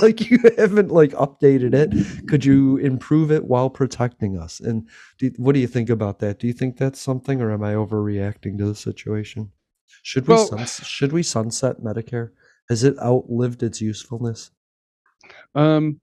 like 0.00 0.30
you 0.30 0.38
haven't 0.56 0.88
like 0.90 1.10
updated 1.10 1.74
it. 1.74 2.26
Could 2.26 2.46
you 2.46 2.78
improve 2.78 3.30
it 3.30 3.44
while 3.44 3.68
protecting 3.68 4.38
us? 4.38 4.58
And 4.60 4.88
do, 5.18 5.30
what 5.36 5.52
do 5.52 5.60
you 5.60 5.66
think 5.66 5.90
about 5.90 6.20
that? 6.20 6.38
Do 6.38 6.46
you 6.46 6.54
think 6.54 6.78
that's 6.78 6.98
something, 6.98 7.42
or 7.42 7.52
am 7.52 7.62
I 7.62 7.74
overreacting 7.74 8.56
to 8.56 8.64
the 8.64 8.74
situation? 8.74 9.52
Should 10.02 10.26
we 10.26 10.34
Well- 10.34 10.46
suns- 10.46 10.86
should 10.86 11.12
we 11.12 11.22
sunset 11.22 11.82
Medicare? 11.82 12.30
Has 12.68 12.84
it 12.84 12.98
outlived 12.98 13.62
its 13.62 13.80
usefulness? 13.80 14.50
Um, 15.54 16.00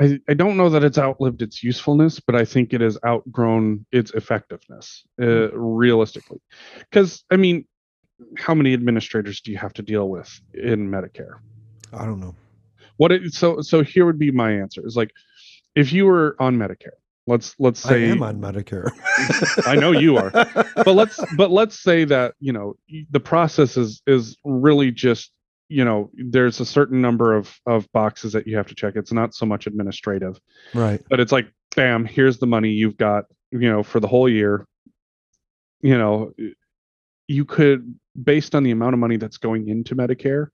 I 0.00 0.18
I 0.28 0.34
don't 0.34 0.56
know 0.56 0.68
that 0.70 0.84
it's 0.84 0.98
outlived 0.98 1.42
its 1.42 1.62
usefulness, 1.62 2.20
but 2.20 2.34
I 2.34 2.44
think 2.44 2.72
it 2.72 2.80
has 2.80 2.98
outgrown 3.06 3.86
its 3.92 4.10
effectiveness, 4.12 5.04
uh, 5.20 5.50
realistically. 5.52 6.40
Because 6.78 7.24
I 7.30 7.36
mean, 7.36 7.66
how 8.36 8.54
many 8.54 8.74
administrators 8.74 9.40
do 9.40 9.50
you 9.50 9.58
have 9.58 9.72
to 9.74 9.82
deal 9.82 10.08
with 10.08 10.30
in 10.54 10.90
Medicare? 10.90 11.38
I 11.92 12.04
don't 12.04 12.20
know. 12.20 12.34
What 12.96 13.12
it, 13.12 13.32
so 13.32 13.60
so 13.60 13.82
here 13.82 14.06
would 14.06 14.18
be 14.18 14.30
my 14.30 14.52
answer 14.52 14.86
is 14.86 14.96
like, 14.96 15.12
if 15.74 15.92
you 15.92 16.06
were 16.06 16.36
on 16.38 16.56
Medicare, 16.56 16.98
let's 17.26 17.54
let's 17.58 17.80
say 17.80 18.06
I 18.06 18.08
am 18.08 18.22
on 18.22 18.40
Medicare. 18.40 18.90
I 19.66 19.76
know 19.76 19.92
you 19.92 20.16
are. 20.16 20.30
but 20.30 20.94
let's 20.94 21.20
but 21.36 21.50
let's 21.50 21.78
say 21.80 22.04
that 22.04 22.34
you 22.40 22.52
know 22.52 22.74
the 23.10 23.20
process 23.20 23.76
is 23.76 24.02
is 24.06 24.36
really 24.44 24.90
just 24.90 25.32
you 25.68 25.84
know 25.84 26.10
there's 26.14 26.60
a 26.60 26.66
certain 26.66 27.00
number 27.00 27.34
of 27.34 27.58
of 27.66 27.90
boxes 27.92 28.32
that 28.32 28.46
you 28.46 28.56
have 28.56 28.66
to 28.66 28.74
check 28.74 28.94
it's 28.94 29.12
not 29.12 29.34
so 29.34 29.46
much 29.46 29.66
administrative 29.66 30.38
right. 30.74 31.00
but 31.08 31.18
it's 31.18 31.32
like 31.32 31.50
bam 31.74 32.04
here's 32.04 32.38
the 32.38 32.46
money 32.46 32.68
you've 32.68 32.98
got 32.98 33.24
you 33.50 33.70
know 33.70 33.82
for 33.82 33.98
the 33.98 34.06
whole 34.06 34.28
year 34.28 34.66
you 35.80 35.96
know 35.96 36.32
you 37.26 37.46
could 37.46 37.94
based 38.22 38.54
on 38.54 38.64
the 38.64 38.70
amount 38.70 38.92
of 38.92 39.00
money 39.00 39.16
that's 39.16 39.38
going 39.38 39.68
into 39.68 39.96
medicare 39.96 40.48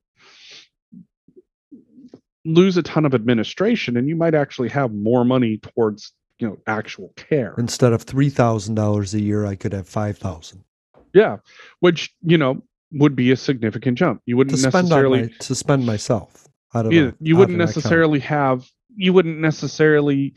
lose 2.44 2.76
a 2.76 2.82
ton 2.82 3.04
of 3.04 3.12
administration 3.12 3.96
and 3.96 4.08
you 4.08 4.14
might 4.14 4.34
actually 4.34 4.68
have 4.68 4.92
more 4.92 5.24
money 5.24 5.58
towards 5.58 6.12
you 6.38 6.48
know 6.48 6.58
actual 6.66 7.12
care 7.16 7.54
Instead 7.58 7.92
of 7.92 8.02
three 8.02 8.30
thousand 8.30 8.74
dollars 8.76 9.14
a 9.14 9.20
year, 9.20 9.44
I 9.46 9.54
could 9.56 9.72
have 9.72 9.88
five 9.88 10.18
thousand 10.18 10.64
Yeah, 11.12 11.38
which 11.80 12.14
you 12.22 12.38
know 12.38 12.62
would 12.92 13.14
be 13.16 13.30
a 13.32 13.36
significant 13.36 13.98
jump. 13.98 14.22
You 14.24 14.36
wouldn't 14.36 14.58
spend 14.58 14.72
necessarily, 14.74 15.22
my, 15.22 15.28
to 15.40 15.54
spend 15.54 15.84
myself. 15.84 16.46
Out 16.74 16.86
of 16.86 16.92
a- 16.92 17.14
you 17.20 17.36
wouldn't 17.36 17.56
an 17.56 17.60
account. 17.60 17.76
necessarily 17.76 18.20
have, 18.20 18.66
you 18.96 19.12
wouldn't 19.12 19.38
necessarily, 19.38 20.34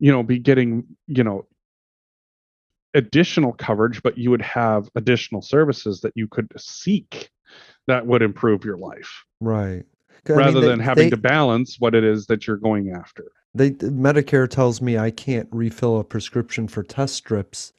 you 0.00 0.10
know, 0.12 0.22
be 0.24 0.38
getting, 0.38 0.84
you 1.06 1.22
know, 1.24 1.46
additional 2.94 3.52
coverage, 3.52 4.02
but 4.02 4.18
you 4.18 4.30
would 4.30 4.42
have 4.42 4.88
additional 4.96 5.42
services 5.42 6.00
that 6.02 6.12
you 6.14 6.28
could 6.28 6.48
seek 6.58 7.30
that 7.86 8.06
would 8.06 8.22
improve 8.22 8.64
your 8.64 8.78
life, 8.78 9.24
right. 9.40 9.84
'Cause, 10.24 10.36
I 10.36 10.38
rather 10.38 10.52
mean, 10.54 10.62
they- 10.62 10.68
than 10.68 10.78
having 10.80 11.04
they- 11.06 11.10
to 11.10 11.16
balance 11.16 11.76
what 11.80 11.94
it 11.94 12.04
is 12.04 12.26
that 12.26 12.46
you're 12.46 12.56
going 12.58 12.90
after. 12.90 13.24
They 13.54 13.72
Medicare 13.72 14.48
tells 14.48 14.80
me 14.80 14.96
I 14.96 15.10
can't 15.10 15.48
refill 15.52 15.98
a 16.00 16.04
prescription 16.04 16.68
for 16.68 16.82
test 16.82 17.14
strips. 17.14 17.72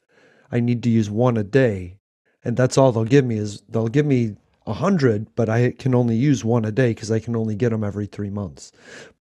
I 0.52 0.60
need 0.60 0.82
to 0.84 0.90
use 0.90 1.10
one 1.10 1.36
a 1.36 1.44
day, 1.44 1.96
and 2.44 2.56
that's 2.56 2.78
all 2.78 2.92
they'll 2.92 3.04
give 3.04 3.24
me 3.24 3.38
is 3.38 3.62
they'll 3.68 3.88
give 3.88 4.06
me 4.06 4.36
a 4.66 4.72
hundred, 4.72 5.34
but 5.34 5.48
I 5.48 5.72
can 5.72 5.94
only 5.94 6.16
use 6.16 6.44
one 6.44 6.64
a 6.64 6.72
day 6.72 6.90
because 6.90 7.10
I 7.10 7.18
can 7.18 7.36
only 7.36 7.54
get 7.54 7.70
them 7.70 7.84
every 7.84 8.06
three 8.06 8.30
months. 8.30 8.72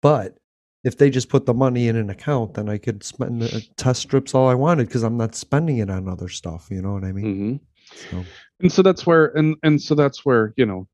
But 0.01 0.37
if 0.83 0.97
they 0.97 1.09
just 1.09 1.29
put 1.29 1.45
the 1.45 1.53
money 1.53 1.87
in 1.87 1.95
an 1.95 2.09
account, 2.09 2.53
then 2.53 2.69
I 2.69 2.77
could 2.77 3.03
spend 3.03 3.43
uh, 3.43 3.59
test 3.77 4.01
strips 4.01 4.35
all 4.35 4.47
I 4.47 4.53
wanted 4.53 4.87
because 4.87 5.03
I'm 5.03 5.17
not 5.17 5.35
spending 5.35 5.77
it 5.77 5.89
on 5.89 6.07
other 6.07 6.29
stuff. 6.29 6.67
You 6.69 6.81
know 6.81 6.93
what 6.93 7.03
I 7.03 7.11
mean? 7.11 7.59
hmm 7.59 8.11
So, 8.11 8.25
and 8.59 8.71
so 8.71 8.81
that's 8.81 9.05
where 9.05 9.27
and 9.37 9.55
and 9.63 9.81
so 9.81 9.95
that's 9.95 10.25
where 10.25 10.53
you 10.55 10.65
know 10.65 10.87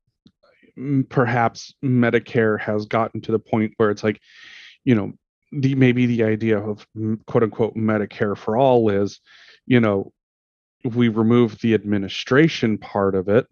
perhaps 1.08 1.74
medicare 1.84 2.58
has 2.60 2.86
gotten 2.86 3.20
to 3.20 3.32
the 3.32 3.38
point 3.38 3.74
where 3.76 3.90
it's 3.90 4.02
like 4.02 4.20
you 4.84 4.94
know 4.94 5.12
the 5.52 5.74
maybe 5.74 6.06
the 6.06 6.22
idea 6.22 6.58
of 6.58 6.86
quote 7.26 7.42
unquote 7.42 7.74
medicare 7.74 8.36
for 8.36 8.56
all 8.56 8.88
is 8.88 9.20
you 9.66 9.80
know 9.80 10.12
if 10.84 10.94
we 10.94 11.08
remove 11.08 11.58
the 11.60 11.74
administration 11.74 12.78
part 12.78 13.14
of 13.14 13.28
it 13.28 13.46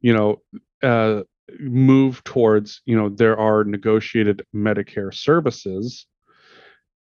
you 0.00 0.12
know 0.12 0.40
uh 0.82 1.22
move 1.60 2.24
towards 2.24 2.80
you 2.86 2.96
know 2.96 3.08
there 3.08 3.38
are 3.38 3.64
negotiated 3.64 4.44
medicare 4.54 5.14
services 5.14 6.06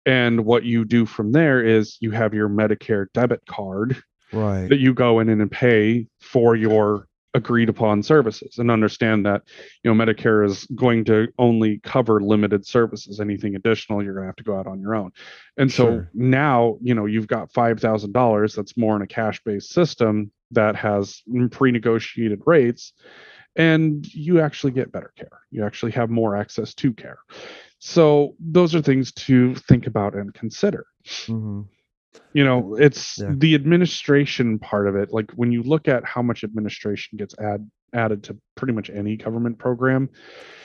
and 0.06 0.44
what 0.44 0.64
you 0.64 0.84
do 0.84 1.04
from 1.04 1.32
there 1.32 1.62
is 1.62 1.96
you 2.00 2.10
have 2.10 2.32
your 2.32 2.48
medicare 2.48 3.06
debit 3.12 3.44
card 3.46 4.00
right. 4.32 4.68
that 4.68 4.78
you 4.78 4.94
go 4.94 5.18
in 5.18 5.28
and 5.28 5.50
pay 5.50 6.06
for 6.20 6.54
your 6.54 7.07
agreed 7.34 7.68
upon 7.68 8.02
services 8.02 8.58
and 8.58 8.70
understand 8.70 9.26
that 9.26 9.42
you 9.82 9.92
know 9.92 10.04
medicare 10.04 10.44
is 10.44 10.64
going 10.74 11.04
to 11.04 11.28
only 11.38 11.78
cover 11.80 12.20
limited 12.20 12.66
services. 12.66 13.20
Anything 13.20 13.54
additional 13.54 14.02
you're 14.02 14.14
going 14.14 14.24
to 14.24 14.28
have 14.28 14.36
to 14.36 14.44
go 14.44 14.58
out 14.58 14.66
on 14.66 14.80
your 14.80 14.94
own. 14.94 15.10
And 15.56 15.70
so 15.70 15.84
Sure. 15.84 16.10
now 16.14 16.78
you 16.80 16.94
know 16.94 17.06
you've 17.06 17.28
got 17.28 17.52
$5000 17.52 18.56
that's 18.56 18.76
more 18.76 18.96
in 18.96 19.02
a 19.02 19.06
cash 19.06 19.42
based 19.44 19.70
system 19.70 20.30
that 20.52 20.76
has 20.76 21.22
pre-negotiated 21.50 22.40
rates 22.46 22.92
and 23.56 24.06
you 24.14 24.40
actually 24.40 24.72
get 24.72 24.92
better 24.92 25.12
care. 25.16 25.40
You 25.50 25.66
actually 25.66 25.92
have 25.92 26.10
more 26.10 26.36
access 26.36 26.72
to 26.74 26.92
care. 26.92 27.18
So 27.80 28.34
those 28.40 28.74
are 28.74 28.80
things 28.80 29.12
to 29.12 29.54
think 29.54 29.86
about 29.86 30.14
and 30.14 30.32
consider. 30.32 30.86
Hmm 31.26 31.62
you 32.32 32.44
know 32.44 32.76
it's 32.76 33.18
Yeah. 33.18 33.32
the 33.36 33.54
administration 33.54 34.58
part 34.58 34.88
of 34.88 34.96
it 34.96 35.12
like 35.12 35.30
when 35.32 35.52
you 35.52 35.62
look 35.62 35.88
at 35.88 36.04
how 36.04 36.22
much 36.22 36.44
administration 36.44 37.16
gets 37.16 37.34
add, 37.38 37.68
added 37.94 38.22
to 38.24 38.36
pretty 38.54 38.72
much 38.72 38.90
any 38.90 39.16
government 39.16 39.58
program 39.58 40.08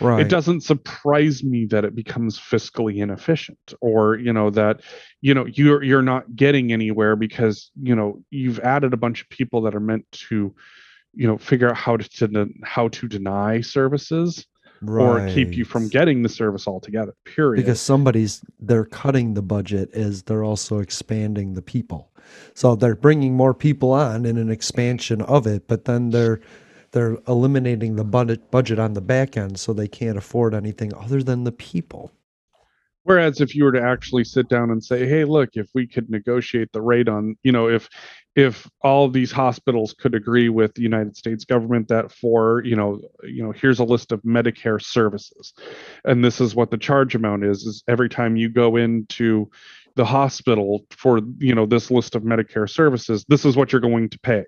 Right. 0.01 0.21
it 0.21 0.29
doesn't 0.29 0.61
surprise 0.61 1.43
me 1.43 1.65
that 1.67 1.85
it 1.85 1.95
becomes 1.95 2.39
fiscally 2.39 2.97
inefficient 2.97 3.73
or 3.81 4.15
you 4.17 4.33
know 4.33 4.49
that 4.51 4.81
you 5.21 5.33
know 5.33 5.45
you're 5.45 5.83
you're 5.83 6.01
not 6.01 6.35
getting 6.35 6.71
anywhere 6.71 7.15
because 7.15 7.71
you 7.81 7.95
know 7.95 8.21
you've 8.29 8.59
added 8.59 8.93
a 8.93 8.97
bunch 8.97 9.21
of 9.21 9.29
people 9.29 9.61
that 9.61 9.75
are 9.75 9.79
meant 9.79 10.05
to 10.11 10.53
you 11.13 11.27
know 11.27 11.37
figure 11.37 11.69
out 11.69 11.77
how 11.77 11.97
to, 11.97 12.09
to 12.09 12.47
how 12.63 12.87
to 12.89 13.07
deny 13.07 13.61
services 13.61 14.45
or 14.87 15.27
keep 15.27 15.53
you 15.55 15.65
from 15.65 15.87
getting 15.87 16.23
the 16.23 16.29
service 16.29 16.67
altogether 16.67 17.13
period. 17.25 17.61
Because 17.61 17.81
somebody's 17.81 18.41
they're 18.59 18.85
cutting 18.85 19.33
the 19.33 19.41
budget 19.41 19.91
as 19.93 20.23
they're 20.23 20.43
also 20.43 20.79
expanding 20.79 21.53
the 21.53 21.61
people. 21.61 22.11
So 22.53 22.75
they're 22.75 22.95
bringing 22.95 23.35
more 23.35 23.53
people 23.53 23.91
on 23.91 24.25
in 24.25 24.37
an 24.37 24.49
expansion 24.49 25.21
of 25.21 25.45
it 25.45 25.67
but 25.67 25.85
then 25.85 26.09
they're 26.09 26.39
they're 26.91 27.17
eliminating 27.27 27.95
the 27.95 28.03
budget 28.03 28.49
budget 28.51 28.79
on 28.79 28.93
the 28.93 29.01
back 29.01 29.35
end 29.35 29.59
so 29.59 29.73
they 29.73 29.87
can't 29.87 30.17
afford 30.17 30.53
anything 30.53 30.93
other 30.93 31.21
than 31.21 31.43
the 31.43 31.51
people. 31.51 32.11
Whereas 33.03 33.41
if 33.41 33.53
you 33.53 33.65
were 33.65 33.73
to 33.73 33.81
actually 33.81 34.23
sit 34.23 34.47
down 34.47 34.71
and 34.71 34.81
say, 34.81 35.05
"Hey, 35.05 35.25
look, 35.25 35.49
if 35.55 35.67
we 35.73 35.85
could 35.85 36.09
negotiate 36.09 36.71
the 36.71 36.81
rate 36.81 37.09
on, 37.09 37.35
you 37.43 37.51
know, 37.51 37.67
if 37.67 37.89
if 38.35 38.69
all 38.81 39.09
these 39.09 39.31
hospitals 39.31 39.93
could 39.93 40.15
agree 40.15 40.49
with 40.49 40.73
the 40.73 40.81
United 40.81 41.15
States 41.15 41.45
government 41.45 41.87
that 41.87 42.11
for, 42.11 42.63
you 42.65 42.75
know, 42.75 42.99
you 43.23 43.43
know, 43.43 43.51
here's 43.51 43.79
a 43.79 43.83
list 43.83 44.11
of 44.11 44.21
Medicare 44.23 44.81
services, 44.81 45.53
and 46.05 46.23
this 46.23 46.41
is 46.41 46.55
what 46.55 46.71
the 46.71 46.77
charge 46.77 47.15
amount 47.15 47.45
is, 47.45 47.63
is 47.63 47.83
every 47.87 48.09
time 48.09 48.35
you 48.35 48.49
go 48.49 48.75
into 48.75 49.49
the 49.95 50.05
hospital 50.05 50.85
for, 50.89 51.21
you 51.37 51.53
know, 51.53 51.65
this 51.65 51.91
list 51.91 52.15
of 52.15 52.23
Medicare 52.23 52.69
services, 52.69 53.23
this 53.27 53.45
is 53.45 53.55
what 53.55 53.71
you're 53.71 53.81
going 53.81 54.09
to 54.09 54.19
pay. 54.19 54.43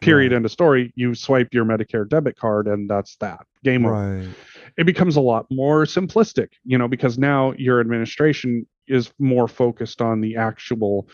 Period. 0.00 0.30
Right. 0.30 0.36
End 0.36 0.44
of 0.44 0.52
story. 0.52 0.92
You 0.94 1.14
swipe 1.14 1.48
your 1.52 1.64
Medicare 1.64 2.08
debit 2.08 2.36
card, 2.36 2.68
and 2.68 2.88
that's 2.88 3.16
that. 3.16 3.40
Game 3.64 3.84
over 3.84 4.28
it 4.76 4.86
becomes 4.86 5.16
a 5.16 5.20
lot 5.20 5.46
more 5.50 5.84
simplistic, 5.84 6.48
you 6.64 6.78
know, 6.78 6.88
because 6.88 7.18
now 7.18 7.52
your 7.58 7.80
administration 7.80 8.66
is 8.86 9.12
more 9.18 9.48
focused 9.48 10.00
on 10.00 10.20
the 10.20 10.36
actual, 10.36 11.08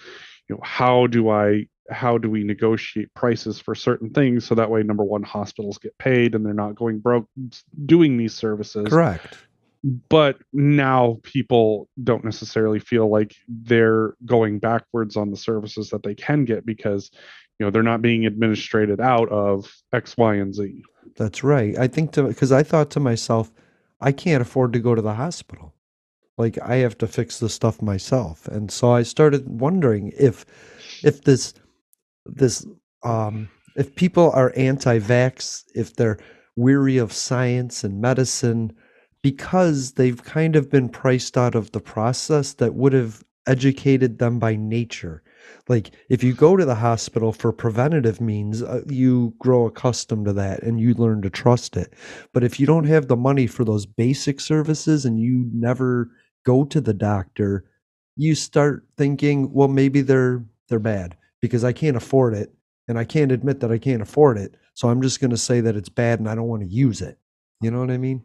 you 0.49 0.55
know, 0.55 0.61
how 0.63 1.07
do 1.07 1.31
I 1.31 1.67
how 1.91 2.19
do 2.19 2.31
we 2.31 2.45
negotiate 2.45 3.13
prices 3.15 3.61
for 3.61 3.75
certain 3.75 4.11
things 4.11 4.45
so 4.45 4.55
that 4.55 4.71
way 4.71 4.83
number 4.83 5.05
one 5.05 5.23
hospitals 5.23 5.79
get 5.79 5.97
paid 5.99 6.35
and 6.35 6.45
they're 6.45 6.55
not 6.55 6.75
going 6.75 6.99
broke 6.99 7.29
doing 7.85 8.17
these 8.17 8.35
services. 8.35 8.89
Correct. 8.89 9.39
But 10.09 10.39
now 10.53 11.19
people 11.23 11.91
don't 12.03 12.25
necessarily 12.25 12.79
feel 12.79 13.11
like 13.11 13.37
they're 13.47 14.15
going 14.25 14.59
backwards 14.59 15.15
on 15.15 15.31
the 15.31 15.37
services 15.37 15.91
that 15.91 16.03
they 16.03 16.15
can 16.15 16.47
get 16.47 16.65
because 16.65 17.11
you 17.59 17.67
know 17.67 17.71
they're 17.71 17.83
not 17.83 18.01
being 18.01 18.25
administrated 18.25 19.01
out 19.01 19.29
of 19.29 19.71
x 19.93 20.17
y 20.17 20.37
and 20.37 20.55
z. 20.55 20.83
That's 21.17 21.45
right. 21.45 21.77
I 21.79 21.87
think 21.87 22.13
to 22.13 22.23
because 22.23 22.51
i 22.51 22.63
thought 22.63 22.91
to 22.93 23.01
myself 23.01 23.53
i 24.01 24.11
can't 24.11 24.43
afford 24.43 24.73
to 24.73 24.79
go 24.79 24.95
to 24.95 25.03
the 25.03 25.15
hospital. 25.15 25.75
Like 26.39 26.59
i 26.63 26.77
have 26.77 26.97
to 26.99 27.07
fix 27.07 27.39
the 27.39 27.51
stuff 27.51 27.83
myself. 27.83 28.49
And 28.49 28.71
so 28.71 28.91
i 28.91 29.03
started 29.03 29.61
wondering 29.61 30.13
if 30.19 30.47
if 31.03 31.25
this 31.25 31.53
this 32.27 32.67
um 33.03 33.49
if 33.77 33.95
people 33.95 34.31
are 34.33 34.53
anti-vax 34.57 35.65
if 35.75 35.95
they're 35.97 36.19
weary 36.57 36.99
of 36.99 37.13
science 37.13 37.85
and 37.85 38.01
medicine 38.01 38.73
because 39.23 39.93
they've 39.93 40.23
kind 40.23 40.55
of 40.55 40.71
been 40.71 40.89
priced 40.89 41.37
out 41.37 41.55
of 41.55 41.73
the 41.73 41.81
process 41.81 42.53
that 42.55 42.75
would 42.75 42.93
have 42.93 43.25
educated 43.47 44.19
them 44.19 44.39
by 44.39 44.55
nature. 44.55 45.23
Like 45.69 45.93
if 46.11 46.23
you 46.23 46.35
go 46.35 46.57
to 46.57 46.65
the 46.65 46.75
hospital 46.75 47.33
for 47.33 47.53
preventative 47.53 48.21
means, 48.21 48.63
uh, 48.63 48.83
you 48.87 49.35
grow 49.39 49.67
accustomed 49.67 50.27
to 50.27 50.33
that 50.35 50.63
and 50.63 50.79
you 50.79 50.95
learn 50.95 51.23
to 51.23 51.31
trust 51.31 51.77
it. 51.77 51.95
But 52.33 52.45
if 52.45 52.61
you 52.61 52.67
don't 52.67 52.85
have 52.85 53.09
the 53.09 53.17
money 53.17 53.47
for 53.47 53.65
those 53.65 53.87
basic 53.87 54.41
services 54.41 55.05
and 55.05 55.19
you 55.19 55.49
never 55.53 56.11
go 56.45 56.65
to 56.65 56.81
the 56.81 56.95
doctor, 56.95 57.65
you 58.17 58.35
start 58.35 58.87
thinking, 58.97 59.53
well, 59.53 59.69
maybe 59.69 60.03
they're 60.03 60.45
they're 60.69 60.79
bad 60.79 61.17
because 61.45 61.63
I 61.63 61.75
can't 61.75 61.95
afford 61.95 62.33
it 62.33 62.55
and 62.89 62.99
I 62.99 63.05
can't 63.05 63.31
admit 63.31 63.61
that 63.61 63.71
I 63.71 63.77
can't 63.77 64.01
afford 64.01 64.39
it. 64.39 64.55
So 64.73 64.89
I'm 64.89 65.03
just 65.03 65.21
going 65.21 65.31
to 65.31 65.37
say 65.37 65.61
that 65.61 65.77
it's 65.77 65.91
bad 65.91 66.19
and 66.19 66.27
I 66.27 66.35
don't 66.35 66.49
want 66.49 66.63
to 66.63 66.69
use 66.69 67.03
it. 67.03 67.19
You 67.61 67.71
know 67.71 67.81
what 67.81 67.91
I 67.91 67.99
mean? 67.99 68.23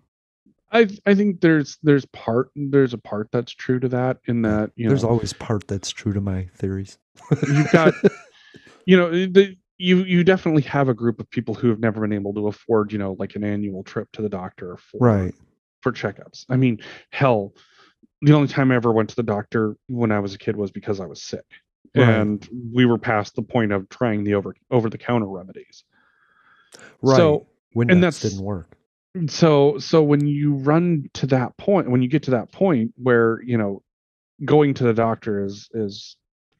I 0.72 0.88
I 1.05 1.15
think 1.15 1.41
there's 1.41 1.78
there's 1.84 2.05
part 2.05 2.49
there's 2.55 2.93
a 2.93 2.97
part 2.97 3.28
that's 3.34 3.51
true 3.51 3.78
to 3.82 3.89
that 3.89 4.20
in 4.28 4.41
that 4.43 4.72
you 4.78 4.86
know 4.86 4.91
There's 4.91 5.03
know 5.03 5.09
always 5.09 5.34
part 5.34 5.67
that's 5.67 5.89
true 5.89 6.13
to 6.13 6.22
my 6.22 6.47
theories. 6.55 6.97
you've 7.45 7.72
got 7.74 7.93
you 8.86 8.95
know 8.95 9.07
eh, 9.07 9.28
the 9.30 9.57
you 9.78 9.97
you 10.05 10.24
definitely 10.24 10.61
have 10.61 10.88
a 10.88 10.93
group 10.93 11.20
of 11.20 11.30
people 11.30 11.55
who 11.55 11.67
have 11.67 11.82
never 11.82 11.99
been 11.99 12.13
able 12.13 12.34
to 12.36 12.47
afford 12.47 12.93
you 12.93 12.99
know 12.99 13.17
like 13.20 13.36
an 13.36 13.43
annual 13.43 13.84
trip 13.84 14.07
to 14.13 14.22
the 14.22 14.30
doctor 14.30 14.78
for 14.78 14.99
Right. 14.99 15.34
for 15.82 15.91
checkups. 15.91 16.45
I 16.47 16.55
mean, 16.55 16.80
hell, 17.11 17.53
the 18.22 18.34
only 18.34 18.47
time 18.47 18.72
I 18.72 18.76
ever 18.76 18.93
went 18.93 19.09
to 19.09 19.15
the 19.17 19.24
doctor 19.24 19.76
when 19.88 20.13
I 20.13 20.20
was 20.20 20.34
a 20.36 20.38
kid 20.38 20.55
was 20.55 20.72
because 20.72 21.01
I 21.01 21.05
was 21.05 21.22
sick. 21.22 21.45
Right. 21.96 22.08
And 22.08 22.48
we 22.74 22.86
were 22.86 22.98
past 22.98 23.36
the 23.36 23.42
point 23.42 23.72
of 23.72 23.90
trying 23.90 24.24
the 24.24 24.36
over 24.36 24.56
over 24.70 24.90
the 24.90 24.98
counter 24.98 25.28
remedies. 25.28 25.84
Right. 27.02 27.18
So 27.18 27.48
when 27.74 27.90
and 27.90 28.04
that 28.04 28.20
didn't 28.22 28.44
work. 28.44 28.78
so 29.28 29.78
so 29.80 30.04
when 30.04 30.28
you 30.28 30.54
run 30.54 31.10
to 31.14 31.26
that 31.28 31.58
point 31.58 31.90
when 31.90 32.02
you 32.02 32.08
get 32.08 32.24
to 32.24 32.32
that 32.32 32.52
point 32.52 32.94
where 32.96 33.42
you 33.44 33.58
know 33.58 33.82
going 34.46 34.74
to 34.76 34.84
the 34.84 34.94
doctor 34.94 35.44
is 35.44 35.70
is 35.74 36.16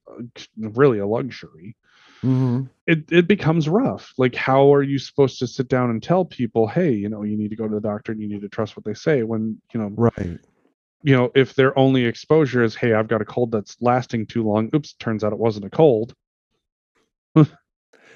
uh, 0.10 0.24
really 0.58 1.00
a 1.00 1.08
luxury 1.08 1.76
hmm 2.22 2.64
it 2.88 3.12
it 3.12 3.28
becomes 3.28 3.70
rough 3.70 4.14
like 4.18 4.36
how 4.36 4.74
are 4.74 4.82
you 4.82 4.98
supposed 4.98 5.40
to 5.40 5.48
sit 5.48 5.68
down 5.70 5.90
and 5.92 6.02
tell 6.02 6.26
people 6.26 6.68
hey 6.68 6.92
you 6.92 7.08
know 7.08 7.24
you 7.24 7.38
need 7.38 7.50
to 7.50 7.56
go 7.56 7.68
to 7.68 7.76
the 7.76 7.82
doctor 7.82 8.12
and 8.12 8.20
you 8.20 8.28
need 8.28 8.42
to 8.42 8.50
trust 8.50 8.76
what 8.76 8.84
they 8.84 8.94
say 8.94 9.24
when 9.24 9.62
you 9.74 9.80
know 9.80 9.92
Right. 9.96 10.40
You 11.04 11.16
know 11.16 11.32
if 11.36 11.56
their 11.56 11.78
only 11.78 12.06
exposure 12.06 12.64
is 12.64 12.76
hey 12.76 12.94
i've 12.94 13.08
got 13.08 13.22
a 13.22 13.26
cold 13.26 13.52
that's 13.52 13.78
lasting 13.82 14.26
too 14.26 14.44
long 14.44 14.70
oops 14.76 14.94
turns 14.94 15.24
out 15.24 15.34
it 15.34 15.40
wasn't 15.40 15.66
a 15.66 15.70
cold 15.70 16.14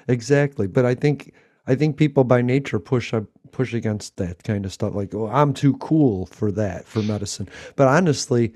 Exactly. 0.08 0.66
But 0.66 0.84
I 0.84 0.94
think 0.94 1.32
I 1.66 1.74
think 1.74 1.96
people 1.96 2.24
by 2.24 2.42
nature 2.42 2.78
push 2.78 3.14
up 3.14 3.24
push 3.52 3.72
against 3.72 4.16
that 4.16 4.42
kind 4.44 4.64
of 4.66 4.72
stuff. 4.72 4.94
Like, 4.94 5.14
oh, 5.14 5.28
I'm 5.28 5.54
too 5.54 5.76
cool 5.78 6.26
for 6.26 6.52
that 6.52 6.86
for 6.86 7.02
medicine. 7.02 7.48
But 7.76 7.88
honestly, 7.88 8.54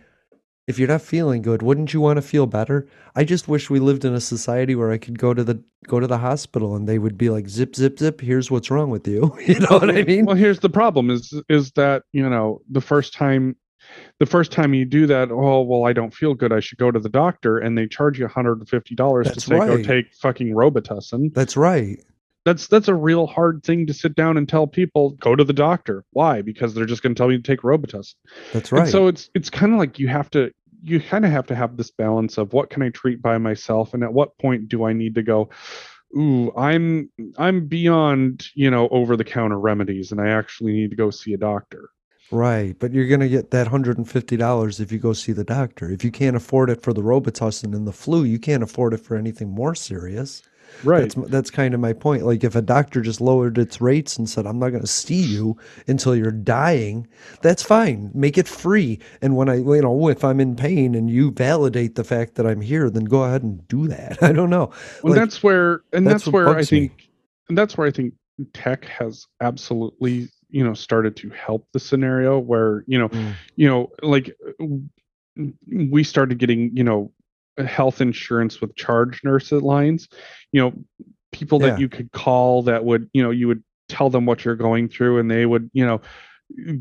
if 0.66 0.78
you're 0.78 0.88
not 0.88 1.00
feeling 1.02 1.40
good, 1.40 1.62
wouldn't 1.62 1.94
you 1.94 2.00
want 2.00 2.18
to 2.18 2.22
feel 2.22 2.46
better? 2.46 2.86
I 3.16 3.24
just 3.24 3.48
wish 3.48 3.70
we 3.70 3.80
lived 3.80 4.04
in 4.04 4.14
a 4.14 4.20
society 4.20 4.74
where 4.74 4.90
I 4.90 4.98
could 4.98 5.18
go 5.18 5.32
to 5.32 5.42
the 5.44 5.62
go 5.86 6.00
to 6.00 6.06
the 6.06 6.18
hospital 6.18 6.76
and 6.76 6.86
they 6.88 6.98
would 6.98 7.16
be 7.16 7.30
like, 7.30 7.48
zip, 7.48 7.74
zip, 7.76 7.98
zip. 7.98 8.20
Here's 8.20 8.50
what's 8.50 8.70
wrong 8.70 8.90
with 8.90 9.08
you. 9.08 9.34
You 9.46 9.60
know 9.60 9.78
what 9.78 9.90
I 9.90 10.02
mean? 10.02 10.26
well 10.26 10.36
here's 10.36 10.60
the 10.60 10.68
problem 10.70 11.10
is 11.10 11.32
is 11.48 11.72
that 11.72 12.02
you 12.12 12.28
know 12.28 12.60
the 12.70 12.80
first 12.82 13.14
time 13.14 13.56
the 14.18 14.26
first 14.26 14.52
time 14.52 14.74
you 14.74 14.84
do 14.84 15.06
that 15.06 15.30
oh 15.30 15.62
well 15.62 15.84
i 15.86 15.92
don't 15.92 16.12
feel 16.14 16.34
good. 16.34 16.52
I 16.52 16.60
should 16.60 16.78
go 16.78 16.90
to 16.90 16.98
the 17.00 17.08
doctor 17.08 17.58
and 17.58 17.76
they 17.76 17.86
charge 17.86 18.18
you 18.18 18.26
$150 18.26 18.64
to 18.66 19.28
That's 19.28 19.44
say 19.44 19.58
go 19.58 19.82
take 19.82 20.12
fucking 20.14 20.48
robitussin. 20.48 21.32
That's 21.34 21.56
right. 21.56 21.98
that's 22.44 22.66
that's 22.66 22.88
a 22.88 22.94
real 22.94 23.26
hard 23.26 23.62
thing 23.64 23.86
to 23.86 23.94
sit 23.94 24.14
down 24.14 24.36
and 24.36 24.48
tell 24.48 24.66
people 24.66 25.10
go 25.12 25.36
to 25.36 25.44
the 25.44 25.52
doctor. 25.52 26.04
Why? 26.12 26.42
Because 26.42 26.74
they're 26.74 26.86
just 26.86 27.02
going 27.02 27.14
to 27.14 27.18
tell 27.18 27.30
you 27.30 27.38
to 27.38 27.42
take 27.42 27.60
robitussin. 27.62 28.14
That's 28.52 28.70
And 28.70 28.80
right. 28.80 28.88
so 28.88 29.06
it's 29.06 29.30
it's 29.34 29.50
kind 29.50 29.72
of 29.72 29.78
like 29.78 29.98
you 29.98 30.08
have 30.08 30.30
to 30.30 30.50
you 30.82 31.00
kind 31.00 31.24
of 31.24 31.30
have 31.30 31.46
to 31.48 31.54
have 31.56 31.76
this 31.76 31.90
balance 31.90 32.38
of 32.38 32.52
what 32.52 32.70
can 32.70 32.82
I 32.82 32.90
treat 32.90 33.20
by 33.20 33.38
myself 33.38 33.94
and 33.94 34.04
at 34.04 34.12
what 34.12 34.38
point 34.38 34.68
do 34.68 34.84
I 34.84 34.92
need 34.92 35.14
to 35.16 35.22
go 35.22 35.50
ooh 36.16 36.52
I'm 36.56 37.10
I'm 37.36 37.66
beyond 37.66 38.46
you 38.54 38.70
know 38.70 38.88
over 38.88 39.16
the 39.16 39.24
counter 39.24 39.58
remedies 39.58 40.12
and 40.12 40.20
I 40.20 40.28
actually 40.28 40.72
need 40.72 40.90
to 40.90 40.96
go 40.96 41.10
see 41.10 41.34
a 41.34 41.36
doctor 41.38 41.90
Right, 42.30 42.78
but 42.78 42.92
you're 42.92 43.08
going 43.08 43.20
to 43.20 43.28
get 43.28 43.52
that 43.52 43.68
$150 43.68 44.80
if 44.80 44.92
you 44.92 44.98
go 44.98 45.14
see 45.14 45.32
the 45.32 45.44
doctor. 45.44 45.90
If 45.90 46.04
you 46.04 46.10
can't 46.10 46.36
afford 46.36 46.70
it 46.70 46.82
for 46.82 46.92
the 46.92 47.02
Robitussin 47.02 47.74
and 47.74 47.86
the 47.86 47.92
flu, 47.92 48.24
you 48.24 48.38
can't 48.38 48.62
afford 48.62 48.92
it 48.94 48.98
for 49.00 49.16
anything 49.16 49.48
more 49.48 49.74
serious. 49.74 50.42
right 50.82 51.14
That's 51.14 51.14
that's 51.30 51.50
kind 51.50 51.74
of 51.74 51.80
my 51.80 51.92
point. 51.94 52.24
Like 52.26 52.44
if 52.44 52.54
a 52.56 52.62
doctor 52.62 53.00
just 53.02 53.20
lowered 53.20 53.58
its 53.58 53.80
rates 53.80 54.18
and 54.18 54.28
said, 54.28 54.46
"I'm 54.46 54.58
not 54.58 54.70
going 54.70 54.82
to 54.82 54.86
see 54.88 55.20
you 55.22 55.56
until 55.88 56.16
you're 56.16 56.30
dying," 56.32 57.08
that's 57.42 57.62
fine. 57.62 58.10
Make 58.14 58.38
it 58.38 58.48
free. 58.48 59.00
And 59.22 59.36
when 59.36 59.48
I, 59.48 59.56
you 59.56 59.82
know, 59.82 60.08
if 60.08 60.24
I'm 60.24 60.40
in 60.40 60.56
pain 60.56 60.94
and 60.94 61.10
you 61.10 61.30
validate 61.32 61.94
the 61.96 62.04
fact 62.04 62.36
that 62.36 62.46
I'm 62.46 62.60
here, 62.62 62.90
then 62.90 63.04
go 63.04 63.24
ahead 63.24 63.42
and 63.42 63.66
do 63.68 63.88
that. 63.88 64.22
I 64.22 64.32
don't 64.32 64.50
know. 64.50 64.72
well 65.02 65.12
Like, 65.12 65.14
that's 65.14 65.42
where 65.42 65.82
and 65.92 66.06
that's 66.06 66.24
that's, 66.24 66.32
where 66.32 66.50
I 66.50 66.62
bugs 66.62 66.72
me. 66.72 66.90
think 66.90 67.08
and 67.48 67.56
that's 67.58 67.76
where 67.78 67.86
I 67.86 67.90
think 67.90 68.14
tech 68.54 68.84
has 68.86 69.26
absolutely 69.40 70.28
you 70.50 70.64
know 70.64 70.74
started 70.74 71.16
to 71.16 71.30
help 71.30 71.66
the 71.72 71.80
scenario 71.80 72.38
where 72.38 72.84
you 72.86 72.98
know 72.98 73.08
Mm. 73.08 73.32
you 73.56 73.68
know 73.68 73.90
like 74.02 74.34
we 75.70 76.02
started 76.04 76.38
getting 76.38 76.76
you 76.76 76.84
know 76.84 77.12
health 77.58 78.00
insurance 78.00 78.60
with 78.60 78.74
charge 78.76 79.20
nurse 79.24 79.50
lines 79.52 80.08
you 80.52 80.60
know 80.60 80.72
people 81.32 81.58
that 81.60 81.68
Yeah. 81.68 81.78
you 81.78 81.88
could 81.88 82.10
call 82.12 82.62
that 82.64 82.84
would 82.84 83.08
you 83.12 83.22
know 83.22 83.30
you 83.30 83.48
would 83.48 83.62
tell 83.88 84.10
them 84.10 84.26
what 84.26 84.44
you're 84.44 84.56
going 84.56 84.88
through 84.88 85.18
and 85.18 85.30
they 85.30 85.44
would 85.46 85.70
you 85.72 85.84
know 85.84 86.00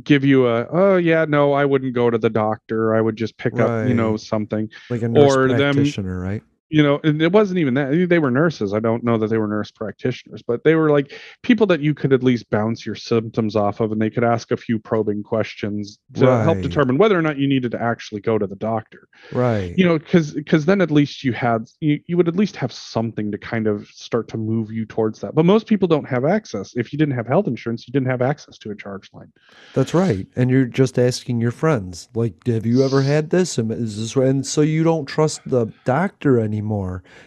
give 0.03 0.23
you 0.23 0.47
a 0.47 0.65
oh 0.71 0.95
yeah 0.97 1.25
no 1.25 1.51
i 1.53 1.65
wouldn't 1.65 1.93
go 1.93 2.09
to 2.09 2.17
the 2.17 2.29
doctor 2.29 2.95
i 2.95 3.01
would 3.01 3.15
just 3.17 3.37
pick 3.37 3.59
up 3.59 3.87
you 3.87 3.93
know 3.93 4.15
something 4.17 4.69
like 4.89 5.01
a 5.01 5.07
nurse 5.09 5.35
or 5.35 5.47
them- 5.49 5.75
practitioner, 5.75 6.19
right? 6.19 6.41
You 6.69 6.83
know 6.83 6.99
and 7.03 7.21
it 7.21 7.31
wasn't 7.31 7.57
even 7.57 7.73
that 7.73 8.07
they 8.09 8.19
were 8.19 8.29
nurses 8.31 8.73
i 8.73 8.79
don't 8.79 9.03
know 9.03 9.17
that 9.17 9.29
they 9.29 9.37
were 9.37 9.47
nurse 9.47 9.71
practitioners 9.71 10.41
but 10.41 10.63
they 10.63 10.75
were 10.75 10.89
like 10.89 11.13
people 11.41 11.65
that 11.65 11.79
you 11.79 11.93
could 11.93 12.11
at 12.11 12.23
least 12.23 12.49
bounce 12.49 12.85
your 12.85 12.95
symptoms 12.95 13.55
off 13.55 13.79
of 13.79 13.91
and 13.91 14.01
they 14.01 14.09
could 14.09 14.23
ask 14.23 14.51
a 14.51 14.57
few 14.57 14.77
probing 14.77 15.23
questions 15.23 15.99
to 16.13 16.25
help 16.43 16.57
determine 16.61 16.97
whether 16.97 17.17
or 17.17 17.21
not 17.21 17.37
you 17.37 17.47
needed 17.47 17.71
to 17.71 17.81
actually 17.81 18.19
go 18.21 18.37
to 18.37 18.47
the 18.47 18.55
doctor 18.55 19.07
Right. 19.31 19.73
you 19.77 19.85
know 19.85 19.97
because 19.97 20.33
because 20.33 20.65
then 20.65 20.81
at 20.81 20.91
least 20.91 21.23
you 21.23 21.31
had 21.33 21.67
you, 21.79 21.99
you 22.07 22.17
would 22.17 22.27
at 22.27 22.35
least 22.35 22.55
have 22.57 22.71
something 22.73 23.31
to 23.31 23.37
kind 23.37 23.67
of 23.67 23.87
start 23.87 24.27
to 24.29 24.37
move 24.37 24.71
you 24.71 24.85
towards 24.85 25.21
that 25.21 25.35
but 25.35 25.45
most 25.45 25.67
people 25.67 25.87
don't 25.87 26.07
have 26.07 26.25
access 26.25 26.73
if 26.75 26.91
you 26.91 26.99
didn't 26.99 27.15
have 27.15 27.27
health 27.27 27.47
insurance 27.47 27.87
you 27.87 27.91
didn't 27.93 28.09
have 28.09 28.21
access 28.21 28.57
to 28.57 28.71
a 28.71 28.75
charge 28.75 29.09
line 29.13 29.31
That's 29.73 29.93
right. 29.93 30.27
And 30.35 30.49
you're 30.49 30.65
just 30.65 30.99
asking 30.99 31.39
your 31.41 31.51
friends, 31.51 32.09
like, 32.15 32.45
have 32.47 32.65
you 32.65 32.83
ever 32.83 33.01
had 33.03 33.29
this? 33.29 33.57
Am- 33.59 33.71
Is 33.71 33.97
this 33.99 34.15
right? 34.15 34.27
And 34.27 34.45
so 34.45 34.61
you 34.61 34.83
don't 34.83 35.05
trust 35.05 35.41
the 35.45 35.67
doctor 35.85 36.39
anymore. 36.39 36.56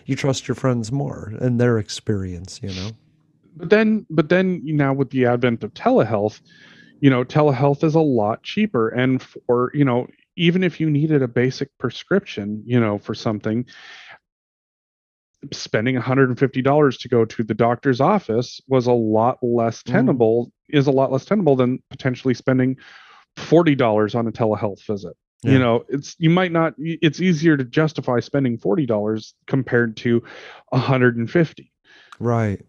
You 0.06 0.16
trust 0.16 0.48
your 0.48 0.54
friends 0.54 0.90
more 0.92 1.32
and 1.40 1.60
their 1.60 1.78
experience, 1.78 2.60
you 2.62 2.72
know? 2.74 2.92
but 3.56 3.70
then 3.70 4.06
but 4.10 4.28
then 4.28 4.60
now 4.64 4.92
with 4.92 5.10
the 5.10 5.26
advent 5.26 5.64
of 5.64 5.74
telehealth 5.74 6.40
you 7.00 7.10
know 7.10 7.24
telehealth 7.24 7.82
is 7.82 7.94
a 7.94 8.00
lot 8.00 8.42
cheaper 8.42 8.88
and 8.90 9.22
for 9.22 9.70
you 9.74 9.84
know 9.84 10.06
even 10.36 10.62
if 10.62 10.80
you 10.80 10.88
needed 10.88 11.20
a 11.22 11.28
basic 11.28 11.68
prescription 11.78 12.62
you 12.64 12.78
know 12.78 12.96
for 12.98 13.14
something 13.14 13.66
spending 15.52 15.96
$150 15.96 16.98
to 17.00 17.08
go 17.08 17.24
to 17.24 17.42
the 17.42 17.54
doctor's 17.54 18.00
office 18.00 18.60
was 18.68 18.86
a 18.86 18.92
lot 18.92 19.38
less 19.42 19.82
Mhm. 19.82 19.92
tenable 19.92 20.52
is 20.68 20.86
a 20.86 20.90
lot 20.92 21.10
less 21.10 21.24
tenable 21.24 21.56
than 21.56 21.82
potentially 21.90 22.34
spending 22.34 22.76
$40 23.36 24.14
on 24.14 24.26
a 24.26 24.32
telehealth 24.32 24.84
visit 24.86 25.16
Yeah. 25.42 25.52
you 25.52 25.58
know 25.58 25.84
it's 25.88 26.16
you 26.18 26.28
might 26.28 26.52
not 26.52 26.74
it's 26.78 27.20
easier 27.20 27.56
to 27.56 27.64
justify 27.64 28.20
spending 28.20 28.58
$40 28.58 29.32
compared 29.46 29.96
to 29.98 30.22
150 30.68 31.72
Right. 32.18 32.60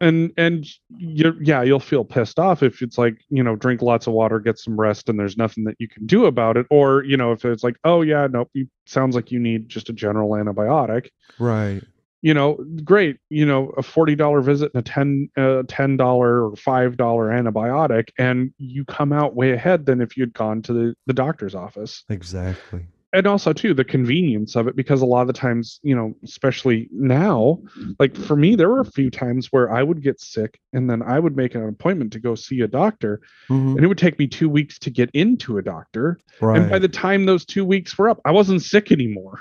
and 0.00 0.32
and 0.36 0.66
you 0.98 1.34
yeah 1.40 1.62
you'll 1.62 1.78
feel 1.80 2.04
pissed 2.04 2.38
off 2.38 2.62
if 2.62 2.82
it's 2.82 2.98
like 2.98 3.16
you 3.30 3.42
know 3.42 3.54
drink 3.56 3.80
lots 3.80 4.06
of 4.08 4.12
water 4.12 4.40
get 4.40 4.58
some 4.58 4.78
rest 4.78 5.08
and 5.08 5.18
there's 5.18 5.36
nothing 5.36 5.64
that 5.64 5.76
you 5.78 5.88
can 5.88 6.04
do 6.06 6.26
about 6.26 6.56
it 6.56 6.66
or 6.68 7.04
you 7.04 7.16
know 7.16 7.30
if 7.32 7.44
it's 7.44 7.62
like 7.62 7.76
oh 7.84 8.02
yeah 8.02 8.26
nope 8.28 8.50
you 8.54 8.66
sounds 8.86 9.14
like 9.14 9.30
you 9.30 9.38
need 9.38 9.68
just 9.68 9.88
a 9.88 9.92
general 9.92 10.30
antibiotic 10.30 11.08
Right. 11.38 11.82
You 12.26 12.34
know 12.34 12.48
great 12.82 13.18
you 13.30 13.46
know 13.46 13.68
a 13.76 13.82
$40 13.82 14.42
visit 14.42 14.72
and 14.74 14.80
a 14.80 14.82
10 14.82 15.28
uh, 15.36 15.62
$10 15.62 16.00
or 16.00 16.52
$5 16.56 16.96
antibiotic 16.96 18.08
and 18.18 18.50
you 18.58 18.84
come 18.84 19.12
out 19.12 19.36
way 19.36 19.52
ahead 19.52 19.86
than 19.86 20.00
if 20.00 20.16
you'd 20.16 20.34
gone 20.34 20.60
to 20.62 20.72
the, 20.72 20.94
the 21.06 21.12
doctor's 21.12 21.54
office 21.54 22.02
Exactly. 22.10 22.84
and 23.12 23.26
also 23.28 23.52
too 23.52 23.72
the 23.74 23.84
convenience 23.84 24.56
of 24.56 24.66
it 24.66 24.74
because 24.74 25.02
a 25.02 25.06
lot 25.06 25.20
of 25.20 25.28
the 25.28 25.32
times 25.46 25.78
you 25.84 25.94
know 25.94 26.14
especially 26.24 26.88
now 26.90 27.58
like 28.00 28.16
for 28.16 28.34
me 28.34 28.56
there 28.56 28.68
were 28.70 28.80
a 28.80 28.90
few 28.98 29.08
times 29.10 29.42
where 29.52 29.72
i 29.72 29.80
would 29.88 30.02
get 30.02 30.18
sick 30.20 30.58
and 30.72 30.90
then 30.90 31.02
i 31.02 31.20
would 31.20 31.36
make 31.36 31.54
an 31.54 31.62
appointment 31.68 32.12
to 32.12 32.18
go 32.18 32.34
see 32.34 32.60
a 32.62 32.66
doctor 32.82 33.20
Mhm. 33.48 33.76
and 33.76 33.84
it 33.84 33.86
would 33.86 33.98
take 34.06 34.18
me 34.18 34.26
two 34.26 34.48
weeks 34.48 34.80
to 34.80 34.90
get 34.90 35.08
into 35.14 35.58
a 35.58 35.62
doctor 35.62 36.18
Right. 36.40 36.58
and 36.60 36.70
by 36.72 36.80
the 36.80 36.88
time 37.04 37.24
those 37.26 37.44
two 37.44 37.64
weeks 37.64 37.96
were 37.96 38.08
up 38.08 38.20
i 38.24 38.32
wasn't 38.32 38.62
sick 38.62 38.90
anymore 38.90 39.38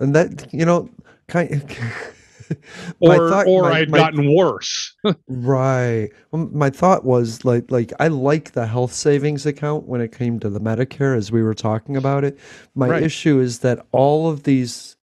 and 0.00 0.14
that 0.14 0.52
you 0.52 0.64
know 0.64 0.88
kind 1.28 1.50
My 3.02 3.16
or 3.18 3.28
thought- 3.28 3.46
or 3.46 3.62
my- 3.64 3.70
I 3.72 3.78
had 3.80 3.90
my- 3.90 3.98
gotten 3.98 4.34
worse. 4.34 4.94
Right. 5.28 6.08
My 6.32 6.70
thought 6.70 7.04
was 7.04 7.44
like 7.44 7.70
like 7.70 7.92
I 8.00 8.08
like 8.08 8.52
the 8.52 8.66
health 8.66 8.92
savings 8.92 9.44
account 9.44 9.86
when 9.86 10.00
it 10.00 10.16
came 10.16 10.40
to 10.40 10.48
the 10.48 10.60
Medicare 10.60 11.16
as 11.16 11.30
we 11.30 11.42
were 11.42 11.54
talking 11.54 11.96
about 11.96 12.24
it. 12.24 12.38
My 12.74 12.88
Right. 12.88 13.02
issue 13.02 13.38
is 13.38 13.58
that 13.60 13.84
all 13.92 14.28
of 14.30 14.44
these 14.44 14.96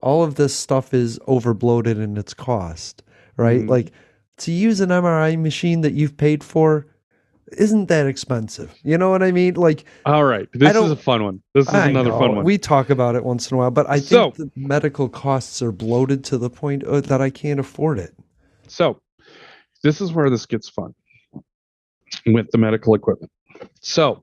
all 0.00 0.22
of 0.22 0.36
this 0.36 0.54
stuff 0.54 0.94
is 0.94 1.18
overbloated 1.26 2.00
in 2.00 2.16
its 2.16 2.32
cost, 2.32 3.02
right? 3.36 3.62
Mhm. 3.62 3.68
Like 3.68 3.90
to 4.38 4.52
use 4.52 4.80
an 4.80 4.90
MRI 4.90 5.34
machine 5.36 5.80
that 5.80 5.94
you've 5.94 6.16
paid 6.16 6.44
for 6.44 6.86
isn't 7.52 7.86
that 7.86 8.06
expensive. 8.06 8.74
You 8.82 8.98
know 8.98 9.10
what 9.10 9.22
I 9.22 9.32
mean? 9.32 9.54
Like 9.54 9.84
All 10.04 10.24
right, 10.24 10.48
this 10.52 10.74
is 10.76 10.90
a 10.90 10.96
fun 10.96 11.24
one. 11.24 11.42
This 11.54 11.68
is 11.68 11.74
I 11.74 11.88
another 11.88 12.10
know, 12.10 12.18
fun 12.18 12.36
one. 12.36 12.44
We 12.44 12.58
talk 12.58 12.90
about 12.90 13.14
it 13.16 13.24
once 13.24 13.50
in 13.50 13.54
a 13.54 13.58
while, 13.58 13.70
but 13.70 13.88
I 13.88 13.98
So- 14.00 14.30
think 14.30 14.52
the 14.54 14.60
medical 14.60 15.08
costs 15.08 15.62
are 15.62 15.72
bloated 15.72 16.24
to 16.24 16.38
the 16.38 16.50
point 16.50 16.84
uh, 16.84 17.00
that 17.02 17.20
I 17.20 17.30
can't 17.30 17.60
afford 17.60 17.98
it. 17.98 18.14
So, 18.66 19.00
this 19.82 20.00
is 20.00 20.12
where 20.12 20.28
this 20.30 20.44
gets 20.46 20.68
fun 20.68 20.94
with 22.26 22.50
the 22.50 22.58
medical 22.58 22.94
equipment. 22.94 23.30
So, 23.80 24.22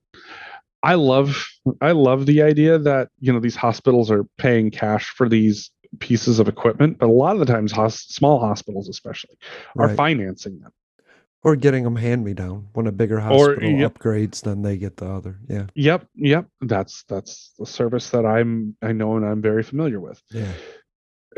I 0.83 0.95
love 0.95 1.47
I 1.81 1.91
love 1.91 2.25
the 2.27 2.41
idea 2.43 2.77
that 2.77 3.09
you 3.19 3.33
know 3.33 3.39
these 3.39 3.55
hospitals 3.55 4.11
are 4.11 4.23
paying 4.37 4.69
cash 4.69 5.09
for 5.09 5.27
these 5.27 5.71
pieces 5.99 6.39
of 6.39 6.47
equipment, 6.47 6.97
but 6.99 7.07
a 7.07 7.11
lot 7.11 7.33
of 7.33 7.39
the 7.39 7.45
times, 7.45 7.71
hos- 7.71 8.01
small 8.07 8.39
hospitals 8.39 8.89
especially 8.89 9.35
are 9.79 9.87
Right. 9.87 9.95
financing 9.97 10.59
them. 10.59 10.71
Or 11.45 11.55
getting 11.55 11.83
them 11.83 11.95
hand 11.95 12.25
me 12.25 12.33
down. 12.33 12.67
When 12.73 12.87
a 12.87 12.91
bigger 12.91 13.19
hospital 13.19 13.69
yep. 13.69 13.93
upgrades, 13.93 14.41
then 14.41 14.63
they 14.63 14.77
get 14.77 14.97
the 14.97 15.05
other. 15.05 15.39
Yeah. 15.47 15.67
Yep, 15.75 16.07
yep. 16.15 16.47
That's 16.61 17.03
that's 17.07 17.53
the 17.59 17.67
service 17.67 18.09
that 18.09 18.25
I'm 18.25 18.75
I 18.81 18.91
know 18.93 19.15
and 19.15 19.23
I'm 19.23 19.43
very 19.43 19.61
familiar 19.61 19.99
with. 19.99 20.19
Yeah. 20.31 20.51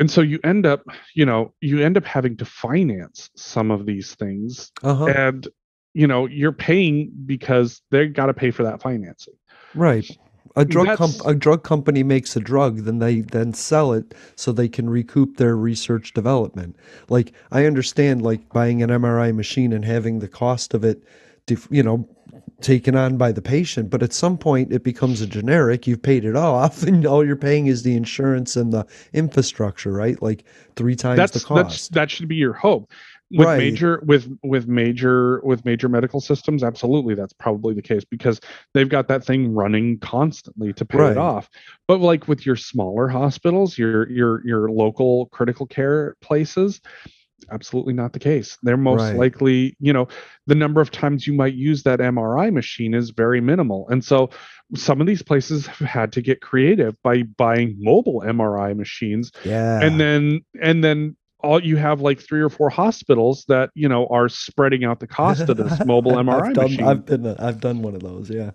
And 0.00 0.10
so 0.10 0.22
you 0.22 0.40
end 0.42 0.64
up, 0.64 0.82
you 1.14 1.26
know, 1.26 1.52
you 1.60 1.80
end 1.84 1.98
up 1.98 2.04
having 2.04 2.38
to 2.38 2.46
finance 2.46 3.28
some 3.36 3.70
of 3.70 3.84
these 3.84 4.14
things 4.14 4.72
Uh 4.82 4.94
huh. 4.94 5.04
and 5.06 5.46
you 5.92 6.06
know 6.06 6.26
you're 6.26 6.52
paying 6.52 7.12
because 7.26 7.82
they 7.90 8.06
got 8.06 8.26
to 8.26 8.34
pay 8.34 8.50
for 8.50 8.62
that 8.62 8.80
financing 8.80 9.34
Right. 9.74 10.08
A 10.58 10.64
drug 10.64 10.96
comp- 10.96 11.24
a 11.24 11.34
drug 11.34 11.62
company 11.62 12.02
makes 12.02 12.34
a 12.34 12.40
drug, 12.40 12.78
then 12.78 12.98
they 12.98 13.20
then 13.20 13.54
sell 13.54 13.92
it 13.92 14.14
so 14.34 14.50
they 14.50 14.68
can 14.68 14.90
recoup 14.90 15.36
their 15.36 15.56
research 15.56 16.12
development. 16.12 16.76
Like 17.08 17.32
I 17.52 17.64
understand, 17.64 18.22
like 18.22 18.48
buying 18.50 18.82
an 18.82 18.90
MRI 18.90 19.34
machine 19.34 19.72
and 19.72 19.84
having 19.84 20.18
the 20.18 20.28
cost 20.28 20.74
of 20.74 20.84
it, 20.84 21.04
def- 21.46 21.68
you 21.70 21.82
know, 21.82 22.08
taken 22.60 22.96
on 22.96 23.16
by 23.16 23.30
the 23.30 23.42
patient. 23.42 23.90
But 23.90 24.02
at 24.02 24.12
some 24.12 24.36
point, 24.36 24.72
it 24.72 24.82
becomes 24.82 25.20
a 25.20 25.26
generic. 25.26 25.86
You've 25.86 26.02
paid 26.02 26.24
it 26.24 26.36
off, 26.36 26.82
and 26.88 27.06
all 27.06 27.24
you're 27.24 27.36
paying 27.36 27.66
is 27.66 27.82
the 27.82 27.96
insurance 27.96 28.56
and 28.56 28.72
the 28.72 28.86
infrastructure, 29.12 29.92
right? 29.92 30.20
Like 30.20 30.44
three 30.76 30.96
times 30.96 31.18
that's 31.18 31.32
the 31.32 31.54
that's 31.54 31.68
cost. 31.68 31.92
that 31.92 32.10
should 32.10 32.28
be 32.28 32.36
your 32.36 32.52
hope 32.54 32.90
with 33.30 33.46
Right. 33.46 33.58
major 33.58 34.02
with 34.06 34.30
with 34.42 34.66
major 34.68 35.40
with 35.44 35.64
major 35.64 35.88
medical 35.88 36.20
systems 36.20 36.62
absolutely 36.64 37.14
that's 37.14 37.32
probably 37.34 37.74
the 37.74 37.82
case 37.82 38.04
because 38.04 38.40
they've 38.72 38.88
got 38.88 39.08
that 39.08 39.24
thing 39.24 39.52
running 39.54 39.98
constantly 39.98 40.72
to 40.72 40.84
pay 40.84 40.98
Right. 40.98 41.12
it 41.12 41.18
off 41.18 41.48
but 41.86 42.00
like 42.00 42.26
with 42.28 42.46
your 42.46 42.56
smaller 42.56 43.08
hospitals 43.08 43.76
your 43.76 44.08
your 44.10 44.46
your 44.46 44.70
local 44.70 45.26
critical 45.26 45.66
care 45.66 46.16
places 46.22 46.80
absolutely 47.52 47.92
not 47.92 48.12
the 48.12 48.18
case 48.18 48.58
they're 48.62 48.76
most 48.76 49.00
Right. 49.02 49.16
likely 49.16 49.76
you 49.78 49.92
know 49.92 50.08
the 50.46 50.54
number 50.54 50.80
of 50.80 50.90
times 50.90 51.26
you 51.26 51.32
might 51.34 51.54
use 51.54 51.82
that 51.82 52.00
mri 52.00 52.52
machine 52.52 52.94
is 52.94 53.10
very 53.10 53.40
minimal 53.40 53.86
and 53.90 54.02
so 54.04 54.30
some 54.74 55.00
of 55.00 55.06
these 55.06 55.22
places 55.22 55.66
have 55.66 55.86
had 55.86 56.12
to 56.12 56.22
get 56.22 56.40
creative 56.40 56.96
by 57.02 57.22
buying 57.36 57.76
mobile 57.78 58.22
mri 58.22 58.74
machines 58.76 59.30
yeah. 59.44 59.78
and 59.82 60.00
then 60.00 60.40
and 60.62 60.82
then 60.82 61.14
all 61.40 61.62
you 61.62 61.76
have 61.76 62.00
like 62.00 62.20
three 62.20 62.40
or 62.40 62.48
four 62.48 62.70
hospitals 62.70 63.44
that 63.48 63.70
you 63.74 63.88
know 63.88 64.06
are 64.08 64.28
spreading 64.28 64.84
out 64.84 65.00
the 65.00 65.06
cost 65.06 65.48
of 65.48 65.56
this 65.56 65.84
mobile 65.84 66.12
MRI 66.12 66.42
I've 66.48 66.54
done, 66.54 66.64
machine. 66.64 66.86
I've 66.86 67.06
been, 67.06 67.26
I've 67.26 67.60
done 67.60 67.82
one 67.82 67.94
of 67.94 68.02
those. 68.02 68.30
Yeah. 68.30 68.50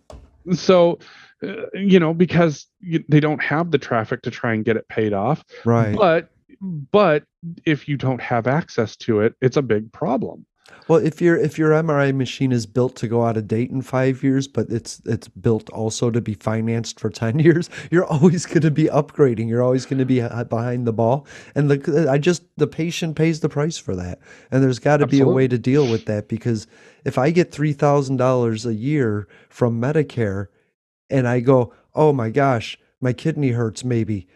so, 0.53 0.99
uh, 1.41 1.65
you 1.73 1.99
know, 1.99 2.13
because 2.13 2.67
you, 2.81 3.03
they 3.07 3.19
don't 3.19 3.41
have 3.41 3.71
the 3.71 3.77
traffic 3.77 4.21
to 4.23 4.31
try 4.31 4.53
and 4.53 4.65
get 4.65 4.75
it 4.75 4.87
paid 4.87 5.13
off. 5.13 5.43
Right. 5.65 5.95
But 5.95 6.29
but 6.61 7.23
if 7.65 7.87
you 7.87 7.97
don't 7.97 8.21
have 8.21 8.47
access 8.47 8.95
to 8.97 9.21
it, 9.21 9.35
it's 9.41 9.57
a 9.57 9.61
big 9.61 9.91
problem. 9.91 10.45
Well, 10.87 10.99
if 10.99 11.21
your 11.21 11.37
if 11.37 11.57
your 11.57 11.71
MRI 11.71 12.13
machine 12.13 12.51
is 12.51 12.65
built 12.65 12.95
to 12.97 13.07
go 13.07 13.25
out 13.25 13.37
of 13.37 13.47
date 13.47 13.71
in 13.71 13.81
five 13.81 14.23
years, 14.23 14.47
but 14.47 14.69
it's 14.69 15.01
it's 15.05 15.27
built 15.27 15.69
also 15.69 16.11
to 16.11 16.21
be 16.21 16.33
financed 16.33 16.99
for 16.99 17.09
ten 17.09 17.39
years, 17.39 17.69
you're 17.89 18.05
always 18.05 18.45
going 18.45 18.61
to 18.61 18.71
be 18.71 18.85
upgrading. 18.85 19.47
You're 19.47 19.63
always 19.63 19.85
going 19.85 19.99
to 19.99 20.05
be 20.05 20.21
behind 20.21 20.85
the 20.85 20.93
ball, 20.93 21.25
and 21.55 21.69
the 21.69 22.07
I 22.09 22.17
just 22.17 22.43
the 22.57 22.67
patient 22.67 23.15
pays 23.15 23.39
the 23.39 23.49
price 23.49 23.77
for 23.77 23.95
that. 23.95 24.19
And 24.51 24.63
there's 24.63 24.79
got 24.79 24.97
to 24.97 25.07
be 25.07 25.21
a 25.21 25.27
way 25.27 25.47
to 25.47 25.57
deal 25.57 25.89
with 25.89 26.05
that 26.05 26.27
because 26.27 26.67
if 27.05 27.17
I 27.17 27.31
get 27.31 27.51
three 27.51 27.73
thousand 27.73 28.17
dollars 28.17 28.65
a 28.65 28.73
year 28.73 29.27
from 29.49 29.81
Medicare, 29.81 30.47
and 31.09 31.27
I 31.27 31.39
go, 31.39 31.73
oh 31.93 32.11
my 32.13 32.29
gosh, 32.29 32.77
my 32.99 33.13
kidney 33.13 33.51
hurts, 33.51 33.83
maybe. 33.83 34.27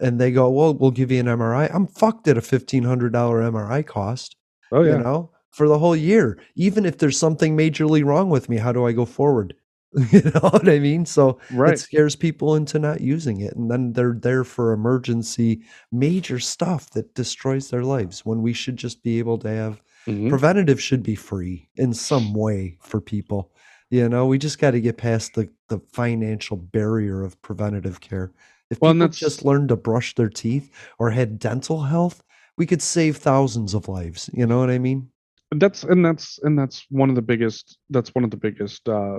And 0.00 0.20
they 0.20 0.32
go, 0.32 0.50
well, 0.50 0.74
we'll 0.74 0.90
give 0.90 1.12
you 1.12 1.20
an 1.20 1.26
MRI. 1.26 1.72
I'm 1.72 1.86
fucked 1.86 2.26
at 2.28 2.38
a 2.38 2.42
fifteen 2.42 2.84
hundred 2.84 3.12
dollar 3.12 3.40
MRI 3.42 3.86
cost 3.86 4.36
Oh 4.72 4.82
yeah. 4.82 4.96
you 4.96 4.98
know, 5.02 5.30
for 5.52 5.68
the 5.68 5.78
whole 5.78 5.96
year. 5.96 6.38
Even 6.56 6.84
if 6.84 6.98
there's 6.98 7.18
something 7.18 7.56
majorly 7.56 8.04
wrong 8.04 8.30
with 8.30 8.48
me, 8.48 8.56
how 8.58 8.72
do 8.72 8.86
I 8.86 8.92
go 8.92 9.04
forward? 9.04 9.54
you 10.10 10.22
know 10.22 10.40
what 10.50 10.68
I 10.68 10.78
mean? 10.78 11.04
So 11.06 11.38
Right. 11.50 11.72
it 11.72 11.78
scares 11.78 12.16
people 12.16 12.54
into 12.56 12.78
not 12.78 13.02
using 13.02 13.40
it. 13.42 13.54
And 13.54 13.70
then 13.70 13.92
they're 13.92 14.14
there 14.18 14.44
for 14.44 14.72
emergency 14.72 15.62
major 15.92 16.38
stuff 16.38 16.90
that 16.90 17.14
destroys 17.14 17.68
their 17.70 17.84
lives 17.84 18.24
when 18.24 18.42
we 18.42 18.54
should 18.54 18.76
just 18.76 19.02
be 19.02 19.18
able 19.18 19.38
to 19.38 19.48
have 19.50 19.82
Mhm. 20.06 20.28
preventative 20.28 20.80
should 20.80 21.02
be 21.02 21.14
free 21.14 21.68
in 21.76 21.92
some 21.92 22.32
way 22.32 22.78
for 22.80 23.00
people. 23.00 23.52
You 23.90 24.08
know, 24.08 24.26
we 24.26 24.38
just 24.38 24.58
got 24.58 24.70
to 24.72 24.80
get 24.80 24.96
past 24.96 25.34
the, 25.34 25.50
the 25.68 25.78
financial 25.92 26.56
barrier 26.56 27.22
of 27.22 27.40
preventative 27.42 28.00
care. 28.00 28.32
If 28.70 28.80
Well, 28.80 28.94
people 28.94 29.08
just 29.08 29.44
learned 29.44 29.68
to 29.68 29.76
brush 29.76 30.14
their 30.14 30.30
teeth 30.30 30.70
or 30.98 31.10
had 31.10 31.38
dental 31.38 31.82
health, 31.82 32.22
we 32.56 32.64
could 32.66 32.80
save 32.80 33.18
thousands 33.18 33.74
of 33.74 33.88
lives. 33.88 34.30
You 34.32 34.46
know 34.46 34.58
what 34.58 34.70
I 34.70 34.78
mean? 34.78 35.10
That's 35.56 35.84
and 35.84 36.04
that's 36.04 36.38
and 36.42 36.58
that's 36.58 36.86
one 36.90 37.08
of 37.10 37.16
the 37.16 37.22
biggest 37.22 37.78
that's 37.90 38.14
one 38.14 38.24
of 38.24 38.30
the 38.30 38.36
biggest 38.36 38.88
uh 38.88 39.18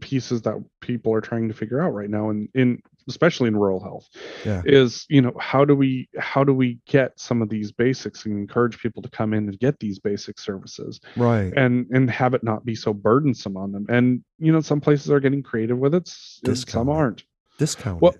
pieces 0.00 0.42
that 0.42 0.62
people 0.82 1.10
are 1.10 1.22
trying 1.22 1.48
to 1.48 1.54
figure 1.54 1.80
out 1.80 1.94
right 1.94 2.10
now 2.10 2.28
and 2.28 2.48
in 2.54 2.78
especially 3.08 3.48
in 3.48 3.56
rural 3.56 3.82
health 3.82 4.06
Yeah. 4.44 4.60
is 4.66 5.06
you 5.08 5.22
know 5.22 5.32
how 5.40 5.64
do 5.64 5.74
we 5.74 6.06
how 6.18 6.44
do 6.44 6.52
we 6.52 6.78
get 6.86 7.18
some 7.18 7.40
of 7.40 7.48
these 7.48 7.72
basics 7.72 8.26
and 8.26 8.36
encourage 8.38 8.78
people 8.78 9.00
to 9.00 9.08
come 9.08 9.32
in 9.32 9.48
and 9.48 9.58
get 9.58 9.78
these 9.80 9.98
basic 9.98 10.38
services 10.38 11.00
Right. 11.16 11.52
and 11.56 11.86
and 11.92 12.10
have 12.10 12.34
it 12.34 12.44
not 12.44 12.66
be 12.66 12.74
so 12.74 12.92
burdensome 12.92 13.56
on 13.56 13.72
them? 13.72 13.86
And 13.88 14.22
you 14.38 14.52
know 14.52 14.60
some 14.60 14.82
places 14.82 15.10
are 15.10 15.20
getting 15.20 15.42
creative 15.42 15.78
with 15.78 15.94
it 15.94 16.06
some 16.06 16.90
aren't. 16.90 17.24
Discount 17.58 18.02
Well, 18.02 18.16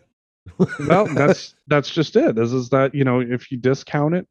well 0.86 1.05
that's 1.14 1.55
that's 1.66 1.90
just 1.90 2.16
it. 2.16 2.38
Is 2.38 2.55
is 2.55 2.70
that 2.70 2.94
you 2.94 3.05
know 3.05 3.20
if 3.20 3.51
you 3.53 3.59
discount 3.59 4.14
it 4.14 4.26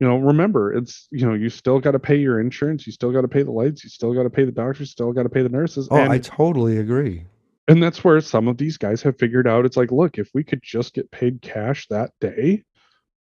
you 0.00 0.08
know 0.08 0.16
remember 0.18 0.72
it's 0.72 1.06
you 1.12 1.26
know 1.26 1.34
you 1.34 1.48
still 1.48 1.80
got 1.80 1.92
to 1.92 1.98
pay 1.98 2.16
your 2.16 2.40
insurance 2.40 2.86
you 2.86 2.92
still 2.92 3.12
got 3.12 3.22
to 3.22 3.28
pay 3.28 3.42
the 3.42 3.52
lights 3.52 3.84
you 3.84 3.90
still 3.90 4.12
got 4.12 4.24
to 4.24 4.30
pay 4.30 4.44
the 4.44 4.52
doctors 4.52 4.90
still 4.90 5.12
got 5.12 5.22
to 5.22 5.28
pay 5.28 5.42
the 5.42 5.48
nurses 5.48 5.88
Oh, 5.90 5.96
and, 5.96 6.12
I 6.12 6.18
totally 6.18 6.78
agree. 6.78 7.24
and 7.68 7.82
that's 7.82 8.02
where 8.02 8.20
some 8.20 8.48
of 8.48 8.58
these 8.58 8.76
guys 8.76 9.02
have 9.02 9.18
figured 9.18 9.46
out 9.46 9.64
it's 9.64 9.76
like 9.76 9.92
look 9.92 10.18
if 10.18 10.30
we 10.34 10.42
could 10.44 10.60
just 10.62 10.94
get 10.94 11.10
paid 11.10 11.40
cash 11.42 11.86
that 11.88 12.10
day 12.20 12.64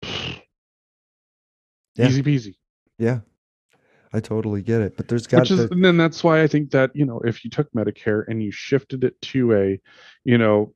Yeah. 0.03 2.09
easy 2.09 2.23
peasy 2.23 2.55
Yeah. 2.99 3.21
I 4.12 4.21
totally 4.21 4.62
get 4.62 4.81
it. 4.81 4.97
But 4.97 5.09
there's 5.09 5.27
got 5.27 5.41
which 5.41 5.51
is 5.51 5.69
to 5.69 5.75
and 5.75 5.85
then 5.85 5.97
that's 5.99 6.25
why 6.25 6.43
i 6.43 6.47
think 6.47 6.71
that 6.71 6.91
you 6.95 7.05
know 7.05 7.21
if 7.21 7.45
you 7.45 7.51
took 7.51 7.71
medicare 7.73 8.25
and 8.29 8.43
you 8.43 8.51
shifted 8.51 9.05
it 9.05 9.21
to 9.23 9.53
a 9.55 9.81
you 10.25 10.39
know 10.39 10.75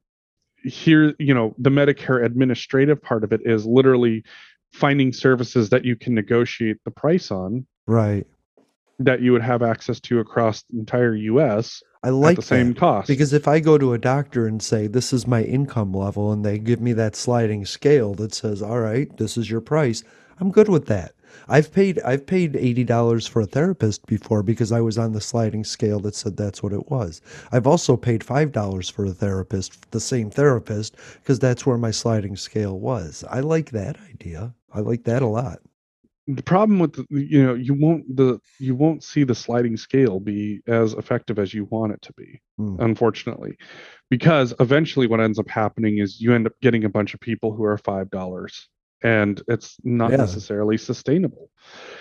here 0.65 1.15
you 1.19 1.35
know 1.35 1.55
the 1.59 1.71
medicare 1.71 2.25
administrative 2.25 3.03
part 3.03 3.25
of 3.25 3.33
it 3.33 3.41
is 3.45 3.67
literally 3.67 4.25
finding 4.73 5.13
services 5.13 5.69
that 5.71 5.85
you 5.85 5.97
can 5.97 6.15
negotiate 6.15 6.79
the 6.85 6.91
price 6.91 7.31
on 7.31 7.67
right. 7.87 8.27
that 8.99 9.21
you 9.21 9.33
would 9.33 9.43
have 9.43 9.63
access 9.63 10.01
to 10.01 10.21
across 10.21 10.63
the 10.71 10.79
entire 10.79 11.15
us 11.15 11.83
I 12.05 12.11
like 12.11 12.33
at 12.33 12.37
the 12.37 12.47
same 12.47 12.75
cost 12.75 13.07
Because 13.07 13.33
if 13.33 13.47
I 13.47 13.61
go 13.61 13.79
to 13.79 13.93
a 13.93 13.99
doctor 13.99 14.47
and 14.47 14.61
say, 14.61 14.89
this 14.89 15.13
is 15.13 15.27
my 15.27 15.43
income 15.45 15.93
level, 15.93 16.33
and 16.33 16.45
they 16.45 16.59
give 16.59 16.81
me 16.81 16.93
that 16.95 17.15
sliding 17.15 17.65
scale 17.65 18.15
that 18.15 18.35
says, 18.35 18.61
all 18.61 18.81
right, 18.81 19.17
this 19.19 19.37
is 19.37 19.49
your 19.49 19.61
price, 19.61 20.03
I'm 20.41 20.51
good 20.51 20.69
with 20.69 20.87
that. 20.87 21.15
I've 21.49 21.73
paid 21.73 22.01
I've 22.01 22.27
paid 22.27 22.57
eighty 22.57 22.85
dollars 22.85 23.27
for 23.27 23.41
a 23.41 23.47
therapist 23.47 24.05
before 24.07 24.43
because 24.43 24.73
I 24.73 24.81
was 24.81 24.99
on 24.99 25.13
the 25.13 25.21
sliding 25.21 25.65
scale 25.65 25.99
that 26.01 26.15
said 26.15 26.37
that's 26.37 26.63
what 26.63 26.73
it 26.73 26.91
was. 26.91 27.23
I've 27.51 27.67
also 27.67 27.97
paid 27.97 28.23
five 28.23 28.53
dollars 28.53 28.89
for 28.89 29.05
a 29.07 29.13
therapist, 29.13 29.91
the 29.93 30.01
same 30.01 30.31
therapist, 30.31 30.97
because 31.21 31.39
that's 31.39 31.65
where 31.65 31.79
my 31.79 31.91
sliding 31.91 32.37
scale 32.37 32.79
was. 32.79 33.25
I 33.31 33.41
like 33.41 33.71
that 33.71 33.97
idea. 34.11 34.55
I 34.75 34.81
like 34.81 35.05
that 35.05 35.23
a 35.23 35.27
lot. 35.27 35.59
the 36.29 36.43
problem 36.43 36.79
with 36.79 36.93
the, 36.95 37.05
you 37.11 37.43
know 37.43 37.55
you 37.55 37.75
won't 37.75 38.05
the 38.17 38.39
you 38.61 38.75
won't 38.77 39.03
see 39.03 39.25
the 39.25 39.35
sliding 39.35 39.77
scale 39.77 40.21
be 40.21 40.61
as 40.69 40.93
effective 40.95 41.39
as 41.39 41.53
you 41.53 41.65
want 41.67 41.93
it 41.93 42.01
to 42.03 42.13
be 42.15 42.41
Hmm. 42.59 42.77
unfortunately 42.81 43.57
because 44.09 44.55
eventually 44.61 45.07
what 45.09 45.21
ends 45.21 45.39
up 45.39 45.49
happening 45.49 45.99
is 45.99 46.21
you 46.21 46.33
end 46.35 46.47
up 46.47 46.53
getting 46.63 46.85
a 46.85 46.89
bunch 46.89 47.13
of 47.15 47.21
people 47.21 47.53
who 47.55 47.65
are 47.65 47.77
five 47.77 48.09
dollars 48.11 48.69
and 49.03 49.43
it's 49.49 49.77
not 49.83 50.11
Yeah. 50.13 50.19
necessarily 50.19 50.79
sustainable. 50.79 51.51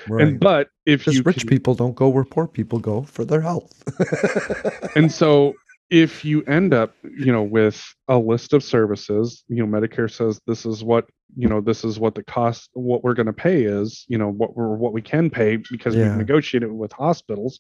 Right. 0.08 0.28
And 0.28 0.40
but 0.40 0.68
if 0.86 1.08
rich 1.08 1.40
can- 1.40 1.48
people 1.48 1.74
don't 1.74 1.96
go 1.96 2.08
where 2.10 2.24
poor 2.24 2.48
people 2.48 2.78
go 2.80 3.02
for 3.02 3.26
their 3.26 3.42
health. 3.42 3.74
and 4.96 5.12
so 5.12 5.56
if 5.92 6.24
you 6.24 6.42
end 6.44 6.74
up 6.74 6.96
you 7.04 7.32
know 7.32 7.44
with 7.44 7.94
a 8.08 8.18
list 8.18 8.54
of 8.54 8.64
services 8.64 9.44
you 9.50 9.64
know 9.64 9.80
medicare 9.80 10.10
says 10.10 10.40
this 10.48 10.66
is 10.66 10.84
what 10.84 11.08
you 11.36 11.48
know 11.48 11.62
this 11.62 11.84
is 11.84 12.00
what 12.00 12.16
the 12.16 12.24
cost 12.24 12.70
what 12.74 13.04
we're 13.04 13.14
going 13.14 13.26
to 13.28 13.34
pay 13.34 13.64
is 13.64 14.06
you 14.08 14.18
know 14.18 14.30
what 14.30 14.56
we're 14.56 14.76
what 14.76 14.94
we 14.94 15.02
can 15.02 15.30
pay 15.30 15.58
because 15.70 15.96
Yeah. 15.96 16.04
we've 16.04 16.16
negotiated 16.16 16.72
with 16.72 16.92
hospitals 16.94 17.60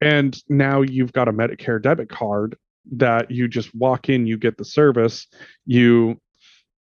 and 0.00 0.40
now 0.48 0.80
you've 0.80 1.12
got 1.12 1.28
a 1.28 1.32
medicare 1.32 1.82
debit 1.82 2.08
card 2.08 2.56
that 2.92 3.30
you 3.30 3.48
just 3.48 3.74
walk 3.74 4.08
in 4.08 4.26
you 4.26 4.38
get 4.38 4.56
the 4.56 4.64
service 4.64 5.26
you 5.66 6.18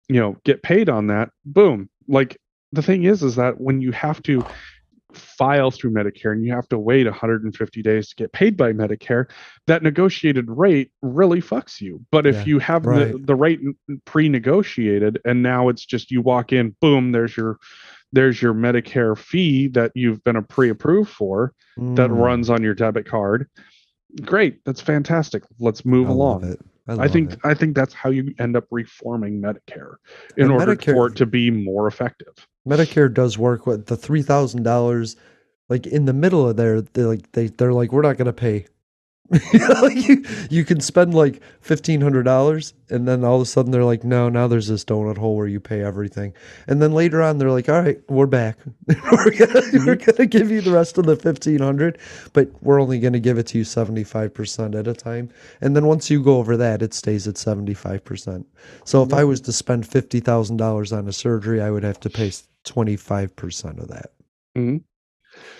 you 0.08 0.18
know 0.20 0.36
get 0.44 0.62
paid 0.62 0.88
on 0.88 1.06
that 1.08 1.28
boom 1.44 1.88
like 2.08 2.38
the 2.72 2.82
thing 2.82 3.04
is 3.04 3.22
is 3.22 3.36
that 3.36 3.60
when 3.60 3.80
you 3.82 3.92
have 3.92 4.22
to 4.22 4.46
file 5.16 5.70
through 5.70 5.90
medicare 5.92 6.32
and 6.32 6.44
you 6.44 6.52
have 6.52 6.68
to 6.68 6.78
wait 6.78 7.06
150 7.06 7.82
days 7.82 8.08
to 8.08 8.14
get 8.16 8.32
paid 8.32 8.56
by 8.56 8.72
medicare 8.72 9.28
that 9.66 9.82
negotiated 9.82 10.46
rate 10.48 10.90
really 11.02 11.40
fucks 11.40 11.80
you 11.80 12.00
but 12.10 12.26
if 12.26 12.34
Yeah, 12.36 12.44
you 12.44 12.58
have 12.60 12.82
the, 12.82 12.88
right. 12.88 13.26
the 13.26 13.34
rate 13.34 13.60
pre-negotiated 14.04 15.20
and 15.24 15.42
now 15.42 15.68
it's 15.68 15.84
just 15.84 16.10
you 16.10 16.22
walk 16.22 16.52
in 16.52 16.74
boom 16.80 17.12
there's 17.12 17.36
your 17.36 17.58
there's 18.12 18.40
your 18.40 18.54
medicare 18.54 19.16
fee 19.18 19.68
that 19.68 19.90
you've 19.94 20.22
been 20.24 20.36
a 20.36 20.42
pre-approved 20.42 21.10
for 21.10 21.52
that 21.76 22.10
Mm, 22.10 22.22
runs 22.22 22.50
on 22.50 22.62
your 22.62 22.74
debit 22.74 23.06
card 23.06 23.48
great 24.22 24.64
that's 24.64 24.80
fantastic 24.80 25.42
let's 25.58 25.84
move 25.84 26.08
I 26.08 26.12
along. 26.12 26.44
I 26.86 26.94
love 26.94 27.10
think 27.10 27.32
it. 27.32 27.38
i 27.44 27.54
think 27.54 27.74
that's 27.74 27.92
how 27.94 28.10
you 28.10 28.32
end 28.38 28.56
up 28.56 28.64
reforming 28.70 29.40
medicare 29.42 29.94
in 30.36 30.44
And 30.44 30.52
order 30.52 30.76
Medicare- 30.76 30.92
for 30.94 31.06
it 31.08 31.16
to 31.16 31.26
be 31.26 31.50
more 31.50 31.86
effective 31.88 32.34
Medicare 32.68 33.12
does 33.12 33.38
work 33.38 33.66
with 33.66 33.86
the 33.86 33.96
three 33.96 34.22
thousand 34.22 34.62
dollars, 34.62 35.16
like 35.68 35.86
in 35.86 36.04
the 36.06 36.12
middle 36.12 36.48
of 36.48 36.56
there. 36.56 36.80
They 36.80 37.02
like 37.04 37.32
they 37.32 37.48
they're 37.48 37.72
like 37.72 37.92
we're 37.92 38.02
not 38.02 38.16
gonna 38.16 38.32
pay. 38.32 38.66
You 39.94 40.24
you, 40.50 40.64
can 40.64 40.80
spend 40.80 41.14
like 41.14 41.40
fifteen 41.60 42.00
hundred 42.02 42.24
dollars, 42.24 42.74
and 42.90 43.08
then 43.08 43.24
all 43.24 43.36
of 43.36 43.42
a 43.42 43.46
sudden 43.46 43.70
they're 43.72 43.84
like, 43.84 44.04
no, 44.04 44.28
now 44.28 44.46
there's 44.48 44.68
this 44.68 44.84
donut 44.84 45.16
hole 45.16 45.36
where 45.36 45.46
you 45.46 45.60
pay 45.60 45.82
everything, 45.82 46.34
and 46.66 46.82
then 46.82 46.92
later 46.92 47.22
on 47.22 47.38
they're 47.38 47.50
like, 47.50 47.68
all 47.68 47.80
right, 47.80 47.98
we're 48.10 48.26
back. 48.26 48.58
we're 48.86 49.30
gonna 49.30 49.62
we're 49.86 49.96
gonna 49.96 50.26
give 50.26 50.50
you 50.50 50.60
the 50.60 50.72
rest 50.72 50.98
of 50.98 51.06
the 51.06 51.16
fifteen 51.16 51.60
hundred, 51.60 51.98
but 52.34 52.50
we're 52.62 52.80
only 52.80 52.98
gonna 53.00 53.18
give 53.20 53.38
it 53.38 53.46
to 53.48 53.58
you 53.58 53.64
seventy 53.64 54.04
five 54.04 54.34
percent 54.34 54.74
at 54.74 54.86
a 54.86 54.92
time, 54.94 55.30
and 55.62 55.74
then 55.74 55.86
once 55.86 56.10
you 56.10 56.22
go 56.22 56.36
over 56.38 56.56
that, 56.58 56.82
it 56.82 56.92
stays 56.92 57.26
at 57.26 57.38
seventy 57.38 57.74
five 57.74 58.04
percent. 58.04 58.46
So 58.84 59.02
if 59.02 59.14
I 59.14 59.24
was 59.24 59.40
to 59.42 59.52
spend 59.52 59.86
fifty 59.86 60.20
thousand 60.20 60.58
dollars 60.58 60.92
on 60.92 61.08
a 61.08 61.12
surgery, 61.12 61.62
I 61.62 61.70
would 61.70 61.84
have 61.84 62.00
to 62.00 62.10
pay 62.10 62.30
twenty 62.64 62.96
five 62.96 63.34
percent 63.36 63.78
of 63.78 63.88
that, 63.88 64.10
Mhm. 64.56 64.82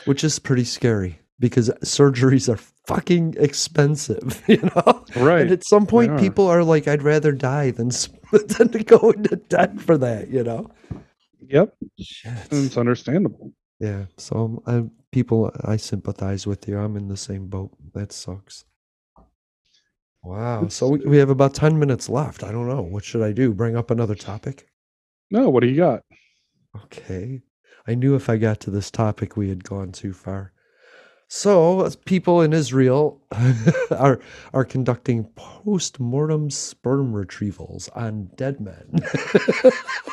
which 0.04 0.22
is 0.22 0.38
pretty 0.38 0.64
scary 0.64 1.18
because 1.38 1.68
surgeries 1.84 2.48
are 2.52 2.58
fucking 2.86 3.34
expensive, 3.38 4.42
you 4.48 4.58
know. 4.62 5.04
right 5.16 5.42
And 5.42 5.50
at 5.52 5.64
some 5.64 5.86
point, 5.86 6.12
are. 6.12 6.18
people 6.18 6.46
are 6.46 6.62
like, 6.64 6.86
"I'd 6.88 7.02
rather 7.02 7.32
die 7.32 7.70
than 7.70 7.88
than 8.32 8.68
to 8.70 8.82
go 8.84 9.10
into 9.10 9.36
debt 9.36 9.80
for 9.80 9.98
that," 9.98 10.28
you 10.30 10.42
know. 10.44 10.70
yep 11.40 11.74
Shit. 12.00 12.32
it's 12.50 12.76
understandable 12.76 13.52
Yeah. 13.80 14.06
So 14.16 14.36
um, 14.36 14.60
I, 14.66 14.90
people, 15.12 15.50
I 15.64 15.76
sympathize 15.76 16.46
with 16.46 16.66
you. 16.68 16.78
I'm 16.78 16.96
in 16.96 17.08
the 17.08 17.16
same 17.16 17.48
boat. 17.48 17.70
That 17.94 18.12
sucks. 18.12 18.64
Wow. 20.22 20.68
So 20.68 20.88
we, 20.88 20.98
we 21.00 21.16
have 21.18 21.30
about 21.30 21.54
ten 21.54 21.78
minutes 21.78 22.08
left. 22.08 22.42
I 22.42 22.50
don't 22.52 22.68
know. 22.68 22.80
What 22.82 23.04
should 23.04 23.22
I 23.22 23.32
do? 23.32 23.52
Bring 23.52 23.76
up 23.76 23.90
another 23.90 24.14
topic? 24.14 24.66
no 25.30 25.48
what 25.48 25.60
do 25.62 25.68
you 25.68 25.76
got 25.76 26.02
Okay. 26.84 27.40
I 27.86 27.94
knew 27.94 28.14
if 28.14 28.28
I 28.28 28.36
got 28.36 28.60
to 28.60 28.70
this 28.70 28.90
topic, 28.90 29.36
we 29.36 29.48
had 29.48 29.64
gone 29.64 29.92
too 29.92 30.12
far. 30.12 30.52
So, 31.36 31.90
people 32.04 32.42
in 32.42 32.52
Israel 32.52 33.20
are 33.90 34.20
are 34.52 34.64
conducting 34.64 35.24
post-mortem 35.34 36.48
sperm 36.48 37.12
retrievals 37.12 37.88
on 37.96 38.30
dead 38.36 38.60
men. 38.60 39.02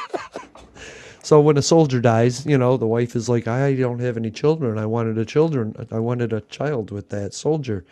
so, 1.23 1.39
when 1.39 1.59
a 1.59 1.61
soldier 1.61 2.01
dies, 2.01 2.47
you 2.47 2.57
know, 2.57 2.75
the 2.75 2.87
wife 2.87 3.15
is 3.15 3.29
like, 3.29 3.47
"I 3.47 3.75
don't 3.75 3.99
have 4.01 4.17
any 4.17 4.31
children. 4.31 4.79
I 4.79 4.87
wanted 4.87 5.19
a 5.19 5.23
children. 5.23 5.75
I 5.91 5.99
wanted 5.99 6.33
a 6.33 6.41
child 6.41 6.89
with 6.89 7.09
that 7.09 7.35
soldier. 7.35 7.85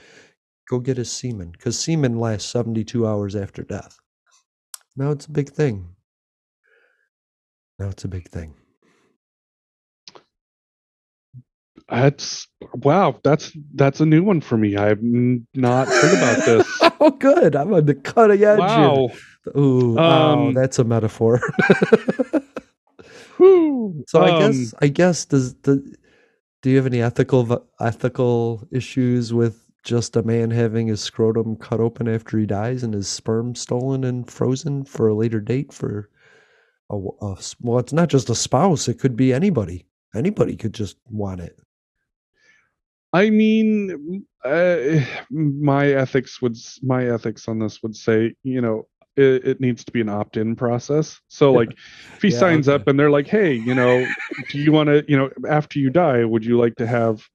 Go 0.68 0.80
get 0.80 0.98
his 0.98 1.12
semen, 1.12 1.52
because 1.52 1.78
semen 1.78 2.20
lasts 2.20 2.50
seventy-two 2.50 3.06
hours 3.06 3.36
after 3.36 3.62
death. 3.62 4.00
Now 4.98 5.12
it's 5.12 5.28
a 5.28 5.32
big 5.32 5.52
thing. 5.52 5.90
Now 7.78 7.90
it's 7.90 8.06
a 8.06 8.08
big 8.08 8.28
thing." 8.28 8.59
That's 11.92 12.48
wow. 12.74 13.20
That's 13.24 13.52
that's 13.76 14.00
a 14.00 14.06
new 14.06 14.24
one 14.24 14.42
for 14.42 14.58
me. 14.58 14.78
I've 14.78 15.02
not 15.02 15.88
heard 15.88 16.14
about 16.18 16.46
this. 16.46 16.68
oh, 17.00 17.12
good. 17.12 17.56
I'm 17.56 17.74
on 17.74 17.86
the 17.86 17.96
cutting 17.96 18.44
edge. 18.44 18.60
wow. 18.60 19.10
Ooh, 19.58 19.98
oh, 19.98 19.98
Um, 19.98 20.54
that's 20.54 20.80
a 20.80 20.84
metaphor. 20.84 21.42
Whew. 23.38 24.04
so 24.08 24.22
I 24.22 24.32
Um, 24.32 24.40
guess 24.52 24.74
I 24.82 24.88
guess 24.88 25.26
does 25.26 25.56
the 25.64 25.78
do 26.62 26.70
you 26.70 26.78
have 26.78 26.86
any 26.86 27.02
ethical 27.02 27.66
ethical 27.80 28.68
issues 28.72 29.34
with 29.34 29.66
just 29.84 30.16
a 30.18 30.24
man 30.24 30.52
having 30.52 30.88
his 30.88 31.00
scrotum 31.02 31.56
cut 31.56 31.80
open 31.80 32.08
after 32.08 32.38
he 32.38 32.46
dies 32.46 32.84
and 32.84 32.94
his 32.94 33.08
sperm 33.08 33.56
stolen 33.56 34.04
and 34.04 34.30
frozen 34.30 34.84
for 34.84 35.08
a 35.08 35.16
later 35.16 35.40
date 35.40 35.72
for 35.74 36.10
a, 36.92 36.96
a 36.96 37.38
well, 37.62 37.80
it's 37.80 37.94
not 37.94 38.10
just 38.10 38.30
a 38.30 38.36
spouse. 38.36 38.88
It 38.90 39.00
could 39.00 39.16
be 39.16 39.34
anybody. 39.34 39.86
Anybody 40.14 40.56
could 40.58 40.74
just 40.74 40.98
want 41.10 41.40
it. 41.40 41.58
I 43.14 43.30
mean, 43.30 44.26
uh, 44.46 45.00
my 45.32 45.88
ethics 45.88 46.42
would 46.42 46.56
my 46.84 47.08
ethics 47.08 47.48
on 47.48 47.60
this 47.60 47.82
would 47.82 47.96
say, 47.96 48.36
you 48.44 48.62
know, 48.62 48.88
it, 49.18 49.46
it 49.48 49.62
needs 49.62 49.84
to 49.86 49.92
be 49.92 50.02
an 50.02 50.10
opt-in 50.10 50.56
process. 50.56 51.20
So, 51.28 51.54
like, 51.54 51.72
if 51.72 52.22
he 52.22 52.30
Yeah, 52.30 52.32
signs 52.32 52.68
up 52.68 52.88
and 52.88 53.00
they're 53.00 53.10
like, 53.10 53.28
"Hey, 53.28 53.54
you 53.54 53.74
know, 53.74 54.14
do 54.48 54.60
you 54.60 54.72
want 54.72 54.88
to, 54.88 55.04
you 55.08 55.18
know, 55.18 55.30
after 55.50 55.80
you 55.80 55.90
die, 55.90 56.24
would 56.24 56.46
you 56.46 56.58
like 56.58 56.76
to 56.78 56.88
have, 56.88 57.26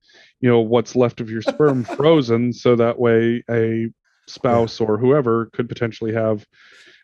you 0.40 0.48
know, 0.48 0.60
what's 0.60 0.94
left 0.96 1.20
of 1.20 1.30
your 1.30 1.42
sperm 1.42 1.84
frozen 1.84 2.52
so 2.52 2.76
that 2.76 2.98
way 2.98 3.42
a 3.50 3.88
spouse 4.28 4.80
or 4.80 4.96
whoever 4.96 5.50
could 5.52 5.68
potentially 5.68 6.12
have 6.14 6.46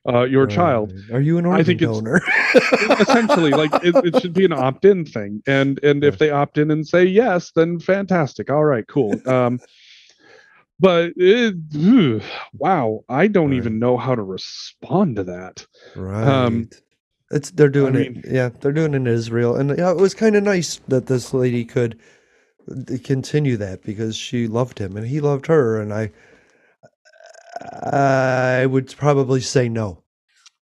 uh, 0.09 0.23
your 0.25 0.47
child?" 0.47 0.93
Are 1.13 1.21
you 1.21 1.39
an 1.39 1.47
owner? 1.47 1.55
I 1.57 1.59
organ 1.61 1.79
think 1.79 1.83
it's- 1.83 3.01
essentially 3.01 3.51
like 3.51 3.73
it, 3.85 3.95
it 4.05 4.21
should 4.21 4.33
be 4.33 4.45
an 4.45 4.53
opt-in 4.53 5.05
thing 5.05 5.43
and 5.47 5.79
and 5.85 6.03
if 6.05 6.19
they 6.19 6.31
opt 6.31 6.59
in 6.59 6.71
and 6.71 6.87
say 6.87 7.05
yes 7.05 7.53
then 7.55 7.79
fantastic 7.79 8.51
all 8.51 8.65
right 8.65 8.87
cool 8.89 9.15
um 9.29 9.61
but 10.81 11.13
it, 11.17 11.55
wow 12.55 13.05
i 13.09 13.27
don't 13.27 13.51
Right. 13.51 13.57
even 13.57 13.79
know 13.79 13.97
how 13.97 14.15
to 14.15 14.23
respond 14.23 15.17
to 15.17 15.25
that 15.25 15.67
Right. 15.95 16.27
Um, 16.27 16.69
it's 17.31 17.51
they're 17.53 17.69
doing 17.69 17.95
mean- 17.95 18.23
it. 18.25 18.33
Yeah, 18.33 18.49
they're 18.61 18.73
doing 18.73 18.93
it 18.95 18.97
in 18.97 19.07
Israel, 19.07 19.55
and 19.55 19.77
yeah, 19.79 19.93
it 19.93 19.97
was 19.99 20.15
kind 20.15 20.35
of 20.35 20.43
nice 20.43 20.81
that 20.89 21.07
this 21.07 21.33
lady 21.33 21.65
could 21.65 21.97
uh, 22.69 22.97
continue 23.05 23.57
that 23.59 23.83
because 23.85 24.17
she 24.17 24.49
loved 24.49 24.81
him 24.81 24.97
and 24.97 25.07
he 25.07 25.21
loved 25.21 25.47
her, 25.47 25.81
and 25.81 25.93
I, 25.95 26.11
I 27.61 28.67
would 28.67 28.95
probably 28.97 29.41
say 29.41 29.69
no. 29.69 30.03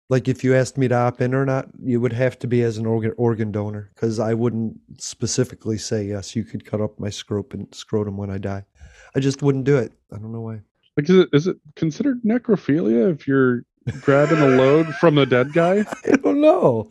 Like 0.09 0.27
if 0.27 0.43
you 0.43 0.55
asked 0.55 0.77
me 0.77 0.87
to 0.87 0.95
opt 0.95 1.21
in 1.21 1.33
or 1.33 1.45
not, 1.45 1.67
you 1.83 1.99
would 1.99 2.13
have 2.13 2.39
to 2.39 2.47
be 2.47 2.63
as 2.63 2.77
an 2.77 2.85
organ 2.85 3.13
organ 3.17 3.51
donor 3.51 3.91
because 3.93 4.19
I 4.19 4.33
wouldn't 4.33 4.79
specifically 4.97 5.77
say 5.77 6.05
yes. 6.05 6.35
You 6.35 6.45
could 6.45 6.65
cut 6.65 6.79
up 6.81 6.97
my 6.99 7.09
scrotum 7.09 7.67
scrotum 7.73 8.15
when 8.15 8.29
I 8.29 8.37
die. 8.37 8.63
I 9.15 9.19
just 9.19 9.41
wouldn't 9.41 9.65
do 9.65 9.77
it. 9.77 9.91
I 10.13 10.17
don't 10.17 10.31
know 10.31 10.41
why. 10.41 10.61
like 10.95 11.09
is 11.09 11.17
it 11.17 11.29
is 11.33 11.47
it 11.47 11.57
considered 11.75 12.21
necrophilia 12.23 13.13
if 13.13 13.27
you're 13.27 13.63
grabbing 14.01 14.39
a 14.39 14.47
load 14.47 14.87
from 14.95 15.17
a 15.17 15.25
dead 15.25 15.51
guy 15.53 15.79
I 16.05 16.15
don't 16.15 16.39
know. 16.41 16.89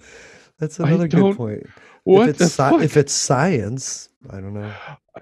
That's 0.58 0.78
another 0.78 1.08
good 1.08 1.36
point. 1.36 1.66
What 2.06 2.28
if 2.30 2.40
it's 2.40 2.56
fuck? 2.56 2.82
if 2.82 2.96
it's 2.96 3.12
science, 3.12 4.08
I 4.30 4.40
don't 4.40 4.54
know. 4.54 4.72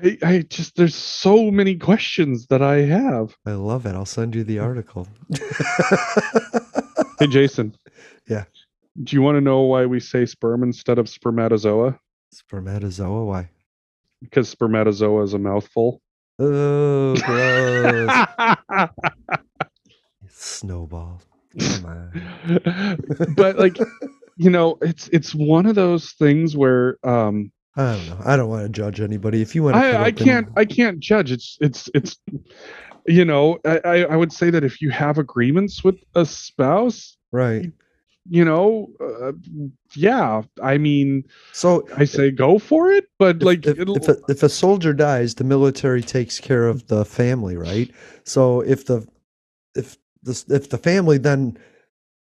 I, 0.03 0.18
I 0.22 0.39
just 0.43 0.76
there's 0.76 0.95
so 0.95 1.51
many 1.51 1.76
questions 1.76 2.47
that 2.49 2.62
i 2.62 2.78
have 2.82 3.37
I 3.47 3.53
love 3.53 3.87
it. 3.87 3.95
I'll 3.95 4.05
send 4.07 4.35
you 4.35 4.43
the 4.45 4.57
mm. 4.59 4.64
article. 4.64 5.07
hey 7.20 7.26
jason 7.28 7.76
Yeah. 8.28 8.45
do 9.03 9.14
you 9.16 9.22
want 9.22 9.37
to 9.37 9.41
know 9.41 9.61
why 9.62 9.87
we 9.87 10.01
say 10.01 10.26
sperm 10.26 10.62
instead 10.62 10.99
of 10.99 11.09
spermatozoa 11.09 11.99
Spermatozoa, 12.32 13.24
why? 13.24 13.51
because 14.20 14.49
spermatozoa 14.49 15.22
is 15.22 15.35
a 15.35 15.39
mouthful 15.39 16.01
Oh, 16.41 17.14
gross. 17.14 18.26
Snowball. 20.28 21.22
But 23.37 23.57
like 23.57 23.78
you 24.37 24.51
know 24.51 24.78
it's 24.82 25.09
it's 25.09 25.35
one 25.35 25.66
of 25.66 25.74
those 25.74 26.12
things 26.12 26.57
where 26.57 26.99
um 27.05 27.51
I 27.76 27.97
don't 27.97 28.07
know. 28.07 28.20
I 28.24 28.37
don't 28.37 28.49
want 28.49 28.62
to 28.62 28.68
judge 28.68 29.01
anybody. 29.01 29.43
If 29.43 29.55
you 29.55 29.64
want 29.64 29.74
to, 29.74 29.80
i 29.80 30.05
i 30.05 30.12
can't 30.12 30.49
i 30.57 30.64
can't 30.64 31.01
judge 31.01 31.32
it's 31.32 31.59
it's 31.61 31.91
it's 31.95 32.16
you 33.07 33.24
know 33.24 33.59
I, 33.64 34.05
I 34.05 34.16
would 34.16 34.32
say 34.32 34.51
that 34.51 34.64
if 34.64 34.80
you 34.80 34.91
have 34.91 35.18
agreements 35.18 35.82
with 35.82 35.97
a 36.14 36.24
spouse 36.24 37.16
right. 37.32 37.70
you 38.30 38.45
know, 38.45 38.89
uh, 39.01 39.32
yeah, 39.95 40.43
I 40.62 40.78
mean, 40.78 41.24
So 41.53 41.87
I 41.97 42.05
say 42.05 42.30
go 42.30 42.59
for 42.59 42.91
it, 42.91 43.07
but 43.18 43.37
if, 43.37 43.43
like, 43.43 43.66
if, 43.66 43.78
if, 43.78 44.09
a, 44.09 44.16
if 44.28 44.43
a 44.43 44.49
soldier 44.49 44.95
dies, 44.95 45.35
the 45.35 45.45
military 45.45 46.01
takes 46.01 46.41
care 46.41 46.66
of 46.66 46.87
the 46.87 47.05
family, 47.05 47.57
right? 47.57 47.91
So 48.24 48.61
if 48.62 48.87
the 48.87 49.07
if 49.74 49.99
the 50.22 50.45
if 50.49 50.70
the 50.70 50.78
family 50.78 51.18
then 51.18 51.59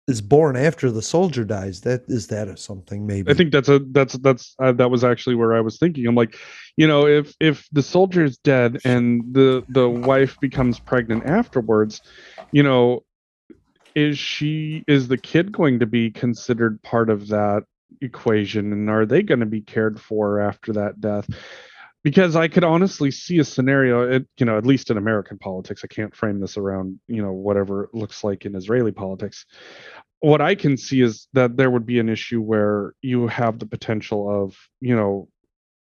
is 0.06 0.20
born 0.20 0.56
after 0.56 0.90
the 0.90 1.02
soldier 1.02 1.44
dies, 1.44 1.80
that 1.82 2.02
is 2.08 2.26
that 2.28 2.48
a 2.48 2.56
something 2.56 3.06
maybe? 3.06 3.30
I 3.30 3.34
think 3.34 3.52
that's 3.52 3.68
a 3.68 3.78
that's 3.78 4.14
that's 4.14 4.54
uh, 4.58 4.72
that 4.72 4.90
was 4.90 5.02
actually 5.02 5.36
where 5.36 5.54
I 5.54 5.60
was 5.60 5.78
thinking. 5.78 6.06
I'm 6.06 6.14
like, 6.14 6.36
you 6.76 6.86
know, 6.86 7.06
if 7.06 7.34
if 7.40 7.66
the 7.72 7.82
soldier 7.82 8.24
is 8.24 8.36
dead 8.36 8.80
and 8.84 9.22
the 9.32 9.64
the 9.68 9.88
wife 9.88 10.38
becomes 10.40 10.78
pregnant 10.78 11.24
afterwards, 11.24 12.02
you 12.52 12.62
know, 12.62 13.04
is 13.94 14.18
she 14.18 14.84
is 14.86 15.08
the 15.08 15.18
kid 15.18 15.52
going 15.52 15.78
to 15.78 15.86
be 15.86 16.10
considered 16.10 16.82
part 16.82 17.08
of 17.08 17.28
that 17.28 17.64
equation, 18.00 18.72
and 18.72 18.90
are 18.90 19.06
they 19.06 19.22
going 19.22 19.40
to 19.40 19.46
be 19.46 19.62
cared 19.62 20.00
for 20.00 20.40
after 20.40 20.72
that 20.74 21.00
death? 21.00 21.28
Because 22.04 22.36
I 22.36 22.48
could 22.48 22.64
honestly 22.64 23.10
see 23.10 23.38
a 23.38 23.44
scenario, 23.44 24.02
it, 24.02 24.26
you 24.38 24.46
know, 24.46 24.58
at 24.58 24.66
least 24.66 24.90
in 24.90 24.98
American 24.98 25.38
politics, 25.38 25.82
I 25.82 25.88
can't 25.88 26.14
frame 26.14 26.38
this 26.38 26.56
around, 26.56 27.00
you 27.08 27.22
know, 27.22 27.32
whatever 27.32 27.84
it 27.84 27.94
looks 27.94 28.22
like 28.22 28.44
in 28.44 28.54
Israeli 28.54 28.92
politics 28.92 29.46
what 30.24 30.40
I 30.40 30.54
can 30.54 30.78
see 30.78 31.02
is 31.02 31.28
that 31.34 31.58
there 31.58 31.70
would 31.70 31.84
be 31.84 31.98
an 31.98 32.08
issue 32.08 32.40
where 32.40 32.94
you 33.02 33.26
have 33.26 33.58
the 33.58 33.66
potential 33.66 34.44
of, 34.44 34.56
you 34.80 34.96
know, 34.96 35.28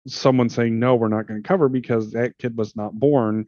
someone 0.08 0.50
saying, 0.50 0.80
no, 0.80 0.96
we're 0.96 1.10
not 1.10 1.28
going 1.28 1.44
to 1.44 1.48
cover 1.48 1.68
because 1.68 2.12
that 2.12 2.38
kid 2.38 2.58
was 2.58 2.74
not 2.74 2.98
born 2.98 3.48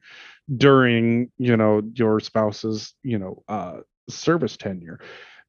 during, 0.57 1.31
you 1.37 1.55
know, 1.55 1.81
your 1.93 2.19
spouse's, 2.19 2.93
you 3.01 3.17
know, 3.17 3.43
uh, 3.47 3.77
service 4.09 4.57
tenure. 4.57 4.99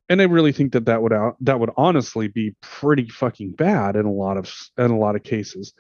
And 0.09 0.23
I 0.23 0.27
really 0.27 0.53
think 0.53 0.73
that 0.73 0.87
that 0.87 1.03
would 1.03 1.12
out, 1.12 1.35
that 1.41 1.59
would 1.59 1.71
honestly 1.77 2.29
be 2.29 2.55
pretty 2.61 3.09
fucking 3.09 3.53
bad 3.53 3.97
in 3.97 4.07
a 4.07 4.12
lot 4.12 4.37
of 4.37 4.55
in 4.79 4.93
a 4.93 4.99
lot 4.99 5.17
of 5.17 5.25
cases 5.25 5.75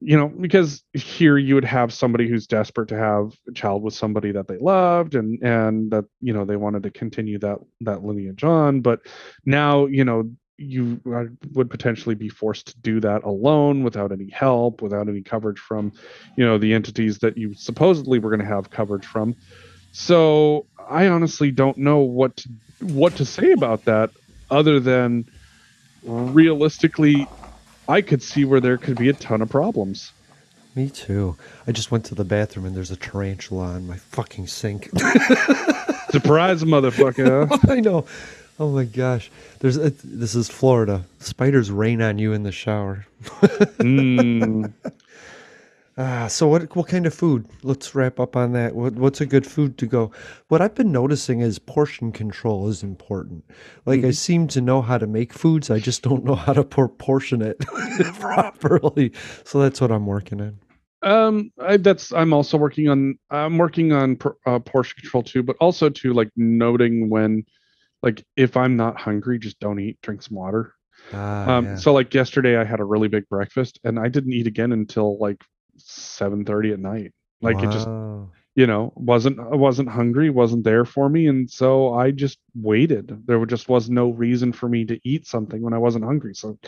you 0.00 0.16
know 0.16 0.28
because 0.28 0.82
here 0.92 1.38
you 1.38 1.54
would 1.54 1.64
have 1.64 1.92
somebody 1.92 2.28
who's 2.28 2.46
desperate 2.46 2.88
to 2.88 2.98
have 2.98 3.32
a 3.48 3.52
child 3.52 3.82
with 3.82 3.94
somebody 3.94 4.32
that 4.32 4.46
they 4.46 4.58
loved 4.58 5.14
and 5.14 5.42
and 5.42 5.90
that 5.90 6.04
you 6.20 6.32
know 6.32 6.44
they 6.44 6.56
wanted 6.56 6.82
to 6.82 6.90
continue 6.90 7.38
that 7.38 7.58
that 7.80 8.04
lineage 8.04 8.44
on. 8.44 8.80
But 8.80 9.00
now 9.44 9.86
you 9.86 10.04
know 10.04 10.30
you 10.58 11.00
would 11.52 11.70
potentially 11.70 12.14
be 12.14 12.28
forced 12.28 12.68
to 12.68 12.80
do 12.80 12.98
that 13.00 13.24
alone 13.24 13.82
without 13.82 14.12
any 14.12 14.30
help 14.30 14.80
without 14.82 15.08
any 15.08 15.22
coverage 15.22 15.58
from 15.58 15.92
you 16.36 16.44
know 16.44 16.58
the 16.58 16.74
entities 16.74 17.18
that 17.18 17.36
you 17.36 17.54
supposedly 17.54 18.18
were 18.18 18.30
going 18.30 18.40
to 18.40 18.54
have 18.54 18.70
coverage 18.70 19.06
from. 19.06 19.34
So 19.92 20.66
i 20.88 21.08
honestly 21.08 21.50
don't 21.50 21.78
know 21.78 21.98
what 21.98 22.36
to, 22.36 22.48
what 22.80 23.16
to 23.16 23.24
say 23.24 23.50
about 23.52 23.86
that 23.86 24.10
other 24.50 24.78
than 24.78 25.24
realistically 26.02 27.28
i 27.88 28.00
could 28.00 28.22
see 28.22 28.44
where 28.44 28.60
there 28.60 28.76
could 28.78 28.96
be 28.96 29.08
a 29.08 29.12
ton 29.12 29.40
of 29.42 29.48
problems 29.48 30.12
Me 30.74 30.90
too. 30.90 31.36
I 31.66 31.72
just 31.72 31.90
went 31.90 32.04
to 32.06 32.14
the 32.14 32.24
bathroom 32.24 32.66
and 32.66 32.76
there's 32.76 32.90
a 32.90 32.96
tarantula 32.96 33.64
on 33.76 33.86
my 33.86 33.96
fucking 33.96 34.46
sink. 34.46 34.90
surprise 36.10 36.62
motherfucker 36.64 37.48
I 37.70 37.80
know. 37.80 38.04
Oh 38.60 38.70
my 38.70 38.84
gosh. 38.84 39.30
There's 39.60 39.78
a, 39.78 39.90
this 40.04 40.34
is 40.34 40.48
Florida. 40.50 41.04
Spiders 41.18 41.70
rain 41.70 42.02
on 42.02 42.18
you 42.18 42.32
in 42.34 42.42
the 42.42 42.52
shower. 42.52 43.06
Mm. 43.80 44.72
Ah, 45.98 46.26
so 46.26 46.46
what 46.48 46.74
what 46.76 46.88
kind 46.88 47.06
of 47.06 47.14
food? 47.14 47.46
Let's 47.62 47.94
wrap 47.94 48.18
up 48.20 48.34
on 48.36 48.52
that. 48.52 48.74
What 48.74 48.94
what's 48.94 49.20
a 49.20 49.26
good 49.26 49.46
food 49.46 49.76
to 49.78 49.86
go? 49.86 50.10
What 50.48 50.60
I've 50.60 50.74
been 50.74 50.92
noticing 50.92 51.40
is 51.40 51.58
portion 51.58 52.12
control 52.12 52.68
is 52.68 52.82
important. 52.82 53.44
Like 53.86 54.04
I 54.04 54.10
seem 54.10 54.46
to 54.48 54.60
know 54.60 54.82
how 54.82 54.98
to 54.98 55.06
make 55.06 55.32
foods, 55.32 55.70
I 55.70 55.78
just 55.80 56.02
don't 56.02 56.24
know 56.24 56.34
how 56.34 56.52
to 56.52 56.64
proportion 56.64 57.40
it 57.42 57.58
properly. 58.20 59.12
So 59.44 59.60
that's 59.60 59.80
what 59.80 59.90
I'm 59.90 60.06
working 60.06 60.40
on. 60.40 60.58
Um, 61.02 61.50
I, 61.60 61.76
that's 61.76 62.12
I'm 62.12 62.32
also 62.32 62.56
working 62.58 62.88
on. 62.88 63.18
I'm 63.30 63.58
working 63.58 63.92
on 63.92 64.16
por- 64.16 64.38
uh, 64.46 64.58
portion 64.58 64.96
control 65.00 65.22
too, 65.22 65.42
but 65.42 65.56
also 65.60 65.88
to 65.90 66.12
like 66.12 66.30
noting 66.36 67.10
when, 67.10 67.44
like, 68.02 68.24
if 68.36 68.56
I'm 68.56 68.76
not 68.76 69.00
hungry, 69.00 69.38
just 69.38 69.60
don't 69.60 69.80
eat. 69.80 70.00
Drink 70.02 70.22
some 70.22 70.36
water. 70.36 70.74
Ah, 71.12 71.58
Um, 71.58 71.64
yeah. 71.64 71.76
so 71.76 71.92
like 71.92 72.14
yesterday, 72.14 72.56
I 72.56 72.64
had 72.64 72.80
a 72.80 72.84
really 72.84 73.08
big 73.08 73.28
breakfast, 73.28 73.80
and 73.84 73.98
I 73.98 74.08
didn't 74.08 74.32
eat 74.32 74.46
again 74.46 74.72
until 74.72 75.18
like 75.18 75.44
seven 75.78 76.44
thirty 76.44 76.72
at 76.72 76.78
night. 76.80 77.12
Like 77.42 77.62
it 77.62 77.70
just, 77.70 77.88
you 78.54 78.66
know, 78.66 78.92
wasn't 78.96 79.38
wasn't 79.50 79.88
hungry, 79.90 80.30
wasn't 80.30 80.64
there 80.64 80.84
for 80.86 81.08
me, 81.08 81.26
and 81.26 81.48
so 81.50 81.92
I 81.94 82.10
just 82.10 82.38
waited. 82.54 83.26
There 83.26 83.44
just 83.44 83.68
was 83.68 83.90
no 83.90 84.10
reason 84.10 84.52
for 84.52 84.68
me 84.68 84.84
to 84.86 84.98
eat 85.04 85.26
something 85.26 85.60
when 85.60 85.74
I 85.74 85.78
wasn't 85.78 86.04
hungry. 86.06 86.34
So 86.34 86.58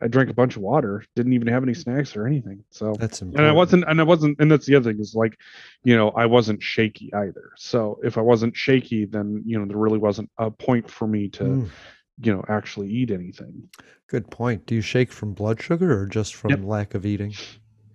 I 0.00 0.08
drank 0.08 0.28
a 0.30 0.34
bunch 0.34 0.56
of 0.56 0.62
water. 0.62 1.04
Didn't 1.14 1.32
even 1.34 1.46
have 1.48 1.62
any 1.62 1.74
snacks 1.74 2.16
or 2.16 2.26
anything. 2.26 2.64
So 2.70 2.94
That's 2.98 3.20
and 3.22 3.28
important. 3.28 3.48
I 3.48 3.52
wasn't, 3.52 3.84
and 3.88 4.00
I 4.00 4.04
wasn't, 4.04 4.40
and 4.40 4.50
that's 4.50 4.66
the 4.66 4.74
other 4.74 4.90
thing 4.92 5.00
is 5.00 5.14
like, 5.14 5.38
you 5.84 5.96
know, 5.96 6.10
I 6.10 6.26
wasn't 6.26 6.62
shaky 6.62 7.12
either. 7.14 7.50
So 7.56 8.00
if 8.02 8.18
I 8.18 8.22
wasn't 8.22 8.56
shaky, 8.56 9.04
then 9.04 9.42
you 9.46 9.58
know 9.58 9.64
there 9.66 9.76
really 9.76 9.98
wasn't 9.98 10.30
a 10.38 10.50
point 10.50 10.90
for 10.90 11.06
me 11.06 11.28
to, 11.30 11.44
Mm, 11.44 11.70
you 12.22 12.34
know, 12.34 12.44
actually 12.48 12.88
eat 12.90 13.10
anything. 13.12 13.68
good 14.08 14.28
point. 14.30 14.66
Do 14.66 14.74
you 14.74 14.80
shake 14.80 15.12
from 15.12 15.32
blood 15.34 15.62
sugar 15.62 15.96
or 16.00 16.06
just 16.06 16.34
from 16.34 16.50
Yep. 16.50 16.64
lack 16.66 16.94
of 16.94 17.06
eating? 17.06 17.34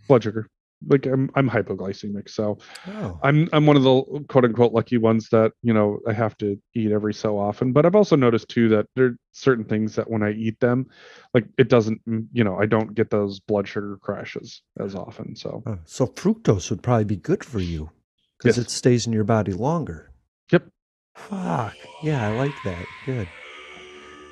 Blood 0.07 0.23
sugar, 0.23 0.47
like 0.87 1.05
I'm, 1.05 1.29
I'm 1.35 1.49
hypoglycemic, 1.49 2.29
so 2.29 2.57
Oh. 2.87 3.19
I'm, 3.23 3.47
I'm 3.53 3.65
one 3.65 3.77
of 3.77 3.83
the 3.83 4.25
quote 4.29 4.45
unquote 4.45 4.73
lucky 4.73 4.97
ones 4.97 5.29
that 5.29 5.51
you 5.61 5.73
know 5.73 5.99
I 6.07 6.13
have 6.13 6.37
to 6.37 6.59
eat 6.75 6.91
every 6.91 7.13
so 7.13 7.37
often. 7.37 7.71
But 7.73 7.85
I've 7.85 7.95
also 7.95 8.15
noticed 8.15 8.49
too 8.49 8.69
that 8.69 8.87
there 8.95 9.05
are 9.05 9.17
certain 9.31 9.65
things 9.65 9.95
that 9.95 10.09
when 10.09 10.23
I 10.23 10.31
eat 10.31 10.59
them, 10.59 10.87
like 11.33 11.45
it 11.57 11.69
doesn't, 11.69 12.03
mm, 12.07 12.25
you 12.33 12.43
know, 12.43 12.57
I 12.57 12.65
don't 12.65 12.93
get 12.95 13.09
those 13.09 13.39
blood 13.39 13.67
sugar 13.67 13.97
crashes 14.01 14.61
as 14.79 14.95
often. 14.95 15.35
So 15.35 15.63
Oh, 15.65 15.77
so 15.85 16.07
fructose 16.07 16.69
would 16.69 16.81
probably 16.83 17.05
be 17.05 17.17
good 17.17 17.43
for 17.43 17.59
you 17.59 17.91
because 18.37 18.57
Yes. 18.57 18.65
it 18.67 18.71
stays 18.71 19.05
in 19.07 19.13
your 19.13 19.23
body 19.23 19.53
longer. 19.53 20.11
Yep. 20.51 20.67
Fuck. 21.15 21.77
Yeah, 22.01 22.25
I 22.25 22.29
like 22.29 22.63
that. 22.63 22.87
Good. 23.05 23.29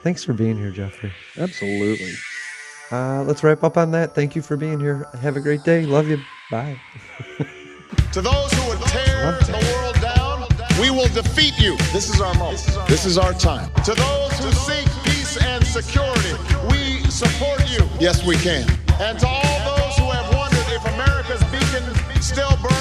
Thanks 0.02 0.24
for 0.24 0.34
being 0.34 0.58
here, 0.58 0.72
Jeffrey. 0.72 1.12
absolutely. 1.38 2.14
Uh, 2.92 3.24
let's 3.24 3.44
wrap 3.44 3.64
up 3.64 3.78
on 3.78 3.92
that. 3.92 4.16
Thank 4.16 4.36
you 4.36 4.42
for 4.42 4.58
being 4.58 4.80
here. 4.80 5.06
Have 5.22 5.38
a 5.38 5.42
great 5.42 5.64
day. 5.64 5.86
Love 5.86 6.10
you. 6.10 6.26
Bye. 6.50 6.80
To 8.12 8.22
those 8.22 8.52
who 8.54 8.70
would 8.70 8.82
tear 8.88 9.34
the 9.34 9.72
world 9.72 10.02
down, 10.02 10.48
we 10.82 10.90
will 10.90 11.08
defeat 11.10 11.60
you. 11.60 11.78
This 11.94 12.10
is 12.10 12.20
our 12.22 12.34
moment. 12.36 12.66
This 12.88 13.06
is 13.06 13.20
our 13.20 13.34
time. 13.34 13.72
To 13.84 13.94
those 13.94 14.34
who 14.40 14.52
seek 14.52 14.88
peace 15.04 15.38
and 15.38 15.64
security, 15.64 16.34
we 16.72 17.04
support 17.12 17.70
you. 17.70 17.88
Yes, 18.00 18.26
we 18.26 18.36
can. 18.38 18.68
And 19.00 19.20
to 19.20 19.28
all 19.28 19.78
those 19.78 19.96
who 19.98 20.10
have 20.10 20.34
wondered 20.34 20.66
if 20.74 20.84
America's 20.96 21.44
beacon 21.52 21.86
still 22.20 22.58
burns 22.64 22.79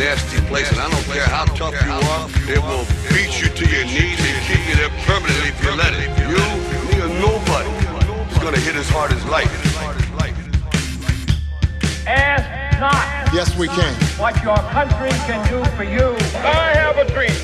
nasty 0.00 0.40
place, 0.48 0.70
and 0.72 0.80
I 0.80 0.88
don't 0.88 1.04
care 1.12 1.28
how 1.28 1.44
tough 1.44 1.76
you 1.84 1.92
are, 1.92 2.24
it 2.48 2.62
will 2.64 2.88
beat 3.12 3.36
you 3.36 3.48
to 3.52 3.64
your 3.68 3.84
knees 3.84 4.16
and 4.16 4.36
keep 4.48 4.62
you 4.66 4.74
there 4.80 4.88
permanently 5.04 5.52
if 5.52 5.60
you 5.62 5.72
let 5.76 5.92
it. 5.92 6.08
You, 6.24 6.40
me, 6.88 6.96
or 7.04 7.12
nobody 7.20 7.68
is 8.32 8.38
gonna 8.38 8.58
hit 8.58 8.76
as 8.76 8.88
hard 8.88 9.12
as 9.12 9.22
life. 9.26 9.52
Ask 12.06 12.80
not 12.80 13.34
Yes, 13.34 13.54
we 13.58 13.68
can. 13.68 13.92
what 14.18 14.42
your 14.42 14.56
country 14.72 15.10
can 15.28 15.40
do 15.52 15.62
for 15.76 15.84
you. 15.84 16.16
I 16.40 16.72
have 16.80 16.96
a 16.96 17.04
dream. 17.12 17.36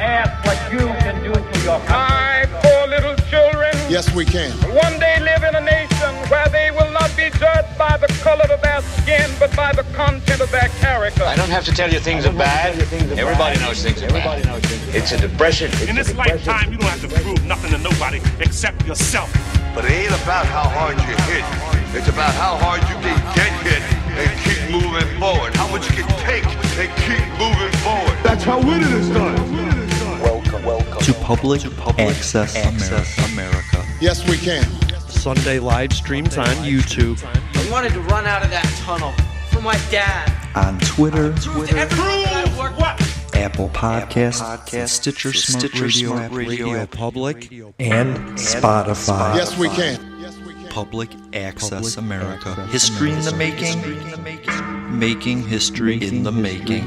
Ask 0.00 0.32
what 0.48 0.58
you 0.72 0.88
can 1.04 1.22
do 1.22 1.34
for 1.34 1.58
your 1.60 1.78
country. 1.84 1.92
I, 1.92 2.46
poor 2.64 2.88
little 2.88 3.16
children, 3.28 3.74
Yes, 3.90 4.10
we 4.14 4.24
can. 4.24 4.50
one 4.74 4.98
day 4.98 5.20
live 5.20 5.42
in 5.44 5.54
a 5.54 5.60
nation 5.60 6.12
where 6.30 6.48
they 6.48 6.70
will 6.70 6.90
not 6.90 7.14
be 7.16 7.28
judged 7.38 7.67
by 7.78 7.96
the 7.96 8.08
color 8.24 8.44
of 8.50 8.60
their 8.60 8.82
skin, 8.82 9.30
but 9.38 9.54
by 9.54 9.72
the 9.72 9.84
content 9.94 10.40
of 10.40 10.50
their 10.50 10.68
character. 10.80 11.22
I 11.22 11.36
don't 11.36 11.48
have 11.48 11.64
to 11.66 11.72
tell 11.72 11.90
you 11.90 12.00
things 12.00 12.26
are 12.26 12.32
bad. 12.32 12.74
Everybody 13.16 13.60
knows 13.60 13.82
things 13.82 14.02
are 14.02 14.08
bad. 14.08 14.44
It's 14.92 15.12
a 15.12 15.18
depression. 15.18 15.70
In 15.88 15.94
this 15.94 16.12
lifetime, 16.16 16.72
you 16.72 16.78
don't 16.78 16.90
have 16.90 17.08
to 17.08 17.22
prove 17.22 17.44
nothing 17.46 17.70
to 17.70 17.78
nobody 17.78 18.20
except 18.40 18.84
yourself. 18.84 19.32
But 19.74 19.84
it 19.84 19.92
ain't 19.92 20.22
about 20.22 20.46
how 20.46 20.68
hard 20.68 20.96
you 20.98 21.14
hit. 21.30 21.44
It's 21.94 22.08
about 22.08 22.34
how 22.34 22.56
hard 22.56 22.82
you 22.82 22.96
can 22.98 23.16
get 23.38 23.52
hit 23.62 23.82
and 24.18 24.30
keep 24.42 24.60
moving 24.74 25.08
forward. 25.20 25.54
How 25.54 25.68
much 25.70 25.88
you 25.88 26.02
can 26.02 26.08
take 26.26 26.44
and 26.82 26.90
keep 27.06 27.26
moving 27.38 27.72
forward. 27.80 28.18
That's 28.24 28.42
how 28.42 28.58
winning 28.58 28.90
is 28.90 29.08
done. 29.10 29.36
Welcome, 30.20 30.64
welcome. 30.64 31.00
to 31.00 31.12
public, 31.14 31.60
to 31.62 31.70
public 31.70 32.08
access, 32.08 32.56
America. 33.32 33.86
Yes, 34.00 34.28
we 34.28 34.36
can. 34.36 34.66
Sunday 35.08 35.58
live 35.58 35.92
streams 35.92 36.36
on 36.38 36.46
YouTube. 36.64 37.18
I 37.68 37.70
wanted 37.70 37.92
to 37.92 38.00
run 38.00 38.26
out 38.26 38.42
of 38.42 38.48
that 38.48 38.64
tunnel 38.82 39.12
for 39.50 39.60
my 39.60 39.78
dad. 39.90 40.32
on 40.56 40.78
Twitter, 40.78 41.32
what? 41.34 42.98
Apple 43.34 43.68
Podcasts, 43.68 44.88
Stitcher, 44.88 45.34
Smart 45.34 45.74
Radio, 45.74 46.28
Radio 46.28 46.86
Public, 46.86 47.52
and 47.78 48.16
Spotify. 48.38 49.34
Yes, 49.34 49.58
we 49.58 49.68
can. 49.68 50.00
Public 50.70 51.10
Access 51.34 51.98
America. 51.98 52.54
History 52.68 53.12
in 53.12 53.20
the 53.20 53.36
making. 53.36 54.98
Making 54.98 55.46
history 55.46 56.02
in 56.02 56.22
the 56.22 56.32
making. 56.32 56.86